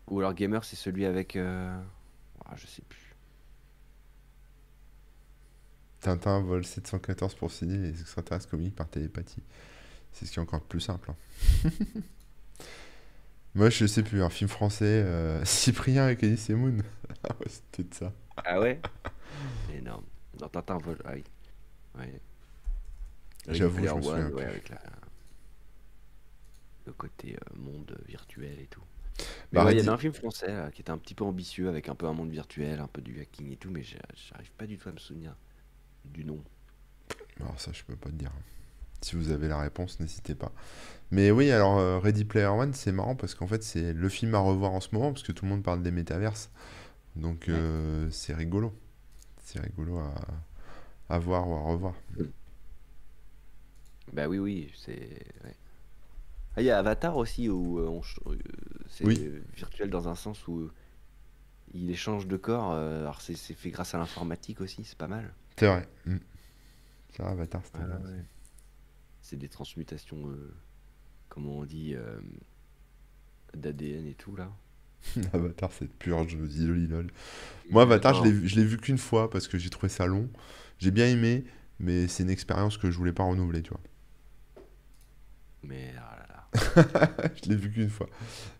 [0.07, 1.35] Ou alors, Gamer, c'est celui avec.
[1.35, 1.77] euh,
[2.45, 3.12] ah, je sais plus.
[6.03, 9.43] Tintin vole 714 pour signer les extraterrestres communiquent par télépathie.
[10.11, 11.11] C'est ce qui est encore plus simple.
[11.11, 11.69] hein.
[13.55, 16.77] Moi, je sais plus, un film français, euh, Cyprien avec Elise Moon.
[17.23, 18.13] Ah ouais, c'était de ça.
[18.37, 18.81] Ah ouais?
[19.69, 20.05] Énorme.
[20.37, 20.97] Dans Tintin vol.
[21.05, 21.23] Ah oui.
[21.97, 22.21] Ouais.
[23.47, 24.45] J'avoue, je me souviens ouais, plus.
[24.45, 24.81] avec la...
[26.85, 28.83] le côté euh, monde virtuel et tout.
[29.51, 31.23] Mais Bah, ouais, il y avait un film français là, qui était un petit peu
[31.23, 34.51] ambitieux avec un peu un monde virtuel, un peu du hacking et tout, mais j'arrive
[34.57, 35.35] pas du tout à me souvenir
[36.05, 36.43] du nom.
[37.39, 38.31] Alors ça, je peux pas te dire.
[39.01, 40.51] Si vous avez la réponse, n'hésitez pas.
[41.11, 44.35] Mais oui, alors euh, Ready Player One, c'est marrant parce qu'en fait, c'est le film
[44.35, 46.51] à revoir en ce moment parce que tout le monde parle des métaverses.
[47.15, 47.55] Donc Ouais.
[47.55, 48.73] euh, c'est rigolo.
[49.43, 50.13] C'est rigolo à,
[51.09, 51.95] à voir ou à revoir.
[54.11, 55.25] Bah oui, oui, c'est.
[55.43, 55.55] ouais.
[56.55, 58.01] Ah, il y a Avatar aussi où euh, on
[58.89, 59.29] c'est Oui.
[59.55, 60.69] virtuel dans un sens où
[61.73, 62.71] il échange de corps.
[62.73, 65.33] alors c'est fait grâce à l'informatique aussi, c'est pas mal.
[65.57, 65.87] C'est vrai.
[66.05, 66.17] Mm.
[67.11, 68.03] C'est vrai, Avatar, c'était Ouais, bien ouais.
[68.03, 68.25] aussi.
[69.21, 70.53] C'est des transmutations, euh,
[71.29, 72.19] comment on dit, euh,
[73.53, 74.51] d'ADN et tout là.
[75.33, 76.39] Avatar, c'est pur jeu
[76.87, 77.11] lol.
[77.69, 80.05] Moi, Avatar, je l'ai vu, je l'ai vu qu'une fois parce que j'ai trouvé ça
[80.07, 80.29] long.
[80.79, 81.45] J'ai bien aimé,
[81.79, 83.81] mais c'est une expérience que je voulais pas renouveler, tu vois.
[85.63, 87.29] mais ah là là.
[87.43, 88.07] Je l'ai vu qu'une fois.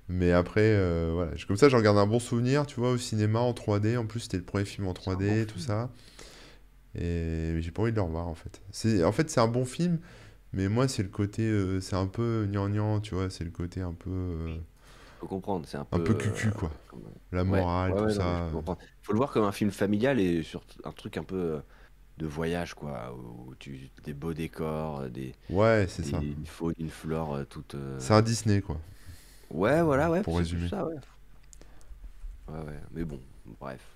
[0.10, 1.36] Mais après, euh, voilà.
[1.36, 3.98] Je- Comme ça, j'en garde un bon souvenir, tu vois, au cinéma en 3D.
[3.98, 5.68] En plus, c'était le premier film en C'est un bon 3D, tout film.
[5.68, 5.92] ça.
[6.96, 8.62] Et j'ai pas envie de le revoir, en fait.
[8.72, 10.00] C'est, en fait, c'est un bon film,
[10.54, 13.30] mais moi, c'est le côté, euh, c'est un peu gnangnan, tu vois.
[13.30, 14.58] C'est le côté un peu, euh,
[15.20, 16.00] Faut comprendre, c'est un un peu.
[16.00, 16.72] peu cucu, euh, quoi.
[16.88, 18.52] comme- La morale, ouais, tout ouais, non, ça.
[18.52, 18.80] comprendre.
[19.02, 21.62] Faut le voir comme un film familial et surtout un truc un peu euh,
[22.18, 26.26] de voyage, quoi, où tu des beaux décors, euh, des, Ouais, c'est ça.
[26.38, 27.76] une faune, une flore euh, toute.
[27.76, 28.80] euh, C'est un Disney, quoi,
[29.50, 30.70] Ouais, voilà, ouais, pour résumer.
[30.70, 30.96] ça, ouais.
[32.48, 33.93] Ouais, ouais, mais bon, bref.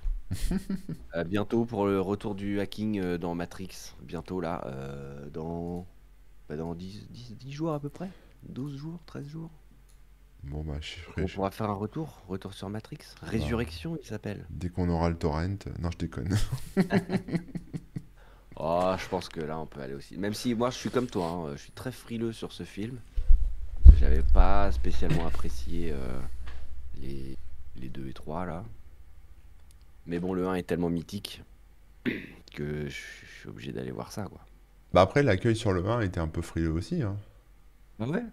[1.13, 3.69] À bientôt pour le retour du hacking euh, dans Matrix.
[4.01, 5.85] Bientôt là, euh, dans,
[6.49, 8.09] bah, dans 10, 10, 10 jours à peu près.
[8.49, 9.51] 12 jours, 13 jours.
[10.43, 12.21] Bon, bah, je ferai- On je- pourra faire un retour.
[12.27, 12.99] Retour sur Matrix.
[13.23, 14.45] Résurrection, il s'appelle.
[14.49, 15.47] dès qu'on aura le torrent.
[15.79, 16.35] Non, je déconne.
[18.59, 20.17] Oh, je pense que là, on peut aller aussi.
[20.17, 22.97] Même si moi, je suis comme toi, hein, je suis très frileux sur ce film.
[23.99, 26.19] J'avais pas spécialement apprécié euh,
[26.95, 27.37] les,
[27.75, 28.65] les 2 et 3 là.
[30.07, 31.43] Mais bon, le 1 est tellement mythique
[32.55, 32.95] que je
[33.39, 34.41] suis obligé d'aller voir ça, quoi.
[34.93, 37.17] Bah, après, l'accueil sur le 1 était un peu frileux aussi, hein.
[37.99, 38.23] Ah ouais?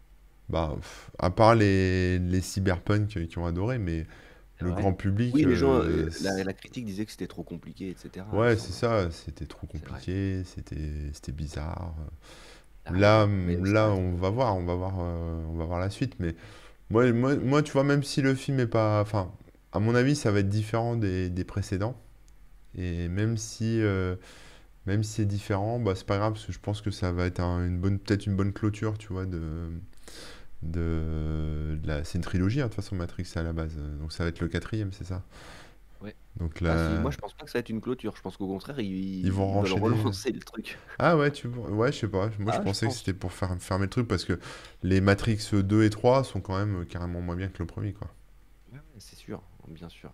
[0.48, 4.06] Bah, pff, à part les, les cyberpunk qui qui ont adoré, mais
[4.60, 4.82] le vrai.
[4.82, 8.24] grand public, Oui, les gens, euh, euh, la, critique disait que c'était trop compliqué, etc.
[8.32, 11.94] il ouais, c'est ça, c'était trop compliqué, c'était c'était bizarre.
[12.84, 13.26] T'as Là,
[13.62, 16.16] là, on va voir, on va voir, euh, on va voir la suite.
[16.18, 16.34] Mais
[16.90, 19.32] moi, moi, moi, tu vois, même si le film est pas, enfin,
[19.74, 22.00] à mon avis, ça va être différent des, des précédents.
[22.76, 24.16] Et même si, euh,
[24.86, 27.26] même si c'est différent, bah, c'est pas grave, parce que je pense que ça va
[27.26, 29.70] être un- une bonne, peut-être une bonne clôture, tu vois, de,
[30.62, 33.76] de, de la, c'est une trilogie, hein, de toute façon, Matrix à la base.
[34.00, 35.22] Donc ça va être le quatrième, c'est ça?
[36.00, 36.16] Ouais.
[36.36, 38.16] Donc Ah si, là, moi je pense pas que ça va être une clôture.
[38.16, 38.80] Je pense qu'au contraire,
[39.22, 40.78] ils ils, vont ils relancer le truc.
[40.98, 41.48] Ah ouais, tu...
[41.48, 42.30] ouais, je sais pas.
[42.38, 42.94] Moi, je Ah, je pensais que pense.
[42.94, 44.38] c'était pour faire fermer le truc parce que
[44.82, 48.08] les Matrix 2 et 3 sont quand même carrément moins bien que le premier, quoi.
[48.72, 50.12] Ouais, c'est sûr, bien sûr.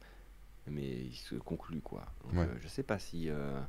[0.67, 2.07] Mais il se conclut quoi.
[2.25, 3.61] Donc Ouais, euh, je sais pas si euh,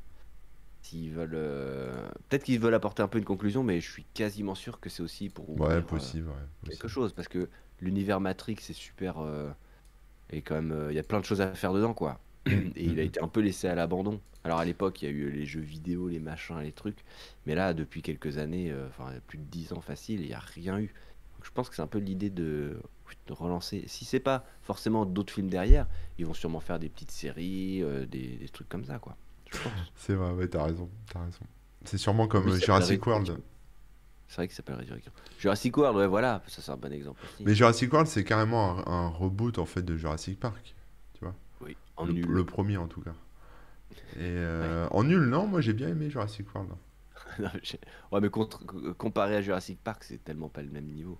[0.81, 1.31] s'ils veulent.
[1.35, 4.89] euh, Peut-être qu'ils veulent apporter un peu une conclusion, mais je suis quasiment sûr que
[4.89, 9.17] c'est aussi pour ouvrir possible, ouais, quelque chose, parce que l'univers Matrix est super.
[10.31, 12.19] et quand même, il y a plein de choses à faire dedans quoi.
[12.47, 14.19] Et il a été un peu laissé à l'abandon.
[14.43, 17.03] Alors à l'époque, il y a eu les jeux vidéo, les machins, les trucs.
[17.45, 20.79] Mais là, depuis quelques années, enfin plus de 10 ans facile, il n'y a rien
[20.79, 20.87] eu.
[21.35, 22.81] Donc, je pense que c'est un peu l'idée de
[23.29, 23.83] relancer.
[23.87, 25.87] Si c'est pas forcément d'autres films derrière,
[26.17, 29.15] ils vont sûrement faire des petites séries, euh, des, des trucs comme ça, quoi.
[29.95, 31.41] C'est vrai, ouais, t'as raison, t'as raison.
[31.85, 33.37] C'est sûrement comme Oui, euh, Jurassic World.
[34.27, 35.11] C'est vrai ça s'appelle Résurrection.
[35.39, 37.43] Jurassic World, ouais, voilà, ça c'est un bon exemple aussi.
[37.43, 40.73] Mais Jurassic World, c'est carrément un, un reboot en fait de Jurassic Park,
[41.13, 41.35] tu vois.
[41.61, 42.25] Oui, en Le, nul.
[42.25, 43.13] le premier en tout cas.
[44.15, 44.27] Et Ouais.
[44.27, 46.71] euh, en nul, non, moi j'ai bien aimé Jurassic World.
[47.39, 47.49] Non,
[48.11, 48.63] ouais, mais contre-
[48.97, 51.17] comparé à Jurassic Park, c'est tellement pas le même niveau.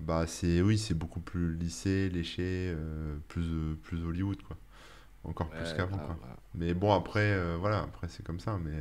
[0.00, 4.56] Bah c'est oui, c'est beaucoup plus lissé, léché, euh, plus euh, plus Hollywood quoi.
[5.24, 6.18] Encore plus qu'avant quoi.
[6.54, 8.72] Mais bon après euh, voilà, après c'est comme ça mais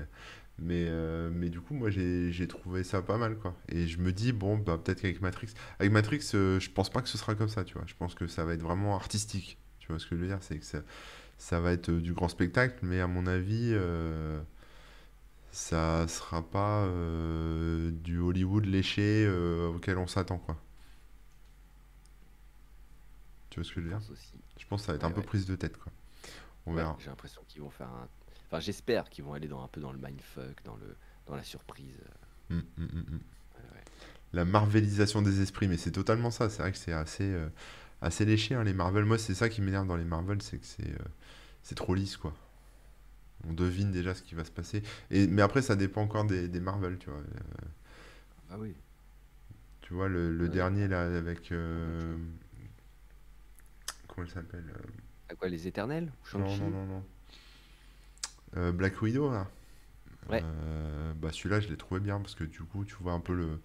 [0.60, 3.56] mais euh, mais du coup moi j'ai trouvé ça pas mal quoi.
[3.70, 5.50] Et je me dis bon bah peut-être qu'avec Matrix
[5.80, 7.84] avec Matrix euh, je pense pas que ce sera comme ça, tu vois.
[7.88, 9.58] Je pense que ça va être vraiment artistique.
[9.80, 10.80] Tu vois ce que je veux dire, c'est que ça,
[11.38, 14.40] ça va être du grand spectacle mais à mon avis euh,
[15.52, 16.88] ça sera pas
[17.92, 19.28] du Hollywood léché
[19.76, 20.58] auquel on s'attend quoi.
[23.58, 24.00] Tu vois ce que je veux dire?
[24.00, 24.40] pense aussi.
[24.58, 25.24] Je pense que ça va être un peu ouais.
[25.24, 25.92] prise de tête, quoi.
[26.68, 26.98] On Ouais, verra.
[26.98, 28.08] j'ai l'impression qu'ils vont faire un.
[28.48, 30.96] Enfin, j'espère qu'ils vont aller dans un peu dans le mindfuck, dans le
[31.26, 32.00] dans la surprise.
[32.50, 33.20] Hum, hum, hum.
[34.34, 36.50] La marvelisation des esprits, mais c'est totalement ça.
[36.50, 37.50] C'est vrai que c'est assez, euh,
[38.02, 39.06] assez léché, hein, les Marvel.
[39.06, 41.06] Moi, c'est ça qui m'énerve dans les Marvel, c'est que c'est euh,
[41.64, 42.34] c'est trop lisse, quoi.
[43.48, 44.84] On devine déjà ce qui va se passer.
[45.12, 47.20] Et, mais après, ça dépend encore des, des Marvel, tu vois.
[47.20, 47.66] Euh,
[48.50, 48.76] Ah oui.
[49.82, 50.50] tu vois, le, le Ouais.
[50.50, 51.52] dernier, là, avec...
[54.18, 54.74] comment il s'appelle?
[54.76, 54.92] euh,
[55.30, 56.12] À quoi, les éternels?
[56.34, 57.04] Non, non, non, non.
[58.56, 59.48] Euh, Black Widow, là.
[60.30, 60.44] Ouais.
[60.44, 63.34] Euh, bah celui-là, je l'ai trouvé bien parce que du coup, tu vois un peu
[63.36, 63.62] le,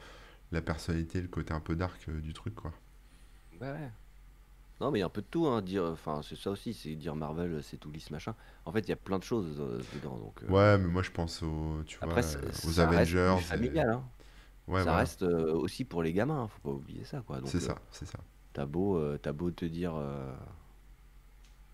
[0.52, 2.72] la personnalité, le côté un peu dark du truc, quoi.
[3.60, 3.92] Ouais, ouais.
[4.80, 6.74] Non, mais il y a un peu de tout, hein, dire, enfin, c'est ça aussi,
[6.74, 8.36] c'est dire Marvel, c'est tout lisse, machin.
[8.66, 9.58] En fait, il y a plein de choses
[9.92, 10.42] dedans, donc.
[10.44, 13.38] euh, Ouais, mais moi, je pense aux, tu vois, Après, ça, aux reste Avengers.
[13.38, 14.10] et- familial, hein.
[14.68, 14.94] Ouais, Ça voilà.
[14.96, 17.40] reste aussi pour les gamins, hein, faut pas oublier ça, quoi.
[17.44, 18.18] C'est ça, c'est ça.
[18.52, 20.32] T'as beau, euh, beau te dire, euh,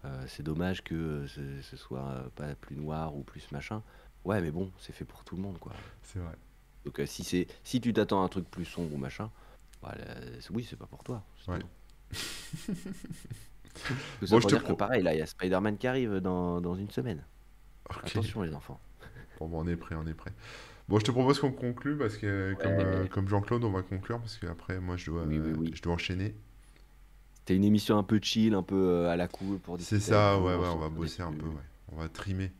[0.05, 3.83] euh, c'est dommage que euh, ce, ce soit pas plus noir ou plus machin.
[4.25, 5.73] Ouais, mais bon, c'est fait pour tout le monde, quoi.
[6.03, 6.35] C'est vrai.
[6.85, 9.31] Donc, si c'est, si tu t'attends à un truc plus sombre ou machin,
[9.83, 9.95] bah,
[10.51, 11.23] oui, c'est pas pour toi.
[11.47, 11.59] Ouais.
[12.13, 12.73] ça
[14.31, 14.77] Bon, je te dire que pro...
[14.77, 17.25] pareil, là, il y a Spider-Man qui arrive dans, dans une semaine.
[17.89, 18.81] Attention, les enfants.
[19.39, 20.33] Bon, bon, on est prêt, on est prêt.
[20.89, 24.19] Bon, je te propose qu'on conclue parce que, comme, euh, comme Jean-Claude, on va conclure
[24.21, 25.71] parce qu'après, moi, je dois, Oui, oui, oui.
[25.75, 26.35] je dois enchaîner.
[27.49, 30.39] C'était une émission un peu chill, un peu euh, à la cool pour C'est ça,
[30.39, 31.63] ouais, on ouais, on va bosser un peu, ouais.
[31.91, 32.53] On va trimer.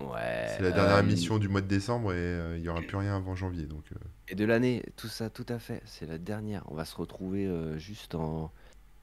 [0.00, 0.46] Ouais.
[0.56, 2.96] C'est la dernière euh, émission du mois de décembre et euh, il y aura plus
[2.96, 3.84] rien avant janvier, donc
[4.28, 5.82] Et de l'année, tout ça, tout à fait.
[5.84, 6.64] C'est la dernière.
[6.68, 7.46] On va se retrouver
[7.76, 8.50] juste en,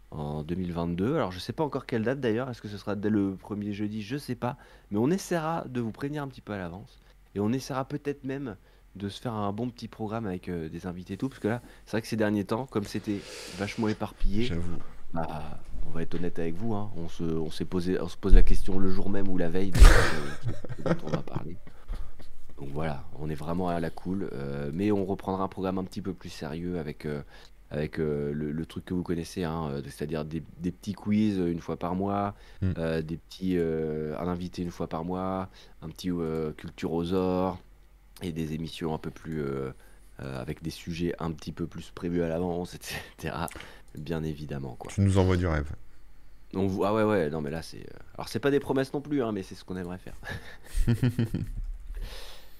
[0.09, 1.13] en 2022.
[1.13, 2.49] Alors, je sais pas encore quelle date d'ailleurs.
[2.49, 4.01] Est-ce que ce sera dès le premier jeudi?
[4.01, 4.57] Je sais pas.
[4.89, 7.03] Mais on essaiera de vous prévenir un petit peu à l'avance.
[7.35, 8.57] Et on essaiera peut-être même
[8.97, 11.29] de se faire un bon petit programme avec euh, des invités et tout.
[11.29, 13.19] Parce que là, c'est vrai que ces derniers temps, comme c'était
[13.57, 14.77] vachement éparpillé, j'avoue.
[15.13, 16.73] bah, on va être honnête avec vous.
[16.73, 19.37] hein, on se, on s'est posé, on se pose la question le jour même ou
[19.37, 19.79] la veille de
[20.83, 21.55] dont on va parler.
[22.59, 24.29] Donc voilà, on est vraiment à la cool.
[24.33, 27.21] euh, mais on reprendra un programme un petit peu plus sérieux avec, euh,
[27.69, 31.59] avec euh, le, le truc que vous connaissez, hein, c'est-à-dire des, des petits quiz une
[31.59, 32.71] fois par mois, Mm.
[32.79, 35.49] euh, des petits, euh, un invité une fois par mois,
[35.83, 37.59] un petit euh, culturosaure
[38.21, 39.71] et des émissions un peu plus euh,
[40.21, 42.73] euh, avec des sujets un petit peu plus prévus à l'avance,
[43.19, 43.35] etc.
[43.95, 44.91] Bien évidemment, quoi.
[44.91, 45.71] Tu nous envoies du rêve.
[46.53, 47.79] On Ah ouais, ouais, non, mais là, c'est.
[47.79, 50.15] euh, Alors, c'est pas des promesses non plus, hein, mais c'est ce qu'on aimerait faire.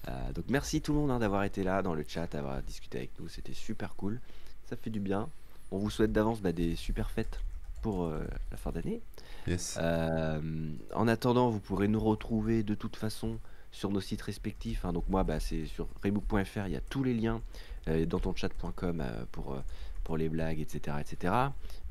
[0.08, 2.96] Euh, donc, merci tout le monde hein, d'avoir été là dans le chat, d'avoir discuté
[2.96, 3.28] avec nous.
[3.28, 4.20] C'était super cool.
[4.64, 5.28] Ça fait du bien.
[5.70, 7.40] On vous souhaite d'avance bah, des super fêtes
[7.82, 9.02] pour euh, la fin d'année.
[9.46, 9.78] Yes.
[10.94, 13.38] En attendant, vous pourrez nous retrouver de toute façon
[13.70, 14.84] sur nos sites respectifs.
[14.84, 14.92] hein.
[14.92, 17.40] Donc moi, bah, c'est sur rebook.fr, il y a tous les liens,
[17.88, 19.60] euh, dans ton chat.com euh, pour, euh,
[20.04, 20.96] pour les blagues, etc.
[21.00, 21.34] etc.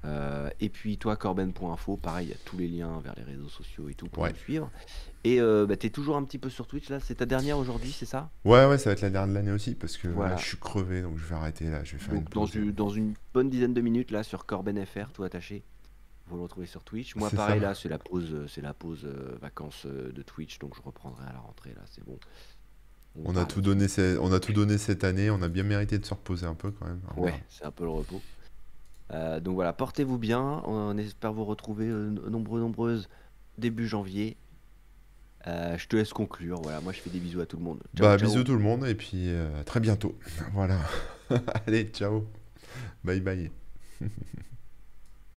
[0.06, 3.50] Euh, et puis toi, corben.info, pareil, il y a tous les liens vers les réseaux
[3.50, 4.30] sociaux et tout pour Ouais.
[4.32, 4.72] nous suivre.
[5.24, 7.92] Et bah, tu es toujours un petit peu sur Twitch là, c'est ta dernière aujourd'hui,
[7.92, 8.30] c'est ça?
[8.46, 10.36] Ouais, ouais, ça va être la dernière de l'année aussi parce que Voilà.
[10.36, 11.84] là, je suis crevé donc je vais arrêter là.
[11.84, 12.56] Je vais faire une Donc dans pause.
[12.56, 15.64] une, dans une bonne dizaine de minutes là sur Corben FR, tout attaché.
[16.28, 17.16] Vous le retrouvez sur Twitch.
[17.16, 17.68] Moi, pareil, ça.
[17.68, 20.82] là, c'est la pause, euh, c'est la pause euh, vacances euh, de Twitch, donc je
[20.82, 22.20] reprendrai à la rentrée, là, c'est bon.
[23.24, 23.88] On On a tout donné,
[24.22, 25.32] on a tout donné cette année.
[25.32, 27.02] On a bien mérité de se reposer un peu quand même.
[27.16, 27.36] Ouais, voilà.
[27.50, 28.22] c'est un peu le repos.
[29.12, 30.62] Euh, donc voilà, portez-vous bien.
[30.66, 33.10] On espère vous retrouver nombreux, nombreuses
[33.58, 34.38] début janvier.
[35.48, 36.62] Euh, je te laisse conclure.
[36.62, 37.80] Voilà, moi je fais des bisous à tout le monde.
[37.96, 38.28] Ciao, Bah, ciao.
[38.30, 40.16] bisous tout le monde et puis euh, à très bientôt.
[40.54, 40.78] Voilà.
[41.66, 42.28] Allez, ciao.
[43.04, 43.52] Bye bye.